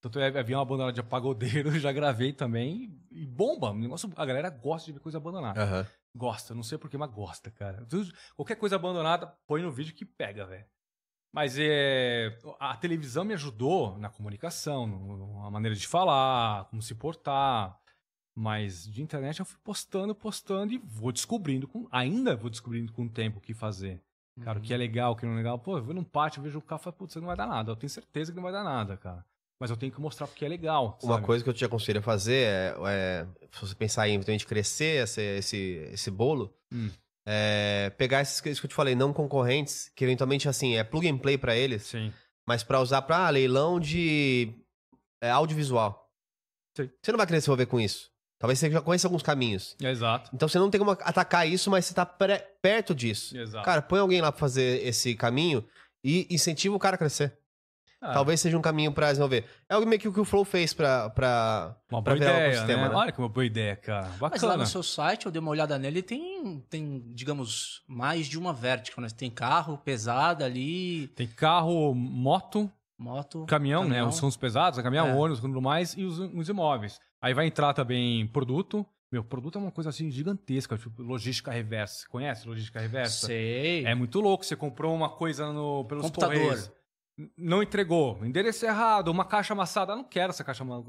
[0.01, 2.97] Tanto é avião abandonado de pagodeiro, eu já gravei também.
[3.11, 3.71] E bomba.
[3.71, 5.63] O negócio, a galera gosta de ver coisa abandonada.
[5.63, 5.87] Aham.
[6.15, 7.87] Gosta, não sei porquê, mas gosta, cara.
[8.35, 10.65] Qualquer coisa abandonada, põe no vídeo que pega, velho.
[11.33, 14.87] Mas é, a televisão me ajudou na comunicação,
[15.43, 17.79] na maneira de falar, como se portar.
[18.35, 23.05] Mas de internet eu fui postando, postando e vou descobrindo, com, ainda vou descobrindo com
[23.05, 24.01] o tempo o que fazer.
[24.41, 25.59] Cara, o que é legal, o que não é legal.
[25.59, 27.49] Pô, eu vou num pátio, eu vejo o carro e falo, putz, não vai dar
[27.49, 27.73] nada.
[27.73, 29.25] Eu tenho certeza que não vai dar nada, cara.
[29.61, 30.99] Mas eu tenho que mostrar porque é legal.
[31.03, 31.27] Uma sabe?
[31.27, 35.03] coisa que eu te aconselho a fazer é, é, se você pensar em eventualmente crescer
[35.03, 35.57] esse, esse,
[35.93, 36.91] esse bolo, Hum.
[37.27, 41.19] é, pegar esses que eu te falei, não concorrentes, que eventualmente assim, é plug and
[41.19, 42.13] play pra eles, Sim.
[42.47, 44.53] mas pra usar pra leilão de
[45.21, 46.09] é, audiovisual.
[46.77, 46.89] Sim.
[47.03, 48.11] Você não vai querer se envolver com isso.
[48.41, 49.75] Talvez você já conheça alguns caminhos.
[49.81, 50.31] Exato.
[50.33, 53.37] Então você não tem como atacar isso, mas você tá perto disso.
[53.37, 53.65] Exato.
[53.65, 55.67] Cara, põe alguém lá pra fazer esse caminho
[56.05, 57.37] e incentiva o cara a crescer.
[58.01, 59.45] Ah, Talvez seja um caminho pra desenvolver.
[59.69, 61.11] É algo meio que o que o Flow fez pra.
[61.11, 61.77] pra...
[61.91, 62.89] Uma pra boa virar um ideia, ecossistema, né?
[62.91, 62.95] né?
[62.95, 64.07] Olha que uma boa ideia, cara.
[64.07, 64.57] Mas lá Bacana.
[64.59, 69.03] no seu site, eu dei uma olhada nele, tem, tem digamos, mais de uma vertical,
[69.03, 69.09] né?
[69.11, 74.05] Tem carro pesado ali, Tem carro, moto, moto, caminhão, né?
[74.05, 75.15] Os sons pesados, caminhão, É.
[75.15, 77.01] ônibus, tudo mais, e os, os imóveis.
[77.21, 78.87] Aí vai entrar também produto.
[79.11, 82.03] Meu, produto é uma coisa assim gigantesca, tipo logística reversa.
[82.03, 83.27] Você conhece logística reversa?
[83.27, 83.85] Sei.
[83.87, 84.45] É muito louco.
[84.45, 86.37] Você comprou uma coisa no, pelos Computador.
[86.37, 86.71] correios.
[87.37, 88.25] Não entregou.
[88.25, 89.97] Endereço errado, uma caixa amassada.
[89.97, 90.89] Não quero essa caixa amassada.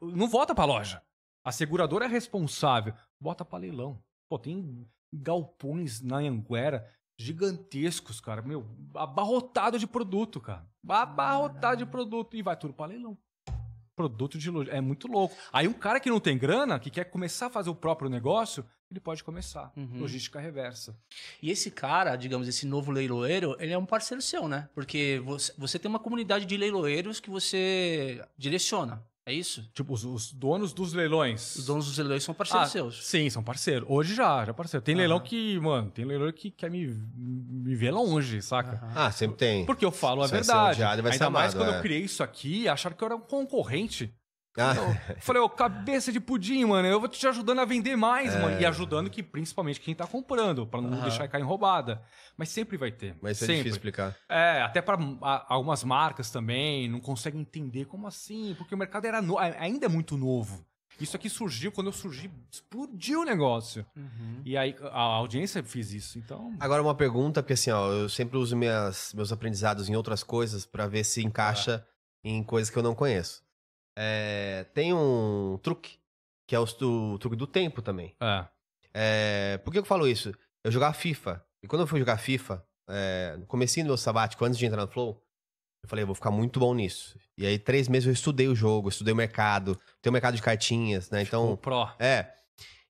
[0.00, 1.02] Não volta pra loja.
[1.44, 2.94] A seguradora é responsável.
[3.20, 4.00] Bota pra leilão.
[4.28, 8.40] Pô, tem galpões na Anguera gigantescos, cara.
[8.40, 10.66] Meu, abarrotado de produto, cara.
[10.88, 12.36] Abarrotado de produto.
[12.36, 13.18] E vai tudo pra leilão.
[13.94, 14.70] Produto de loja.
[14.70, 15.34] É muito louco.
[15.52, 18.64] Aí um cara que não tem grana, que quer começar a fazer o próprio negócio,
[18.90, 19.72] ele pode começar.
[19.76, 20.00] Uhum.
[20.00, 20.96] Logística reversa.
[21.40, 24.68] E esse cara, digamos, esse novo leiloeiro, ele é um parceiro seu, né?
[24.74, 29.02] Porque você, você tem uma comunidade de leiloeiros que você direciona.
[29.26, 29.70] É isso?
[29.74, 31.54] Tipo, os, os donos dos leilões.
[31.54, 33.06] Os donos dos leiloeiros são parceiros Ah, seus.
[33.06, 33.86] Sim, são parceiros.
[33.88, 34.82] Hoje já, já parceiro.
[34.84, 35.26] Tem leilão Aham.
[35.26, 38.72] que, mano, tem leilão que quer me, me ver longe, saca?
[38.82, 38.92] Aham.
[38.96, 39.66] Ah, sempre tem.
[39.66, 40.72] Porque eu falo a Você vai ser verdade.
[40.80, 41.78] odiado vai ser Ainda mais amado, quando é.
[41.78, 44.12] eu criei isso aqui, acharam que eu era um concorrente.
[44.58, 44.74] Ah,
[45.10, 48.38] Eu falei, ô, cabeça de pudim, mano, eu vou te ajudando a vender mais, É.
[48.40, 48.60] mano.
[48.60, 51.02] E ajudando que, principalmente, quem tá comprando, pra não Aham.
[51.02, 52.02] deixar cair em roubada.
[52.36, 53.16] Mas sempre vai ter.
[53.22, 53.56] mas isso é sempre.
[53.58, 54.16] difícil explicar.
[54.28, 54.98] É, até para
[55.48, 59.88] algumas marcas também não conseguem entender como assim, porque o mercado era no- ainda é
[59.88, 60.64] muito novo.
[61.00, 63.86] Isso aqui surgiu quando eu surgi, explodiu o negócio.
[63.96, 64.42] Uhum.
[64.44, 66.52] E aí a audiência fez isso, então.
[66.60, 70.66] Agora uma pergunta, porque assim, ó, eu sempre uso minhas, meus aprendizados em outras coisas
[70.66, 71.86] pra ver se encaixa
[72.22, 73.42] em coisas que eu não conheço.
[74.02, 75.98] É, tem um truque,
[76.48, 78.16] que é o, o truque do tempo também.
[78.18, 78.46] É.
[78.94, 80.32] É, por que eu falo isso?
[80.64, 81.44] Eu jogava FIFA.
[81.62, 84.80] E quando eu fui jogar FIFA, é, no comecinho do meu sabático, antes de entrar
[84.80, 85.22] no Flow,
[85.82, 87.18] eu falei, eu vou ficar muito bom nisso.
[87.36, 90.42] E aí, três meses eu estudei o jogo, estudei o mercado, tem o mercado de
[90.42, 91.20] cartinhas, né?
[91.20, 91.88] Então, Então, Pro.
[91.98, 92.34] é.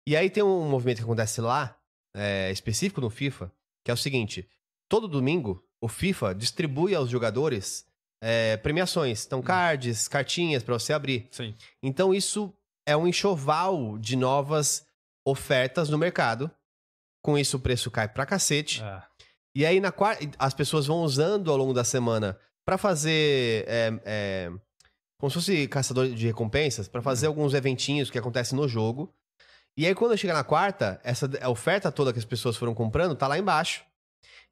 [0.07, 1.77] E aí tem um movimento que acontece lá,
[2.15, 3.53] é, específico no FIFA,
[3.85, 4.49] que é o seguinte:
[4.89, 7.86] todo domingo, o FIFA distribui aos jogadores
[8.21, 9.23] é, premiações.
[9.23, 9.25] Hum.
[9.27, 11.29] Então, cards, cartinhas pra você abrir.
[11.31, 11.55] Sim.
[11.83, 12.53] Então, isso
[12.87, 14.87] é um enxoval de novas
[15.27, 16.51] ofertas no mercado.
[17.23, 18.83] Com isso, o preço cai pra cacete.
[18.83, 19.03] É.
[19.55, 23.65] E aí, na quarta, as pessoas vão usando ao longo da semana pra fazer.
[23.67, 24.53] é, é,
[25.19, 29.13] como se fosse caçador de recompensas, pra fazer alguns eventinhos que acontecem no jogo.
[29.77, 33.15] E aí, quando chega na quarta, essa a oferta toda que as pessoas foram comprando
[33.17, 33.85] tá lá embaixo.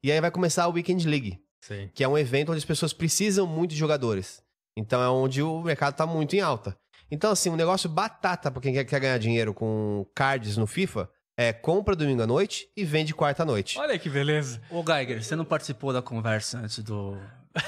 [0.03, 1.89] E aí vai começar a Weekend League, Sim.
[1.93, 4.43] que é um evento onde as pessoas precisam muito de jogadores.
[4.77, 6.77] Então é onde o mercado tá muito em alta.
[7.09, 11.09] Então, assim, um negócio batata pra quem quer, quer ganhar dinheiro com cards no FIFA
[11.37, 13.77] é compra domingo à noite e vende quarta à noite.
[13.77, 14.61] Olha que beleza.
[14.69, 17.17] Ô, Geiger, você não participou da conversa antes do,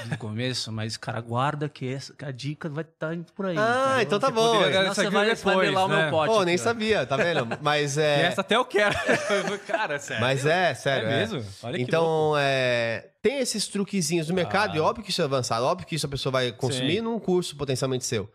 [0.10, 3.58] do começo, mas, cara, guarda que, essa, que a dica vai estar indo por aí.
[3.58, 4.04] Ah, cara.
[4.04, 4.54] então tá Você bom.
[4.58, 6.02] poderia você vai, depois, vai melar o né?
[6.04, 6.34] meu pote.
[6.34, 7.48] Pô, nem aqui, sabia, tá vendo?
[7.62, 8.22] Mas E é.
[8.24, 8.96] essa até eu quero.
[9.66, 10.22] Cara, sério.
[10.22, 11.08] Mas é, sério.
[11.08, 11.20] É é.
[11.20, 11.38] mesmo?
[11.38, 11.82] Olha que louco.
[11.82, 14.78] Então, é, tem esses truquezinhos no mercado, Ah.
[14.78, 17.02] e óbvio que isso é avançado, óbvio que isso a pessoa vai consumir Sim.
[17.02, 18.30] num curso potencialmente seu.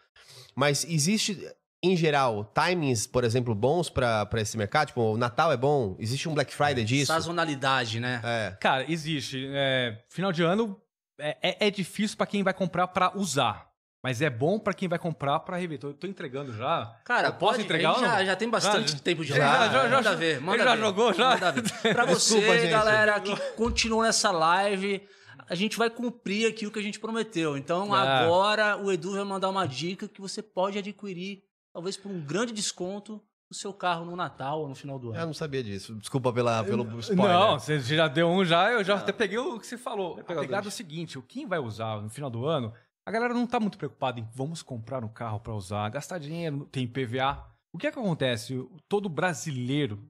[0.55, 1.39] Mas existe,
[1.83, 4.89] em geral, timings, por exemplo, bons pra pra esse mercado?
[4.89, 5.97] Tipo, o Natal é bom?
[5.99, 7.07] Existe um Black Friday disso?
[7.07, 8.21] Sazonalidade, né?
[8.25, 8.57] É.
[8.61, 9.49] Cara, existe.
[9.53, 10.79] É, final de ano
[11.23, 13.71] é, é- é difícil pra quem vai comprar pra usar.
[14.05, 15.79] Mas é bom pra quem vai comprar pra rever.
[15.79, 16.87] Tô, tô entregando já.
[17.05, 18.27] Cara, Eu posso pode, entregar já, não?
[18.27, 19.75] já tem bastante tempo de Já, live.
[19.75, 20.15] já, já, manda já.
[20.17, 20.81] ver, manda já ver.
[20.81, 21.31] jogou, já?
[21.31, 21.95] Manda ver.
[21.95, 22.71] Pra você, gente.
[22.71, 25.07] galera, que continuou nessa live,
[25.49, 27.57] a gente vai cumprir aqui o que a gente prometeu.
[27.57, 28.23] Então, Ah.
[28.25, 32.53] agora o Edu vai mandar uma dica que você pode adquirir, talvez por um grande
[32.53, 35.27] desconto, o seu carro no Natal ou no final do Eu ano.
[35.27, 35.95] não sabia disso.
[35.95, 37.33] Desculpa pela, pelo spoiler.
[37.33, 40.19] Não, você já deu um já, eu já até peguei o que você falou.
[40.21, 42.73] A pegada é o seguinte, o quem vai usar no final do ano,
[43.07, 46.67] a galera não tá muito preocupada em vamos comprar um carro pra usar, gastar dinheiro,
[46.73, 47.47] tem PVA.
[47.73, 48.55] O que é que acontece?
[48.89, 50.09] Todo brasileiro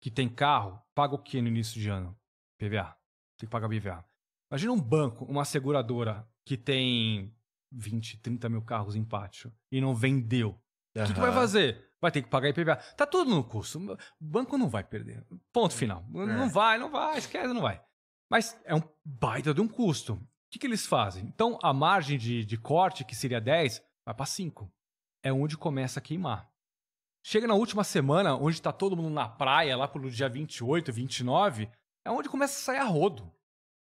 [0.00, 2.16] que tem carro paga o que no início de ano?
[2.58, 2.96] PVA.
[3.38, 4.04] Tem que pagar PVA.
[4.50, 7.34] Imagina um banco, uma seguradora que tem
[7.72, 10.58] 20, 30 mil carros em pátio e não vendeu.
[10.96, 11.90] O que, que vai fazer?
[12.06, 12.76] Vai ter que pagar IPVA.
[12.96, 13.80] Tá tudo no custo.
[13.80, 15.26] O banco não vai perder.
[15.52, 16.04] Ponto final.
[16.08, 17.82] Não vai, não vai, esquece, não vai.
[18.30, 20.12] Mas é um baita de um custo.
[20.12, 21.24] O que, que eles fazem?
[21.24, 24.72] Então, a margem de, de corte, que seria 10, vai para 5.
[25.20, 26.48] É onde começa a queimar.
[27.24, 31.68] Chega na última semana, onde tá todo mundo na praia, lá pelo dia 28, 29,
[32.04, 33.34] é onde começa a sair a rodo.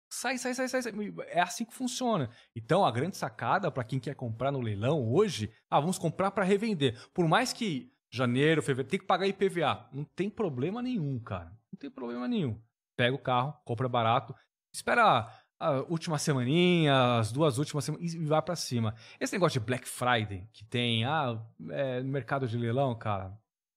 [0.09, 0.93] Sai, sai, sai, sai, sai.
[1.27, 2.31] É assim que funciona.
[2.55, 6.45] Então, a grande sacada para quem quer comprar no leilão hoje, ah, vamos comprar para
[6.45, 6.97] revender.
[7.13, 9.89] Por mais que janeiro, fevereiro, tem que pagar IPVA.
[9.93, 11.51] Não tem problema nenhum, cara.
[11.73, 12.61] Não tem problema nenhum.
[12.97, 14.35] Pega o carro, compra barato,
[14.73, 15.27] espera
[15.59, 18.95] a última semaninha, as duas últimas semanas e vai para cima.
[19.19, 21.41] Esse negócio de Black Friday que tem, ah,
[21.71, 23.33] é, no mercado de leilão, cara.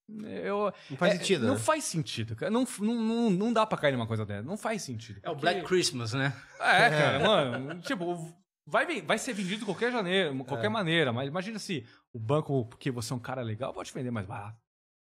[0.08, 1.60] Eu, Não faz é, sentido, Não né?
[1.60, 2.48] faz sentido, cara.
[2.50, 4.42] Não, não, não, não dá pra cair numa coisa dessa.
[4.42, 5.18] Não faz sentido.
[5.22, 6.32] É o Porque- Black Christmas, né?
[6.60, 7.80] é, cara, mano.
[7.80, 8.32] Tipo,
[8.66, 10.44] vai, vai ser vendido de qualquer, janeiro, É.
[10.44, 13.94] qualquer maneira, mas imagina se o banco, porque você é um cara legal, pode te
[13.94, 14.58] vender mais barato.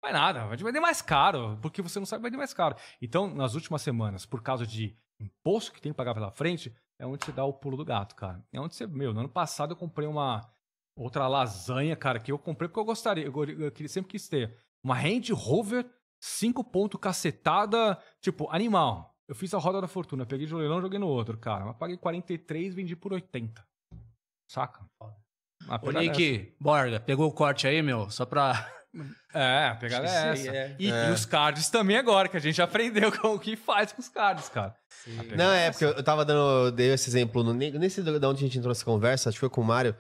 [0.03, 2.75] Vai nada, vai te vender mais caro, porque você não sabe vender mais caro.
[3.03, 7.07] Então, nas últimas semanas, por causa de imposto que tem que pagar pela frente, é
[7.07, 8.43] onde você dá o pulo do gato, cara.
[8.51, 10.51] É onde você, meu, no ano passado eu comprei uma
[10.97, 14.57] outra lasanha, cara, que eu comprei porque eu gostaria, eu, eu queria, sempre quis ter.
[14.83, 15.87] Uma Range Rover
[16.19, 19.10] 5 ponto cacetada, tipo, animal.
[19.31, 21.65] Eu fiz a roda da fortuna, peguei de um leilão, joguei no outro, cara.
[21.65, 23.65] Mas paguei 43, vendi por 80.
[24.51, 24.81] Saca?
[25.81, 28.11] Pegada é Nick, Borga, pegou o corte aí, meu?
[28.11, 28.69] Só pra.
[29.33, 30.49] É, a pegada é essa.
[30.51, 31.09] é- E, É.
[31.09, 34.09] e os cards também agora, que a gente aprendeu com o que faz com os
[34.09, 34.75] cards, cara.
[35.37, 35.79] Não, é, essa.
[35.87, 36.67] porque eu tava dando.
[36.67, 39.41] Eu dei esse exemplo no, nesse da onde a gente entrou nessa conversa, acho que
[39.41, 39.95] foi com o Mário.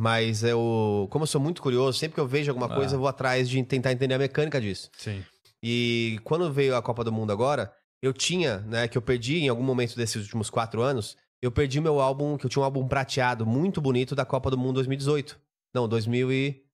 [0.00, 1.08] Mas eu.
[1.10, 2.74] Como eu sou muito curioso, sempre que eu vejo alguma Ah.
[2.76, 4.88] coisa, eu vou atrás de tentar entender a mecânica disso.
[4.96, 5.24] Sim.
[5.60, 9.48] E quando veio a Copa do Mundo agora, eu tinha, né, que eu perdi em
[9.48, 12.86] algum momento desses últimos quatro anos, eu perdi meu álbum, que eu tinha um álbum
[12.86, 15.40] prateado muito bonito da Copa do Mundo 2018.
[15.74, 16.64] Não, 2000 e...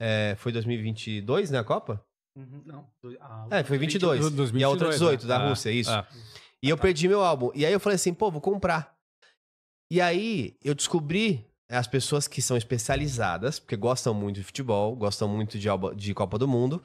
[0.00, 2.04] é, foi 2022, né, a Copa?
[2.36, 2.86] Uhum, Não.
[3.20, 4.20] ah, É, foi 22.
[4.20, 5.48] Do- dos E a outra 22, 18, da né?
[5.48, 5.90] Rússia, isso.
[5.90, 6.06] É.
[6.62, 7.50] E eu perdi meu álbum.
[7.54, 8.94] E aí eu falei assim, pô, vou comprar.
[9.92, 15.28] E aí eu descobri as pessoas que são especializadas, porque gostam muito de futebol, gostam
[15.28, 16.82] muito de, álbum- de Copa do Mundo,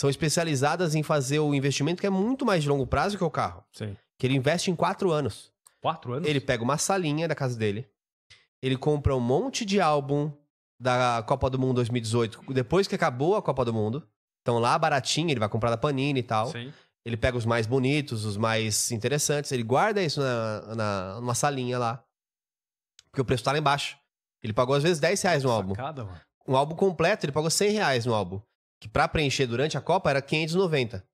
[0.00, 3.30] são especializadas em fazer o investimento que é muito mais de longo prazo que o
[3.30, 3.62] carro.
[3.70, 3.94] Sim.
[4.18, 5.52] Que ele investe em quatro anos.
[5.78, 6.26] Quatro anos?
[6.26, 7.86] Ele pega uma salinha da casa dele,
[8.62, 10.32] ele compra um monte de álbum
[10.80, 14.08] da Copa do Mundo 2018, depois que acabou a Copa do Mundo.
[14.40, 16.46] Então lá baratinho, ele vai comprar da Panini e tal.
[16.46, 16.72] Sim.
[17.04, 21.78] Ele pega os mais bonitos, os mais interessantes, ele guarda isso na, na, numa salinha
[21.78, 22.02] lá.
[23.10, 23.98] Porque o preço tá lá embaixo.
[24.42, 25.74] Ele pagou às vezes 10 reais no álbum.
[25.74, 26.20] Sacada, mano.
[26.48, 28.40] Um álbum completo, ele pagou 100 reais no álbum.
[28.80, 31.06] Que pra preencher durante a Copa era 590.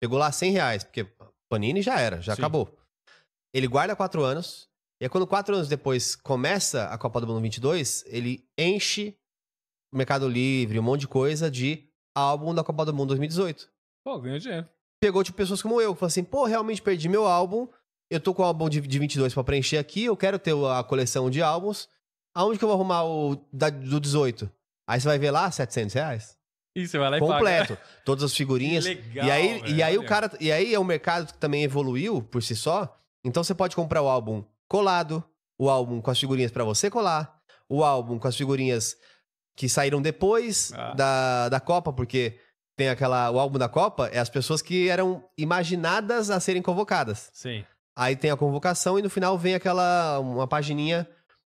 [0.00, 1.04] Pegou lá 100 reais, porque
[1.48, 2.40] Panini já era, já Sim.
[2.40, 2.78] acabou.
[3.52, 4.68] Ele guarda 4 anos,
[5.00, 9.16] E aí, quando quatro anos depois começa a Copa do Mundo 22, ele enche
[9.92, 13.68] o Mercado Livre, um monte de coisa de álbum da Copa do Mundo 2018.
[14.04, 14.68] Pô, ganhou dinheiro.
[15.02, 17.66] Pegou, tipo, pessoas como eu, que falam assim, pô, realmente perdi meu álbum,
[18.10, 20.84] eu tô com o álbum de, de 22 pra preencher aqui, eu quero ter a
[20.84, 21.88] coleção de álbuns,
[22.34, 24.52] aonde que eu vou arrumar o da, do 18?
[24.86, 26.38] Aí você vai ver lá, 700 reais.
[26.74, 27.76] E você vai lá e Completo.
[28.04, 28.84] Todas as figurinhas.
[28.88, 30.08] Que legal, e aí, e aí o velho.
[30.08, 30.30] cara.
[30.40, 32.96] E aí é um mercado que também evoluiu por si só.
[33.24, 35.22] Então você pode comprar o álbum colado,
[35.58, 37.38] o álbum com as figurinhas pra você colar,
[37.68, 38.96] o álbum com as figurinhas
[39.56, 40.94] que saíram depois Ah.
[40.94, 42.38] da, da Copa, porque
[42.76, 43.30] tem aquela.
[43.30, 47.30] O álbum da Copa é as pessoas que eram imaginadas a serem convocadas.
[47.34, 47.64] Sim.
[47.96, 50.18] Aí tem a convocação e no final vem aquela.
[50.20, 51.06] uma pagininha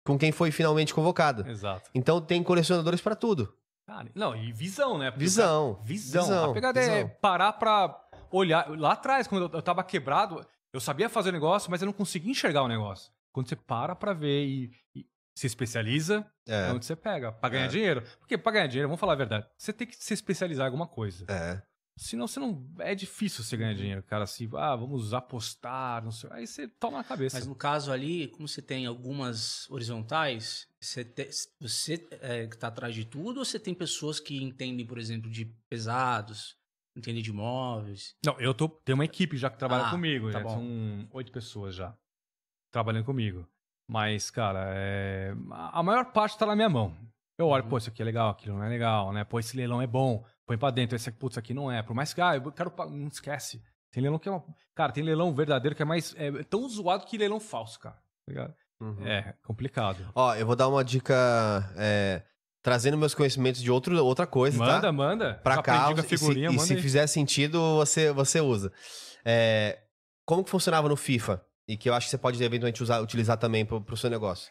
[0.06, 1.46] com quem foi finalmente convocado.
[1.50, 1.90] Exato.
[1.94, 3.54] Então tem colecionadores pra tudo.
[3.88, 5.10] Cara, não, e visão, né?
[5.10, 5.76] Porque Visão.
[5.76, 6.24] cara- visão.
[6.24, 7.12] Visão, A pegada é visão.
[7.22, 7.98] parar pra
[8.30, 8.70] olhar.
[8.78, 11.94] Lá atrás, quando eu, eu tava quebrado, eu sabia fazer o negócio, mas eu não
[11.94, 13.10] conseguia enxergar o negócio.
[13.32, 16.68] Quando você para pra ver e, e se especializa, é.
[16.68, 16.72] É.
[16.74, 17.32] onde você pega.
[17.32, 17.70] Pra ganhar É.
[17.70, 18.04] dinheiro.
[18.20, 20.88] Porque pra ganhar dinheiro, vamos falar a verdade, você tem que se especializar em alguma
[20.88, 21.26] coisa.
[21.30, 21.62] É.
[21.98, 22.64] Senão você não.
[22.80, 24.24] É difícil você ganhar dinheiro, cara.
[24.24, 26.30] Assim, ah, vamos apostar, não sei.
[26.32, 27.38] Aí você toma na cabeça.
[27.38, 31.30] Mas no caso ali, como você tem algumas horizontais, você, te-
[31.60, 35.30] você é, que tá atrás de tudo, ou você tem pessoas que entendem, por exemplo,
[35.30, 36.56] de pesados,
[36.96, 38.16] entendem de imóveis?
[38.24, 38.70] Não, eu tô.
[38.70, 40.32] Tem uma equipe já que trabalha Ah, comigo.
[40.32, 40.50] tá bom.
[40.50, 41.98] São oito pessoas já
[42.72, 43.48] trabalhando comigo.
[43.90, 45.34] Mas, cara, é...
[45.50, 46.96] a a maior parte tá na minha mão.
[47.40, 47.70] Eu olho, Uhum.
[47.70, 49.24] pô, isso aqui é legal, aquilo não é legal, né?
[49.24, 51.84] Pô, esse leilão é bom, põe pra dentro, esse aqui, putz, isso aqui não é.
[51.84, 52.74] Por mais que, ah, eu quero.
[52.90, 53.62] Não esquece.
[53.92, 54.44] Tem leilão que é uma.
[54.74, 56.16] Cara, tem leilão verdadeiro que é mais.
[56.18, 57.98] É tão zoado que leilão falso, cara.
[58.34, 58.54] Tá?
[58.80, 59.06] Uhum.
[59.08, 60.10] É, complicado.
[60.16, 61.14] Ó, eu vou dar uma dica
[61.76, 62.22] é,
[62.62, 64.92] trazendo meus conhecimentos de outro, outra coisa, Manda, tá?
[64.92, 65.34] manda.
[65.44, 66.82] Pra Já cá, e se- e, manda se, aí.
[66.82, 68.72] fizer sentido, você, você usa.
[69.26, 69.80] É,
[70.26, 71.44] como que funcionava no FIFA?
[71.68, 74.50] E que eu acho que você pode eventualmente usar, utilizar também pro, pro seu negócio.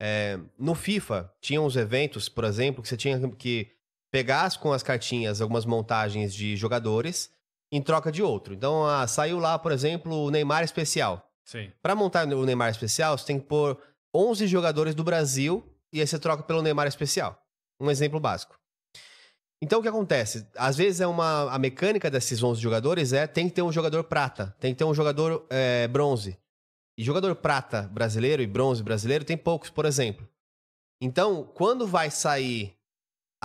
[0.00, 3.70] É, no FIFA, tinha uns eventos, por exemplo, que você tinha que
[4.14, 7.30] pegar as- com as cartinhas algumas montagens de jogadores
[7.72, 8.54] em troca de outro.
[8.54, 11.28] Então, ah, saiu lá, por exemplo, o Neymar especial.
[11.44, 11.72] Sim.
[11.82, 13.76] Pra montar o Neymar especial, você tem que pôr
[14.14, 17.36] 11 jogadores do Brasil e aí você troca pelo Neymar especial.
[17.80, 18.56] Um exemplo básico.
[19.60, 20.46] Então o que acontece?
[20.56, 24.04] Às vezes é uma a mecânica desses 11 jogadores é tem que ter um jogador
[24.04, 26.38] prata, tem que ter um jogador é, bronze.
[26.96, 30.28] E jogador prata brasileiro e bronze brasileiro tem poucos, por exemplo.
[31.02, 32.73] Então, quando vai sair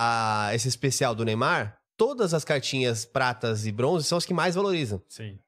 [0.02, 4.54] a- esse especial do Neymar, todas as cartinhas pratas e bronze são as que mais
[4.54, 5.02] valorizam.
[5.08, 5.38] Sim.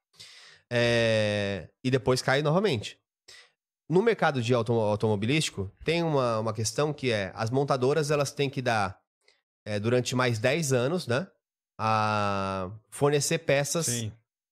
[0.71, 2.99] É, e depois cai novamente.
[3.89, 8.49] No mercado de auto- automobilístico, tem uma, uma questão que é: as montadoras elas têm
[8.49, 8.99] que dar,
[9.67, 11.27] é, durante mais 10 anos, né?
[11.79, 13.87] A fornecer peças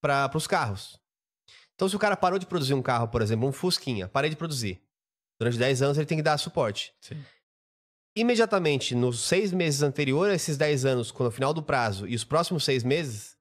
[0.01, 0.98] para os carros.
[1.74, 4.36] Então, se o cara parou de produzir um carro, por exemplo, um Fusquinha, parei de
[4.36, 4.82] produzir.
[5.39, 6.93] Durante 10 anos ele tem que dar suporte.
[7.01, 7.22] Sim.
[8.16, 12.07] Imediatamente, nos seis meses anteriores a esses 10 anos, quando é o final do prazo,
[12.09, 13.37] e os próximos seis meses,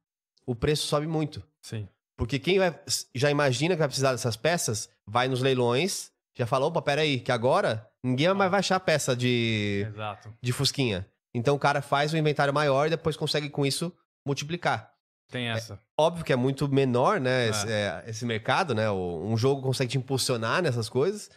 [0.45, 1.41] o preço sobe muito.
[1.61, 1.87] Sim.
[2.15, 2.77] Porque quem vai-
[3.15, 7.31] já imagina que vai precisar dessas peças, vai nos leilões, já fala, opa, peraí, que
[7.31, 10.33] agora ninguém mais vai achar peça de, Exato.
[10.41, 11.07] de Fusquinha.
[11.33, 13.91] Então o cara faz um inventário maior e depois consegue com isso
[14.25, 14.91] multiplicar.
[15.31, 15.79] Tem essa.
[15.97, 17.49] Óbvio que é muito menor, né, É.
[17.49, 18.89] esse, é, esse mercado, né?
[18.89, 21.29] o- Um jogo consegue te impulsionar nessas coisas,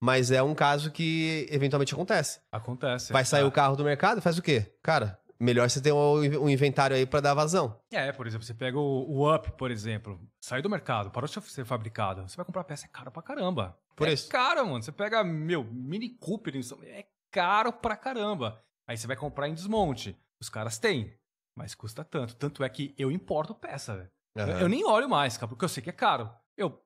[0.00, 2.40] mas é um caso que eventualmente acontece.
[2.50, 3.12] Acontece.
[3.12, 4.74] Vai sair Ah, o carro do mercado, faz o quê?
[4.82, 6.14] Cara, melhor você ter um,
[6.44, 7.78] um inventário aí pra dar vazão.
[7.92, 11.40] É, por exemplo, você pega o, o Up, por exemplo, saiu do mercado, parou de
[11.50, 12.28] ser fabricado.
[12.28, 13.78] Você vai comprar peça, é caro pra caramba.
[13.96, 14.28] Por é isso.
[14.28, 14.82] caro, mano.
[14.82, 16.54] Você pega, meu, Mini Cooper,
[16.84, 18.62] é caro pra caramba.
[18.88, 20.18] Aí você vai comprar em desmonte.
[20.40, 21.14] Os caras têm,
[21.56, 22.34] mas custa tanto.
[22.36, 24.10] Tanto é que eu importo peça, velho.
[24.34, 24.60] Eu- Aham.
[24.60, 26.30] Eu nem olho mais, cara, porque eu sei que é caro.
[26.56, 26.80] Eu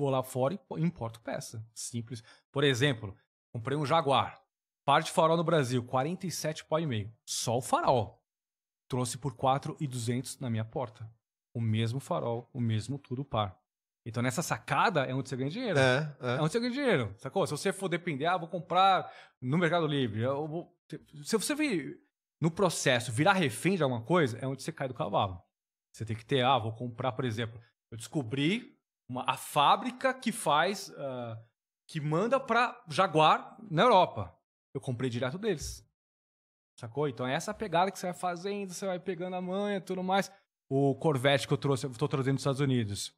[0.00, 1.64] vou lá fora e importo peça.
[1.74, 2.22] Simples.
[2.50, 3.16] Por exemplo,
[3.52, 4.40] comprei um Jaguar.
[4.84, 7.12] Par de farol no Brasil, 47 pau e meio.
[7.24, 8.20] Só o farol.
[8.88, 11.08] Trouxe por 4,200 na minha porta.
[11.54, 13.56] O mesmo farol, o mesmo tudo par.
[14.06, 15.78] Então nessa sacada é onde você ganha dinheiro.
[15.78, 16.40] É, É é.
[16.40, 17.46] onde você ganha dinheiro, sacou?
[17.46, 20.24] Se você for depender, ah, vou comprar no Mercado Livre.
[20.24, 20.74] vou-
[21.22, 22.00] Se você vir
[22.40, 25.40] no processo virar refém de alguma coisa, é onde você cai do cavalo.
[25.92, 27.60] Você tem que ter, ah, vou comprar, por exemplo,
[27.90, 28.79] eu descobri
[29.10, 31.36] uma, a fábrica que faz, ah,
[31.88, 34.32] que manda para Jaguar na Europa.
[34.72, 35.84] Eu comprei direto deles.
[36.78, 37.08] Sacou?
[37.08, 40.02] Então é essa pegada que você vai fazendo, você vai pegando a manha e tudo
[40.02, 40.30] mais.
[40.68, 43.12] O Corvette que eu trouxe, eu tô trazendo dos Estados Unidos.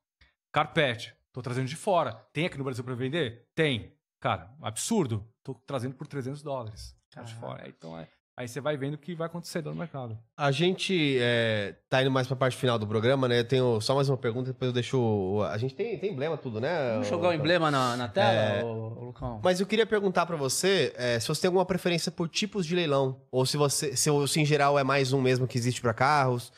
[0.51, 2.15] Carpete, tô trazendo de fora.
[2.33, 3.47] Tem aqui no Brasil para vender?
[3.55, 3.95] Tem.
[4.19, 5.31] Cara, absurdo.
[5.43, 6.97] Tô trazendo por 300 dólares.
[7.11, 7.69] Tá de fora.
[7.69, 10.19] Então é, Aí você vai vendo o que vai acontecendo no mercado.
[10.39, 13.41] A gente é, tá indo mais pra parte final do programa, né?
[13.41, 14.99] Eu tenho só mais uma pergunta, depois eu deixo.
[14.99, 16.93] o- A gente tem, tem emblema, tudo, né?
[16.93, 18.65] Vamos jogar o emblema na, na tela, É.
[18.65, 19.39] ô, Lucão?
[19.45, 22.75] Mas eu queria perguntar pra você é, se você tem alguma preferência por tipos de
[22.75, 23.21] leilão.
[23.31, 23.95] Ou se você.
[23.95, 26.51] Se, se em geral é mais um mesmo que existe pra carros.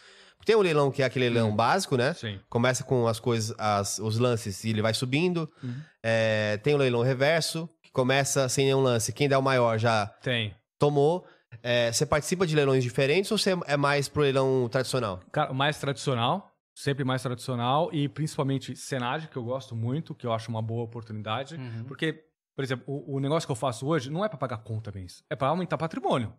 [0.47, 1.57] Tem o leilão que é aquele leilão Hum.
[1.57, 2.13] básico, né?
[2.13, 2.39] Sim.
[2.51, 5.51] Começa com as coisas, as- os lances e ele vai subindo.
[5.63, 5.75] Uhum.
[6.03, 9.11] É, tem o leilão reverso, que começa sem nenhum lance.
[9.13, 10.55] Quem der o maior já Tem.
[10.79, 11.27] tomou.
[11.63, 15.21] É, você participa de leilões diferentes ou você é mais pro leilão tradicional?
[15.33, 20.33] Cara, mais tradicional, sempre mais tradicional, e principalmente Senage, que eu gosto muito, que eu
[20.33, 21.57] acho uma boa oportunidade.
[21.57, 21.85] Uhum.
[21.85, 22.25] Porque,
[22.57, 25.25] por exemplo, o, o negócio que eu faço hoje não é pra pagar conta mesmo,
[25.31, 26.33] é pra aumentar patrimônio.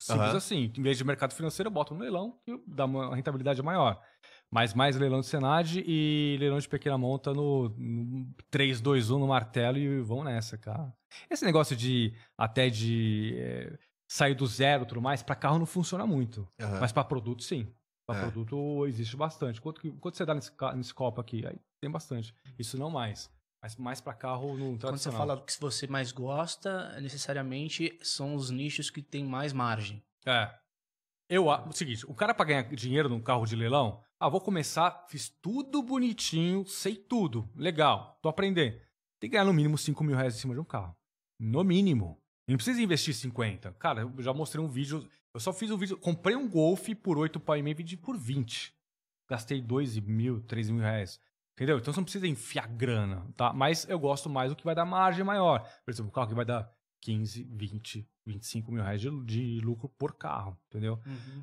[0.00, 0.36] Simples Aham.
[0.38, 0.72] assim.
[0.76, 4.00] Em vez de mercado financeiro, eu boto no leilão, que dá uma rentabilidade maior.
[4.50, 9.18] Mas mais leilão de Senage e leilão de pequena monta no, no 3, 2, 1
[9.18, 10.92] no martelo e vamos nessa, cara.
[11.28, 13.78] Esse negócio de até de é,
[14.12, 16.48] sair do zero e tudo mais, pra carro não funciona muito.
[16.80, 17.72] Mas para produto, sim.
[18.06, 18.22] Para É.
[18.22, 19.60] produto existe bastante.
[19.60, 21.46] Quanto, que- quanto você dá nesse, nesse copo aqui?
[21.46, 22.34] Aí tem bastante.
[22.58, 23.30] Isso não mais.
[23.62, 28.50] Mas mais para carro no Quando você fala que você mais gosta, necessariamente são os
[28.50, 30.02] nichos que tem mais margem.
[30.26, 30.52] É.
[31.28, 34.40] Eu, a- o seguinte, o cara para ganhar dinheiro num carro de leilão, ah, vou
[34.40, 38.76] começar, fiz tudo bonitinho, sei tudo, legal, tô aprendendo.
[39.20, 40.96] Tem que ganhar no mínimo 5 mil reais em cima de um carro.
[41.38, 42.20] No mínimo.
[42.50, 43.72] Não precisa investir 50.
[43.78, 47.16] Cara, eu já mostrei um vídeo, eu só fiz um vídeo, comprei um Golf por
[47.16, 48.74] 8 pau e vendi por 20.
[49.28, 51.20] Gastei 2 mil, 3 mil reais.
[51.54, 51.78] Entendeu?
[51.78, 53.52] Então você não precisa enfiar grana, tá?
[53.52, 55.60] Mas eu gosto mais do que vai dar margem maior.
[55.84, 56.68] Por exemplo, um carro que vai dar
[57.02, 60.98] 15, 20, 25 mil reais de, de lucro por carro, entendeu?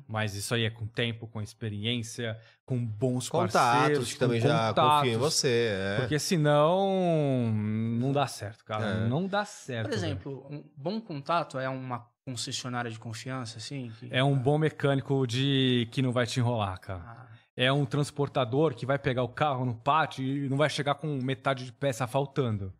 [0.06, 4.40] Mas isso aí é com tempo, com experiência, com bons Contatos, parceiros, que com também
[4.40, 5.68] já contatos, confiam em você.
[5.72, 5.96] É.
[6.00, 8.84] Porque senão não dá certo, cara.
[8.84, 9.08] É.
[9.08, 9.88] Não dá certo.
[9.88, 13.90] Por exemplo, um bom contato é uma concessionária de confiança, assim?
[13.98, 14.08] que-.
[14.10, 17.02] É um bom mecânico de que não vai te enrolar, cara.
[17.04, 20.94] Ah, É um transportador que vai pegar o carro no pátio e não vai chegar
[20.96, 22.72] com metade de peça faltando.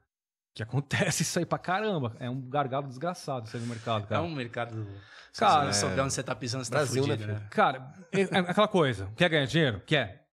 [0.55, 2.17] Que acontece isso aí pra caramba.
[2.19, 4.23] É um gargalo desgraçado isso aí no mercado, é cara.
[4.23, 4.87] um mercado.
[5.33, 7.45] Se Cara, você não souber onde você tá pisando, você Brasil, tá né, fudido, filho?
[7.45, 7.49] né?
[7.51, 9.13] Cara, é, é aquela coisa.
[9.17, 9.81] Quer ganhar dinheiro?
[9.87, 10.27] Quer.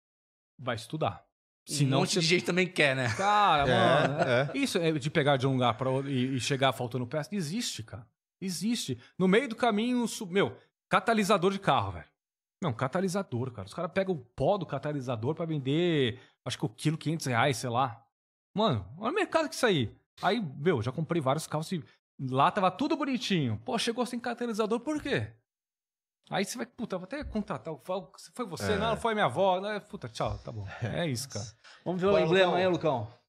[0.58, 1.24] Vai estudar.
[1.68, 3.12] um Senão monte você- de gente também quer, né?
[3.16, 4.20] Cara, É, mano.
[4.22, 4.50] é.
[4.54, 7.82] Isso é de pegar de um lugar para outro e, e chegar faltando peça, existe,
[7.82, 8.06] cara.
[8.40, 8.98] Existe.
[9.18, 10.56] No meio do caminho, su- meu,
[10.88, 12.04] catalisador de carro, velho.
[12.62, 13.66] Não, catalisador, cara.
[13.66, 17.56] Os caras pegam o pó do catalisador pra vender, acho que o quilo 500 reais,
[17.58, 18.02] sei lá.
[18.54, 19.94] Mano, olha o mercado que isso aí.
[20.22, 21.82] Aí, meu, já comprei vários carros e
[22.18, 23.60] lá tava tudo bonitinho.
[23.64, 25.32] Pô, chegou sem catalisador, por quê?
[26.30, 27.74] Aí você vai, puta, vou até contratar.
[27.82, 28.72] Foi foi você?
[28.72, 28.78] É.
[28.78, 29.60] Não, foi minha avó.
[29.60, 30.66] Não, Puta, tchau, tá bom.
[30.82, 31.44] É isso, cara.
[31.84, 32.54] Vamos ver o emblema Lucão.
[32.54, 33.24] aí, Lucão.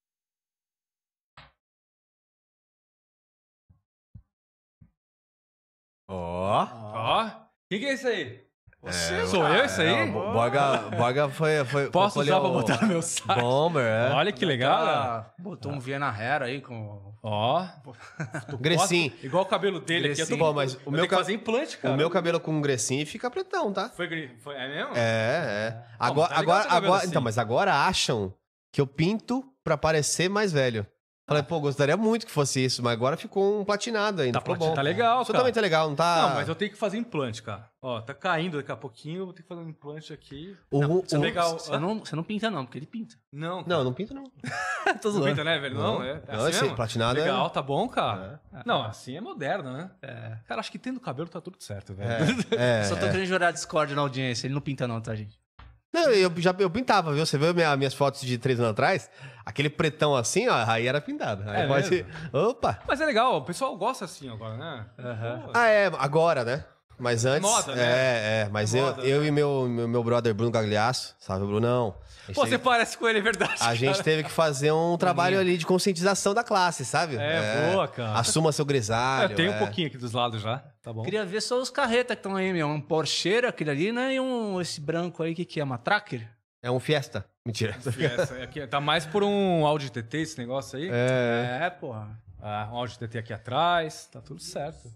[6.07, 6.63] Ó.
[6.63, 7.29] Ó,
[7.69, 8.44] quem que é isso aí?
[8.85, 9.87] É, Sou eu esse aí?
[9.87, 11.65] É, o Bo- Borga, Borga foi.
[11.65, 13.39] foi Posso usar pra botar no meu site?
[13.41, 14.11] Bomber, é.
[14.13, 14.85] Olha que legal.
[14.85, 14.91] né?
[14.91, 17.13] Ah, botou um Viena Hera aí com.
[17.23, 17.65] Ó.
[18.59, 19.11] Grecin.
[19.23, 20.21] Igual o cabelo dele aqui.
[20.21, 20.37] Eu tô...
[20.37, 21.93] Pô, mas o eu meu tenho que ca- fazer implante, cara.
[21.93, 23.89] O meu cabelo com Grecin fica pretão, tá?
[23.89, 24.07] Foi,
[24.39, 24.55] foi...
[24.55, 24.91] É mesmo?
[24.95, 25.83] É, é.
[25.99, 27.09] Agora, mas tá agora, cabelo agora, assim.
[27.09, 28.33] então, mas agora acham
[28.71, 30.85] que eu pinto pra parecer mais velho.
[31.27, 34.33] Falei, pô, gostaria muito que fosse isso, mas agora ficou um platinado ainda.
[34.39, 34.73] Tá, ficou bom.
[34.75, 35.39] tá legal, Isso cara.
[35.43, 36.21] também tá legal, não tá?
[36.29, 37.67] Não, mas eu tenho que fazer implante, cara.
[37.81, 40.55] Ó, tá caindo daqui a pouquinho, eu vou ter que fazer um implante aqui.
[40.69, 41.57] O, não, o- você legal.
[41.57, 43.15] Você não, você não pinta, não, porque ele pinta.
[43.31, 43.77] Não, cara.
[43.77, 44.23] Não, não pinto não.
[45.01, 45.75] Tô Não pinta, né, velho?
[45.75, 46.21] Não, é.
[46.27, 46.75] é Não, assim esse mesmo?
[46.75, 48.39] platinado é- Legal, tá bom, cara.
[48.63, 49.89] Não, assim é moderno, né?
[50.03, 50.37] É.
[50.47, 52.07] Cara, acho que tendo cabelo tá tudo certo, velho.
[52.55, 53.09] É, é, Só tô é.
[53.11, 54.45] querendo jurar Discord na audiência.
[54.45, 55.39] Ele não pinta, não, tá, gente?
[55.95, 57.25] Não, eu já eu pintava, viu?
[57.25, 59.09] Você viu minha- minhas fotos de três anos atrás?
[59.45, 61.43] Aquele pretão assim, ó, aí era pintado.
[61.49, 61.89] Aí É pode...
[61.89, 62.09] mesmo?
[62.33, 62.79] Opa!
[62.87, 64.85] Mas é legal, o pessoal gosta assim agora, né?
[64.97, 66.63] Pô, Ah, é, agora, né?
[66.97, 67.41] Mas antes.
[67.49, 67.83] moda, né?
[67.83, 68.49] É, é.
[68.51, 69.27] Mas eu, moda, eu né?
[69.27, 71.93] e meu, meu, meu brother Bruno Gagliasso, sabe, Brunão?
[72.33, 73.55] Pô, você parece com ele, é verdade.
[73.61, 77.17] a gente teve que fazer um trabalho ali de conscientização da classe, sabe?
[77.17, 78.17] É, boa, cara.
[78.19, 79.35] Assuma seu É, grisalho.
[79.35, 79.59] tem um é.
[79.59, 81.03] pouquinho aqui dos lados já, tá bom?
[81.03, 82.67] Queria ver só os carretas que estão aí, meu.
[82.67, 84.15] Um Porscheiro, aquele ali, né?
[84.15, 85.63] E um, esse branco aí, que que é?
[85.63, 86.27] Uma Tracker?
[86.63, 87.23] É um Fiesta.
[87.45, 87.75] Mentira.
[87.77, 90.89] Essa aqui, tá mais por um Audi TT esse negócio aí.
[90.91, 91.59] É.
[91.63, 92.19] É, porra.
[92.41, 94.89] Ah, um Audi TT aqui atrás, tá tudo certo.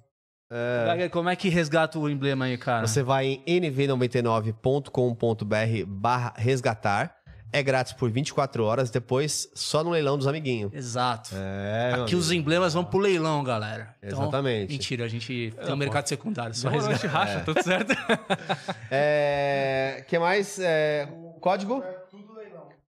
[1.12, 2.88] Como é que resgata o emblema aí, cara?
[2.88, 7.19] Você vai em nv99.com.br barra resgatar.
[7.52, 10.72] É grátis por 24 horas, depois só no leilão dos amiguinhos.
[10.74, 11.32] Exato.
[11.34, 13.96] É, Aqui os emblemas vão pro leilão, galera.
[14.04, 14.72] Então, Exatamente.
[14.72, 15.76] Mentira, a gente tem um pô.
[15.76, 16.54] mercado secundário.
[16.54, 17.94] Só gente racha, tudo certo.
[18.92, 20.04] É...
[20.08, 20.60] que mais?
[20.60, 21.08] É...
[21.40, 21.84] Código?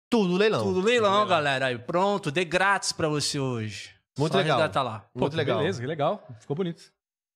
[0.09, 0.65] Tudo leilão.
[0.65, 1.66] Tudo leilão, galera.
[1.66, 3.91] Aí, pronto, dê grátis pra você hoje.
[4.19, 4.59] Muito Só legal.
[4.59, 5.05] resgata lá.
[5.15, 5.59] Muito Pô, legal.
[5.59, 6.27] Beleza, que legal.
[6.41, 6.82] Ficou bonito.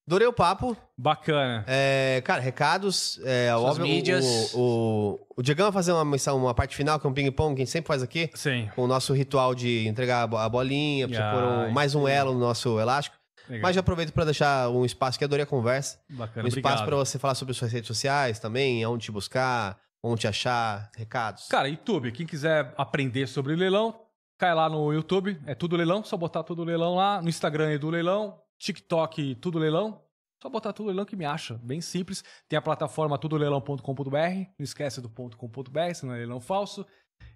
[0.07, 0.77] Adorei o papo.
[0.99, 1.65] Bacana.
[1.67, 3.19] É, cara, recados.
[3.25, 4.53] É, Suas óbvio, mídias.
[4.55, 7.55] O, o, o Diegão vai fazer uma, missão- uma parte final, que é um ping-pong,
[7.55, 8.31] que a gente sempre faz aqui.
[8.35, 8.69] Sim.
[8.75, 11.73] Com o nosso ritual de entregar a bo- a bolinha, pra você Ah, pôr um-
[11.73, 13.17] mais um elo no nosso elástico.
[13.49, 13.63] Legal.
[13.63, 15.99] Mas já aproveito para deixar um espaço que adorei a conversa.
[16.11, 20.21] Bacana, um espaço para você falar sobre suas redes sociais também, onde te buscar, onde
[20.23, 21.49] te achar, recados.
[21.49, 23.95] Cara, YouTube, quem quiser aprender sobre leilão,
[24.39, 27.79] cai lá no YouTube, é tudo leilão, só botar tudo leilão lá, no Instagram é
[27.79, 30.03] do leilão, TikTok tudo leilão,
[30.43, 32.23] só botar tudo leilão que me acha, bem simples.
[32.49, 34.17] Tem a plataforma tudoleilão.com.br,
[34.59, 36.87] não esquece do .com.br, senão é leilão falso.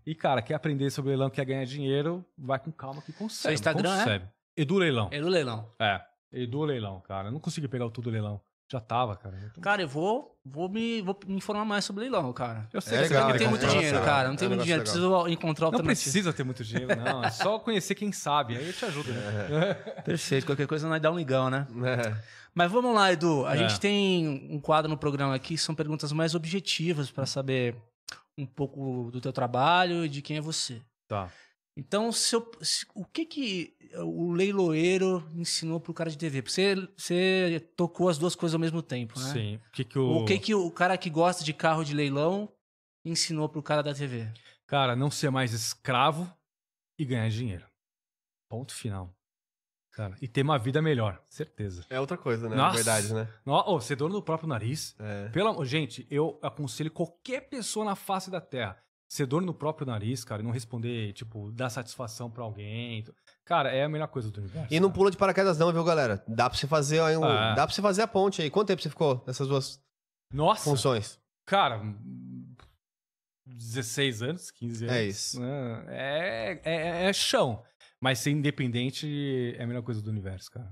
[0.05, 3.43] E cara, quer aprender sobre leilão, quer ganhar dinheiro, vai com calma que consegue.
[3.43, 3.99] Seu Instagram é?
[3.99, 4.29] consegue.
[4.57, 5.09] Edu Leilão.
[5.13, 5.73] É do leilão.
[5.81, 6.01] É,
[6.33, 7.29] Edu Leilão, cara.
[7.29, 8.41] Eu não consegui pegar o tudo leilão.
[8.71, 9.51] Já tava, cara.
[9.63, 12.69] Cara, eu vou, vou, me, vou me informar mais sobre leilão, cara.
[12.71, 14.15] Eu sei É que legal, Não querer tem é muito legal, dinheiro, legal.
[14.15, 14.29] cara.
[14.29, 14.83] Não tem É muito dinheiro.
[14.85, 16.03] negócio Preciso encontrar Não alternativa.
[16.03, 17.25] precisa ter muito dinheiro, não.
[17.25, 18.57] É só conhecer quem sabe.
[18.59, 19.75] Aí eu te ajudo, né?
[20.05, 20.45] Perfeito.
[20.45, 21.67] Qualquer coisa nós dá um ligão, né?
[21.83, 22.15] É.
[22.55, 23.47] Mas vamos lá, Edu.
[23.47, 23.59] A É.
[23.59, 27.75] gente tem um quadro no programa aqui que são perguntas mais objetivas para saber
[28.37, 30.83] um pouco do teu trabalho e de quem é você.
[31.09, 31.29] Tá.
[31.79, 36.43] Então, se eu- se- o que que o leiloeiro ensinou pro cara de TV?
[36.43, 39.33] Porque Você, você tocou as duas coisas ao mesmo tempo, né?
[39.33, 39.57] Sim.
[39.57, 40.11] O que que o...
[40.19, 42.53] O que que o cara que gosta de carro de leilão
[43.05, 44.27] ensinou pro cara da TV?
[44.67, 46.29] Cara, não ser mais escravo
[46.99, 47.65] e ganhar dinheiro.
[48.51, 49.15] Ponto final.
[49.93, 51.85] Cara, e ter uma vida melhor, certeza.
[51.89, 52.57] É outra coisa, né?
[52.57, 52.71] Nossa.
[52.71, 53.33] Na verdade, né?
[53.47, 54.97] No, oh, ser dono do próprio nariz.
[54.99, 55.29] É.
[55.29, 59.87] Pelo amor, gente, eu aconselho qualquer pessoa na face da Terra ser dono do próprio
[59.87, 63.05] nariz, cara, e não responder, tipo, dar satisfação pra alguém.
[63.45, 64.73] Cara, é a melhor coisa do universo.
[64.73, 66.23] E não pula de paraquedas não, viu, galera?
[66.29, 67.55] Dá pra você fazer, ó, um- Ah.
[67.55, 68.51] dá pra você fazer a ponte aí.
[68.51, 69.83] Quanto tempo você ficou nessas duas
[70.33, 71.19] Nossa, funções?
[71.47, 72.55] cara, hum,
[73.47, 74.97] 16 anos, 15 anos.
[74.97, 75.41] É isso.
[75.41, 75.85] né?
[75.89, 77.65] É, é, é chão.
[78.01, 80.71] Mas ser independente é a melhor coisa do universo, cara.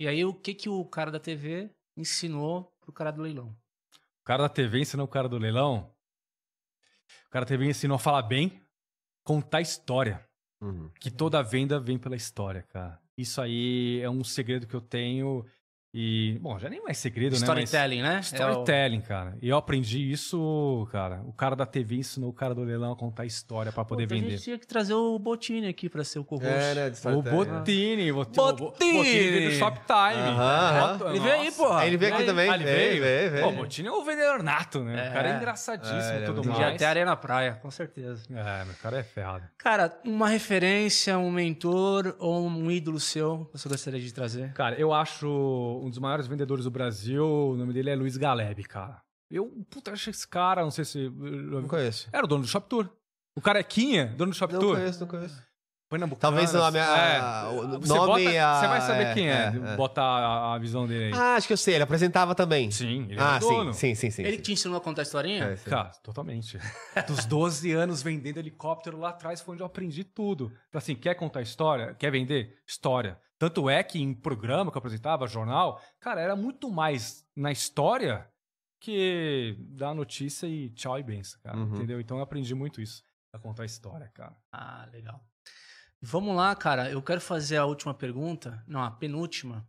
[0.00, 3.48] E aí, o que que o cara da TV ensinou pro cara do leilão?
[4.20, 5.90] O cara da TV ensinou o cara do leilão.
[7.26, 8.60] O cara TV ensinou a falar bem,
[9.24, 10.26] contar história.
[10.60, 10.90] Uhum.
[11.00, 13.00] Que toda venda vem pela história, cara.
[13.16, 15.44] Isso aí é um segredo que eu tenho.
[15.94, 17.38] E, bom, já nem mais segredo, né?
[17.38, 18.16] Storytelling, né?
[18.16, 18.32] Mas...
[18.34, 19.36] É o- Storytelling, cara.
[19.40, 21.22] E eu aprendi isso, cara.
[21.26, 24.14] O cara da TV ensinou o cara do leilão a contar história pra poder Pô,
[24.14, 24.36] então A vender.
[24.36, 26.46] gente tinha que trazer o Botini aqui pra ser o co-host.
[26.46, 26.84] É, né?
[26.90, 27.36] de O storytelling.
[27.36, 28.90] Botini, o Botini, Botini!
[28.90, 29.88] o Botini veio do Shoptime.
[30.28, 30.98] Aham.
[30.98, 31.86] Bota- Ele veio aí, porra.
[31.86, 32.50] Ele veio aqui também.
[32.50, 33.02] Ah, ele veio, veio?
[33.02, 33.44] veio, veio.
[33.44, 35.06] Pô, o Botini é o vendedor nato, né?
[35.06, 35.10] É.
[35.10, 36.74] O cara é engraçadíssimo É, e é tudo mais.
[36.74, 38.24] Até areia na praia, com certeza.
[38.30, 39.44] É, meu cara é ferrado.
[39.56, 44.52] Cara, uma referência, um mentor ou um ídolo seu que você gostaria de trazer?
[44.52, 48.62] Cara, eu acho um dos maiores vendedores do Brasil, o nome dele é Luiz Galeb,
[48.64, 49.00] cara.
[49.30, 51.10] Eu, puta, acho esse cara, não sei se...
[51.10, 52.08] Não conheço.
[52.12, 52.88] Era o dono do Shop Tour.
[53.36, 54.76] O carequinha, dono do Shop Não Tour.
[54.76, 55.48] conheço, não conheço.
[55.90, 56.20] Pernambucanas.
[56.20, 57.48] Talvez o nome- a- É.
[57.48, 59.76] o Você nome bota- e a- Você vai saber é, quem é, é, é.
[59.76, 61.12] botar a, a visão dele aí.
[61.14, 61.76] Ah, acho que eu sei.
[61.76, 62.70] Ele apresentava também.
[62.70, 63.72] Sim, ele ah, é o dono.
[63.72, 64.22] sim, sim, sim, sim.
[64.22, 64.42] Ele sim.
[64.42, 65.44] te ensinou a contar a historinha?
[65.44, 65.70] É, sim.
[65.70, 66.58] Cara, totalmente.
[67.06, 70.52] Dos 12 anos vendendo helicóptero lá atrás foi onde eu aprendi tudo.
[70.68, 71.94] Então, assim, quer contar história?
[71.94, 72.58] Quer vender?
[72.66, 73.18] História.
[73.38, 78.28] Tanto é que em programa que eu apresentava, jornal, cara, era muito mais na história
[78.80, 81.56] que dar notícia e tchau e benção, cara.
[81.56, 81.76] Uhum.
[81.76, 82.00] Entendeu?
[82.00, 83.04] Então eu aprendi muito isso.
[83.32, 84.36] A contar história, cara.
[84.50, 85.24] Ah, legal.
[86.00, 86.90] Vamos lá, cara.
[86.90, 88.62] Eu quero fazer a última pergunta.
[88.66, 89.68] Não, a penúltima.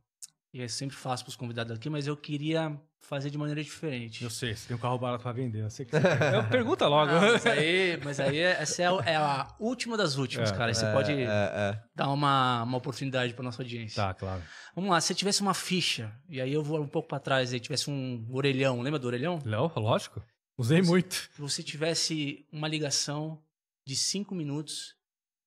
[0.51, 4.23] E eu sempre faço para os convidados aqui, mas eu queria fazer de maneira diferente.
[4.23, 5.61] Eu sei, você tem um carro barato pra vender.
[5.63, 6.33] Eu sei que você quer.
[6.33, 7.11] Eu- Pergunta logo.
[7.11, 10.71] Ah, mas aí, mas aí essa é a, é a última das últimas, É, cara.
[10.71, 11.83] Aí Você É, pode é, é.
[11.95, 14.01] dar uma, uma oportunidade para nossa audiência.
[14.01, 14.41] tá, claro.
[14.75, 17.59] Vamos lá, se tivesse uma ficha, e aí eu vou um pouco para trás, aí
[17.59, 19.39] tivesse um orelhão, lembra do orelhão?
[19.45, 20.19] Léo, lógico.
[20.57, 21.13] Usei muito.
[21.13, 23.39] Se você tivesse uma ligação
[23.87, 24.95] de cinco minutos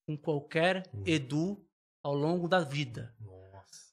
[0.07, 1.61] com qualquer Edu
[2.05, 3.42] ao longo da vida, Nossa.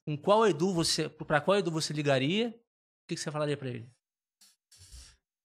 [0.10, 2.48] Com qual Edu você, para qual Edu você ligaria?
[2.48, 2.52] O
[3.08, 3.88] que, que você falaria para ele?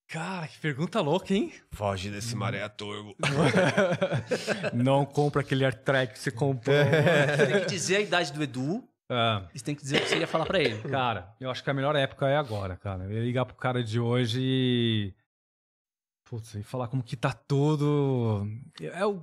[0.08, 1.52] Cara, que pergunta louca, hein?
[1.72, 3.14] Foge desse maré turbo.
[4.72, 6.74] Não compra aquele AirTrack que você comprou.
[6.74, 10.00] Você tem que dizer a idade do Edu, Ah, e você tem que dizer o
[10.02, 10.78] que você ia falar para ele.
[10.88, 13.04] cara, eu acho que a melhor época é agora, cara.
[13.04, 15.14] Eu ia ligar pro cara de hoje e.
[16.26, 18.46] Putz, e falar como que tá tudo.
[18.80, 19.20] É o.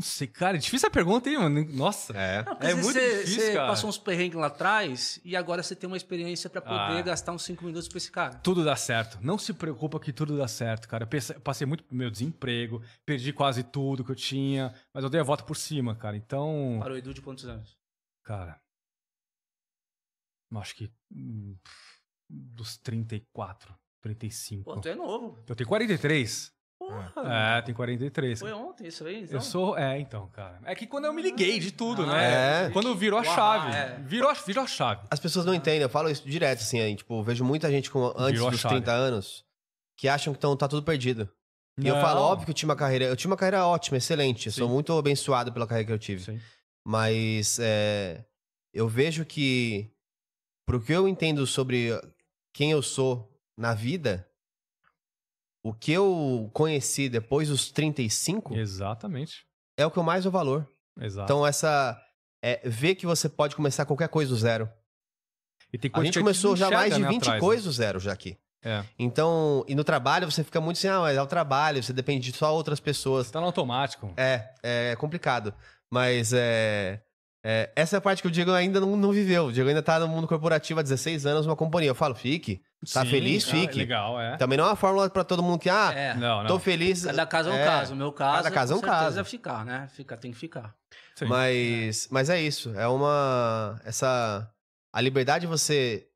[0.00, 1.62] Não sei, cara, é difícil a pergunta, hein, mano?
[1.74, 2.14] Nossa.
[2.16, 2.42] É.
[2.42, 3.66] Não, É muito você, difícil, você cara.
[3.68, 7.02] passou uns perrengues lá atrás e agora você tem uma experiência para poder Ah.
[7.02, 8.34] gastar uns cinco minutos para esse cara.
[8.36, 9.18] Tudo dá certo.
[9.20, 11.06] Não se preocupa que tudo dá certo, cara.
[11.34, 15.20] Eu passei muito pro meu desemprego, perdi quase tudo que eu tinha, mas eu dei
[15.20, 16.16] a volta por cima, cara.
[16.16, 17.76] Então, Para o Edu de quantos anos?
[18.24, 18.58] cara.
[20.56, 21.56] Acho que hum,
[22.28, 24.64] dos 34, 35.
[24.64, 25.38] Pô, tu é novo.
[25.46, 26.52] Eu tenho 43.
[26.80, 27.58] Porra!
[27.58, 28.40] É, tem 43.
[28.40, 29.20] Foi ontem isso aí?
[29.24, 29.34] então?
[29.36, 29.76] Eu sou.
[29.76, 30.58] É, então, cara.
[30.64, 32.68] É que quando eu me liguei de tudo, né?
[32.68, 32.70] É.
[32.70, 33.76] Quando virou a Uau, chave.
[33.76, 33.98] é.
[34.06, 35.06] Virou, a- virou a chave.
[35.10, 37.90] As pessoas não entendem, eu falo isso direto, assim, aí, tipo, eu vejo muita gente
[37.90, 38.76] com antes Virou dos chave.
[38.76, 39.44] 30 anos
[39.98, 41.28] que acham que tão, tá tudo perdido.
[41.78, 42.00] E eu Não.
[42.02, 43.04] falo, óbvio que eu tinha uma carreira.
[43.04, 44.46] Eu tinha uma carreira ótima, excelente.
[44.46, 46.22] Eu sou muito abençoado pela carreira que eu tive.
[46.24, 46.40] Sim.
[46.86, 48.24] Mas é,
[48.72, 49.90] eu vejo que,
[50.66, 51.90] pro que eu entendo sobre
[52.54, 54.26] quem eu sou na vida,
[55.62, 59.44] o que eu conheci depois dos 35 Exatamente.
[59.76, 60.68] é o que eu mais dou valor.
[60.98, 61.24] Exato.
[61.24, 62.00] Então, essa.
[62.42, 64.68] É, ver que você pode começar qualquer coisa do zero.
[65.72, 67.40] e tem A coisa gente a começou não já mais de né, 20 atrás, né?
[67.40, 68.38] coisas do zero já aqui.
[68.62, 68.84] É.
[68.98, 72.30] Então, e no trabalho você fica muito assim, ah, mas é o trabalho, você depende
[72.30, 73.26] de só outras pessoas.
[73.26, 74.12] Você tá no automático.
[74.16, 75.54] É, é complicado.
[75.90, 77.02] Mas é,
[77.44, 79.46] é, essa é a parte que o Diego ainda não, não viveu.
[79.46, 81.90] O Diego ainda tá no mundo corporativo há 16 anos numa companhia.
[81.90, 82.62] Eu falo, fique.
[82.92, 83.46] Tá Sim, feliz?
[83.46, 83.76] ah, Fique.
[83.78, 84.36] Legal, é.
[84.38, 86.14] Também não é uma fórmula pra todo mundo que, ah, É.
[86.14, 86.46] Não, não.
[86.46, 87.04] tô feliz.
[87.04, 87.92] Cada caso é um É, caso.
[87.92, 89.20] O meu caso, cada caso é um caso.
[89.20, 89.88] é ficar, né?
[89.92, 90.74] Fica, tem que ficar.
[91.14, 91.26] Sim.
[91.26, 92.72] Mas, mas é isso.
[92.78, 93.78] É uma.
[93.84, 94.50] Essa.
[94.92, 96.06] A liberdade de você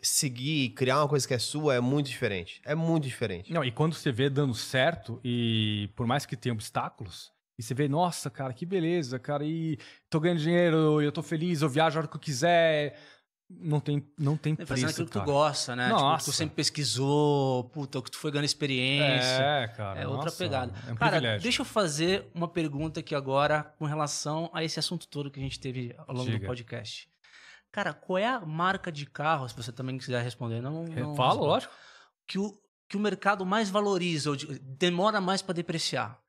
[0.00, 2.60] seguir e criar uma coisa que é sua é muito diferente.
[2.64, 3.52] É muito diferente.
[3.52, 7.72] Não, e quando você vê dando certo, e por mais que tenha obstáculos, e você
[7.74, 9.78] vê, nossa, cara, que beleza, cara, e
[10.10, 12.98] tô ganhando dinheiro, eu tô feliz, eu viajo a hora que eu quiser.
[13.48, 15.24] Não tem, não tem É fazendo preço, aquilo que tu cara.
[15.30, 15.86] gosta, né?
[15.88, 16.24] Tipo, Nossa.
[16.24, 19.40] tu sempre pesquisou, puta, que tu foi ganhando experiência.
[19.40, 20.00] É, cara.
[20.00, 20.72] É outra nossa, pegada.
[20.88, 21.42] É um Cara, privilégio.
[21.42, 25.42] deixa eu fazer uma pergunta aqui agora com relação a esse assunto todo que a
[25.42, 26.46] gente teve ao longo do Diga.
[26.48, 27.08] podcast.
[27.70, 30.60] Cara, qual é a marca de carro, se você também quiser responder?
[30.60, 31.34] Não, não responda.
[31.34, 31.72] lógico.
[32.26, 36.20] Que o, que o mercado mais valoriza, ou de- demora mais pra depreciar?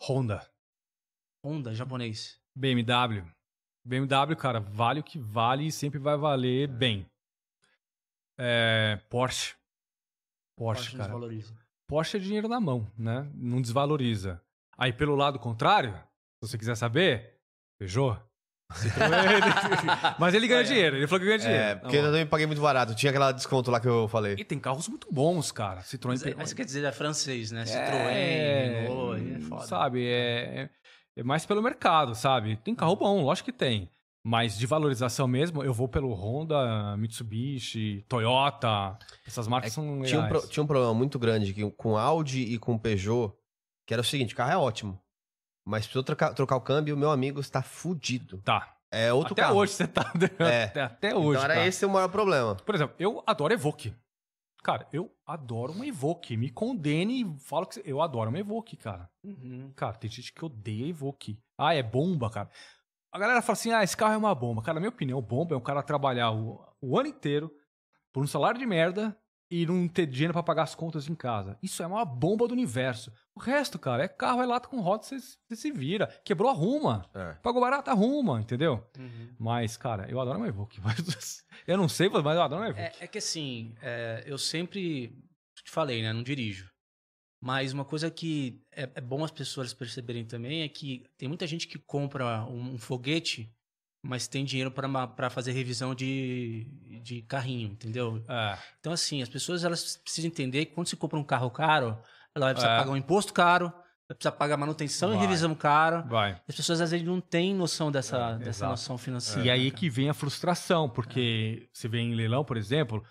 [0.00, 0.48] Honda,
[1.44, 2.38] Honda, japonês.
[2.54, 3.24] BMW.
[3.84, 7.06] BMW, cara, vale o que vale e sempre vai valer bem.
[8.38, 9.54] É, Porsche.
[10.56, 11.04] Porsche, Porsche cara.
[11.04, 11.54] desvaloriza.
[11.88, 13.28] Porsche é dinheiro na mão, né?
[13.34, 14.40] Não desvaloriza.
[14.78, 15.92] Aí, pelo lado contrário,
[16.42, 17.38] se você quiser saber,
[17.78, 18.18] Peugeot.
[18.72, 20.16] Citroën.
[20.18, 21.62] Mas ele ganha dinheiro, ele falou que ganha dinheiro.
[21.62, 22.94] É, porque eu também paguei muito barato.
[22.94, 24.34] Tinha aquela desconto lá que eu falei.
[24.38, 25.82] E tem carros muito bons, cara.
[25.82, 26.34] Citroën Mas, tem...
[26.34, 27.64] mas quer dizer, é francês, né?
[27.64, 29.66] Citroën, É, Renault, aí é foda.
[29.66, 30.70] Sabe, é, é
[31.24, 32.56] mais pelo mercado, sabe?
[32.56, 33.90] Tem carro bom, lógico que tem.
[34.24, 38.96] Mas de valorização mesmo, eu vou pelo Honda, Mitsubishi, Toyota.
[39.26, 40.10] Essas marcas são legais.
[40.10, 43.34] Tinha um, pro- tinha um problema muito grande que, com Audi e com Peugeot,
[43.84, 44.96] que era o seguinte: o carro é ótimo.
[45.66, 48.38] Mas precisou trocar, trocar o câmbio, o meu amigo está fudido.
[48.44, 48.76] Tá.
[48.92, 49.56] É outro Até carro.
[49.56, 50.12] hoje você tá...
[50.38, 50.64] É.
[50.64, 51.66] Até, até hoje, Então era tá.
[51.66, 52.54] esse o maior problema.
[52.56, 53.94] Por exemplo, eu adoro Evoque.
[54.62, 56.36] Cara, eu adoro uma Evoque.
[56.36, 59.10] Me condene e falo que eu adoro uma Evoque, cara.
[59.24, 59.72] Uhum.
[59.74, 61.38] Cara, tem gente que odeia Evoque.
[61.58, 62.48] Ah, é bomba, cara.
[63.10, 64.62] A galera fala assim: ah, esse carro é uma bomba.
[64.62, 67.52] Cara, na minha opinião, bomba é um cara trabalhar o, o ano inteiro
[68.12, 69.16] por um salário de merda
[69.52, 71.58] e não ter dinheiro pra pagar as contas em casa.
[71.62, 73.12] Isso é uma bomba do universo.
[73.34, 76.06] O resto, cara, é carro, é lata com roda, você, você se vira.
[76.24, 77.04] Quebrou, arruma.
[77.14, 77.34] É.
[77.42, 78.82] Pagou barato, arruma, entendeu?
[78.98, 79.28] Uhum.
[79.38, 80.80] Mas, cara, eu adoro Evoque.
[80.82, 82.80] Mas, eu não sei, mas eu adoro uma Evoque.
[82.82, 85.08] É, é que assim, é, eu sempre
[85.62, 86.14] te falei, né?
[86.14, 86.70] Não dirijo.
[87.38, 91.46] Mas uma coisa que é, é bom as pessoas perceberem também é que tem muita
[91.46, 93.52] gente que compra um, um foguete,
[94.02, 96.66] mas tem dinheiro para fazer revisão de,
[97.02, 98.22] de carrinho, entendeu?
[98.28, 98.58] É.
[98.80, 101.96] Então, assim, as pessoas elas precisam entender que quando se compra um carro caro,
[102.34, 102.78] ela vai precisar É.
[102.78, 103.68] pagar um imposto caro,
[104.08, 105.18] vai precisar pagar manutenção Vai.
[105.18, 106.02] e revisão caro.
[106.08, 106.32] Vai.
[106.48, 108.70] As pessoas às vezes não têm noção dessa, É, dessa exato.
[108.72, 109.46] noção financeira.
[109.46, 111.68] E aí né, que vem a frustração, porque É.
[111.72, 113.04] você vê em leilão, por exemplo,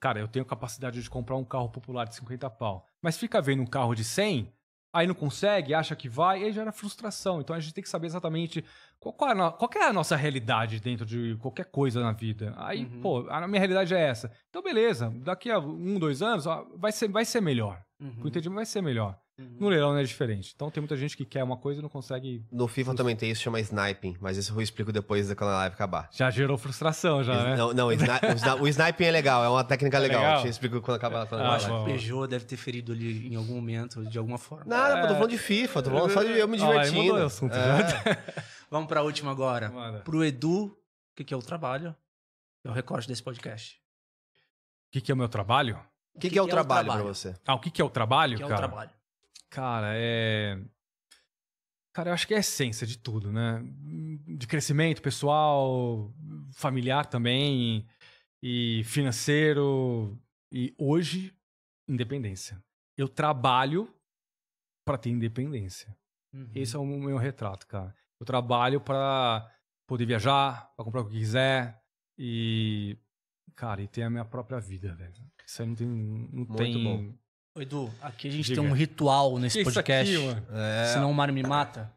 [0.00, 3.62] cara, eu tenho capacidade de comprar um carro popular de 50 pau, mas fica vendo
[3.62, 4.52] um carro de 100,
[4.92, 7.40] aí não consegue, acha que vai, aí gera frustração.
[7.40, 8.64] Então a gente tem que saber exatamente
[9.00, 12.12] qual, qual é, a no- qual é a nossa realidade dentro de qualquer coisa na
[12.12, 12.54] vida.
[12.58, 13.00] Aí, Uhum.
[13.00, 14.30] pô, a minha realidade é essa.
[14.50, 17.82] Então, beleza, daqui a um, dois anos, ó, vai ser, vai ser melhor.
[18.00, 19.18] Uhum, O entendimento vai ser melhor.
[19.38, 19.56] Uhum.
[19.60, 20.52] No leilão não é diferente.
[20.54, 22.44] Então tem muita gente que quer uma coisa e não consegue.
[22.50, 24.16] No FIFA também tem isso, chama sniping.
[24.20, 26.08] Mas isso eu explico depois da quando a live acabar.
[26.12, 27.56] Já gerou frustração, já, né?
[27.56, 30.20] Não, não o, sni- o sni- o sniping é legal, é uma técnica É legal.
[30.22, 30.36] legal?
[30.38, 31.84] Eu te explico quando acabar quando Ah, Eu a acho live.
[31.84, 34.64] que o Peugeot deve ter ferido ali em algum momento, de alguma forma.
[34.66, 37.14] Nada, pô, tô falando de FIFA, tô falando só de eu me Ah, divertindo.
[37.14, 38.42] o assunto, É.
[38.70, 39.70] Vamos para a última agora.
[40.04, 40.76] Pro Edu, o
[41.14, 41.94] que, que é o trabalho?
[42.64, 43.76] É o recorte desse podcast.
[44.88, 45.78] O que, que é o meu trabalho?
[46.14, 47.34] O que, que é o trabalho pra você?
[47.46, 48.60] Ah, o que, que é o trabalho, O que é o cara?
[48.68, 48.90] trabalho?
[49.52, 50.58] Cara, é.
[51.94, 53.62] Cara, eu acho que é a essência de tudo, né?
[54.26, 56.10] De crescimento pessoal,
[56.54, 57.86] familiar também,
[58.42, 60.18] e financeiro,
[60.50, 61.36] e hoje,
[61.86, 62.62] independência.
[62.96, 63.94] Eu trabalho
[64.86, 65.94] para ter independência.
[66.32, 66.50] Uhum.
[66.54, 67.94] Esse é o meu retrato, cara.
[68.18, 69.54] Eu trabalho para
[69.86, 71.78] poder viajar, para comprar o que quiser
[72.16, 72.98] e,
[73.54, 75.30] cara, e ter a minha própria vida, velho.
[75.46, 77.21] Isso aí não tem, não Muito tem, bom.
[77.58, 78.62] Edu, aqui a gente Diga.
[78.62, 80.14] tem um ritual nesse Que isso podcast.
[80.16, 80.42] aqui, mano?
[80.54, 81.92] É, Senão o Mário me mata.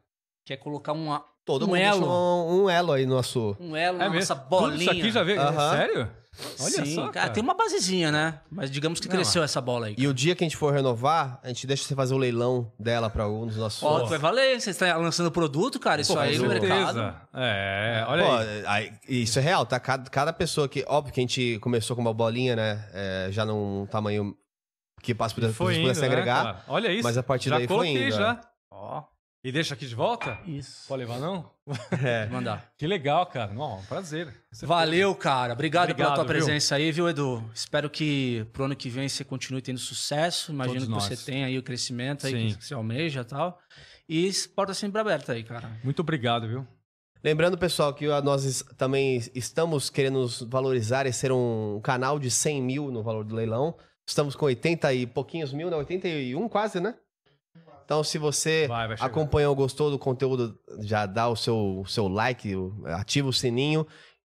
[0.46, 2.06] Que é colocar uma, todo um mundo elo.
[2.08, 3.56] um, um elo aí no nosso...
[3.60, 4.20] um elo É na mesmo?
[4.20, 4.82] nossa Tudo bolinha.
[4.82, 5.40] Isso aqui já veio.
[5.42, 5.72] Aham.
[5.78, 6.12] Sério?
[6.60, 7.14] Olha Sim, só, cara.
[7.14, 7.30] cara.
[7.30, 8.42] Tem uma basezinha, né?
[8.52, 9.96] Mas digamos que Não, cresceu essa bola aí.
[9.98, 12.70] E o dia que a gente for renovar, a gente deixa você fazer o leilão
[12.78, 13.82] dela pra algum dos nossos...
[13.82, 14.10] Ó, fãs.
[14.10, 14.60] vai valer.
[14.60, 16.02] Você está lançando produto, cara.
[16.02, 17.16] Isso Pô, aí no mercado.
[17.34, 18.64] É, olha Pô, aí.
[18.68, 19.80] aí, isso é real, tá?
[19.80, 20.84] Cada, cada pessoa que.
[20.86, 22.86] Óbvio que a gente começou com uma bolinha, né?
[22.94, 24.36] é, já num tamanho
[25.14, 26.44] que as pessoas Foi indo, né, agregar.
[26.44, 26.64] cara?
[26.68, 27.04] Olha isso.
[27.04, 28.42] mas a partir já daí foi coloquei indo, já.
[28.72, 29.04] Ó,
[29.44, 30.40] E deixa aqui de volta?
[30.48, 30.88] isso.
[30.88, 31.50] Pode levar, não?
[32.04, 32.26] É.
[32.28, 32.72] Mandar.
[32.78, 33.54] Que legal, cara.
[33.54, 34.34] Não, um prazer.
[34.52, 35.54] Você- Valeu, cara.
[35.54, 36.34] Obrigado, pela Obrigado, tua viu?
[36.46, 37.44] presença aí, viu, Edu?
[37.54, 40.52] Espero que pro ano que vem você continue tendo sucesso.
[40.52, 41.20] Imagino Todos que nós.
[41.20, 42.58] você tenha aí o crescimento aí Sim.
[42.58, 43.60] que você almeja e tal.
[44.10, 45.70] E porta sempre aberta aí, cara.
[45.84, 46.68] Muito obrigado, viu?
[47.24, 52.62] Lembrando, pessoal, que nós também estamos querendo nos valorizar e ser um canal de 100
[52.62, 53.76] mil no valor do leilão.
[54.08, 55.78] Estamos com 80 e pouquinhos mil, né?
[55.78, 56.96] 81 quase, né?
[57.86, 62.52] Então, se você Vai, vai gostou do conteúdo, já dá o seu, o seu like,
[62.86, 63.86] ativa o sininho.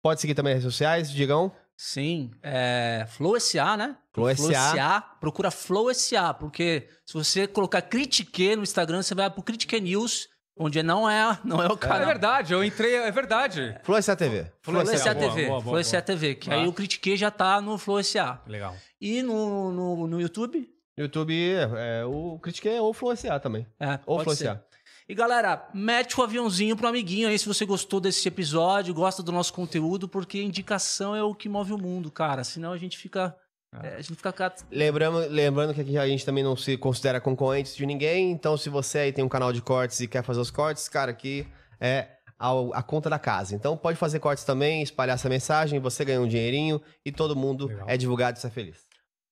[0.04, 1.52] Pode seguir também as redes sociais, Digão.
[1.76, 3.98] Sim, é Flow SA, né?
[4.14, 5.02] Flow SA.
[5.20, 10.28] procura Flow SA, porque se você colocar Critique no Instagram, você vai pro Critique News,
[10.60, 12.06] onde não é, não é o É canal.
[12.06, 13.76] verdade, eu entrei, é verdade.
[13.84, 14.52] Flow SA TV.
[14.62, 15.84] Flow SA, TV, Flow.
[15.84, 16.56] SA TV, que Ah.
[16.56, 18.42] aí o Critique já tá no Flow SA.
[18.46, 18.76] Legal.
[19.02, 21.34] E no, no, no YouTube, No YouTube,
[21.78, 23.66] é, o Critiquei ou Flow SA também.
[23.80, 24.36] é, Ou Flow.
[24.36, 24.62] SA.
[25.08, 29.32] E galera, mete o aviãozinho pro amiguinho aí se você gostou desse episódio, gosta do
[29.32, 32.44] nosso conteúdo, porque indicação é o que move o mundo, cara.
[32.44, 33.36] Senão a gente fica.
[33.72, 33.86] Ah.
[33.86, 34.34] é, a gente fica.
[34.34, 38.58] ca- Lembrando, lembrando que aqui a gente também não se considera concorrentes de ninguém, então
[38.58, 41.48] se você aí tem um canal de cortes e quer fazer os cortes, cara, aqui
[41.80, 42.08] é
[42.40, 43.54] a, a conta da casa.
[43.56, 47.68] Então pode fazer cortes também, espalhar essa mensagem, você ganha um dinheirinho e todo mundo
[47.68, 47.86] Legal.
[47.90, 48.78] é divulgado e sai feliz.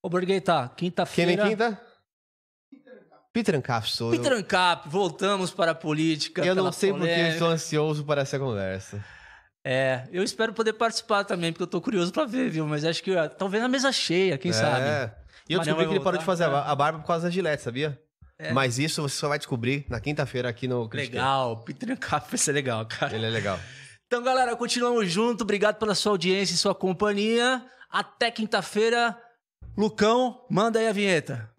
[0.03, 1.35] Ô, Borgueta, Quem quinta-feira.
[1.43, 1.81] vem quinta?
[3.33, 4.19] Peter Ancap, sou eu.
[4.19, 6.43] Peter Ancap, voltamos para a política.
[6.45, 7.33] Eu não sei porque eu polêmica.
[7.33, 9.03] estou ansioso para essa conversa.
[9.69, 12.65] É, eu espero poder participar também, porque eu tô curioso pra ver, viu?
[12.65, 14.53] Mas acho que talvez na mesa cheia, quem É.
[14.53, 15.11] sabe?
[15.49, 16.71] E eu descobri que ele parou de fazer a É.
[16.71, 17.99] a barba por causa da gilete, sabia?
[18.39, 18.53] É.
[18.53, 21.19] Mas isso você só vai descobrir na quinta-feira aqui no Critiquei.
[21.19, 23.13] Legal, Peter Ancap vai ser legal, cara.
[23.15, 23.59] Ele é legal.
[24.05, 25.41] Então, galera, continuamos junto.
[25.41, 27.61] Obrigado pela sua audiência e sua companhia.
[27.91, 29.17] Até quinta-feira.
[29.75, 31.49] Lucão, manda aí a vinheta.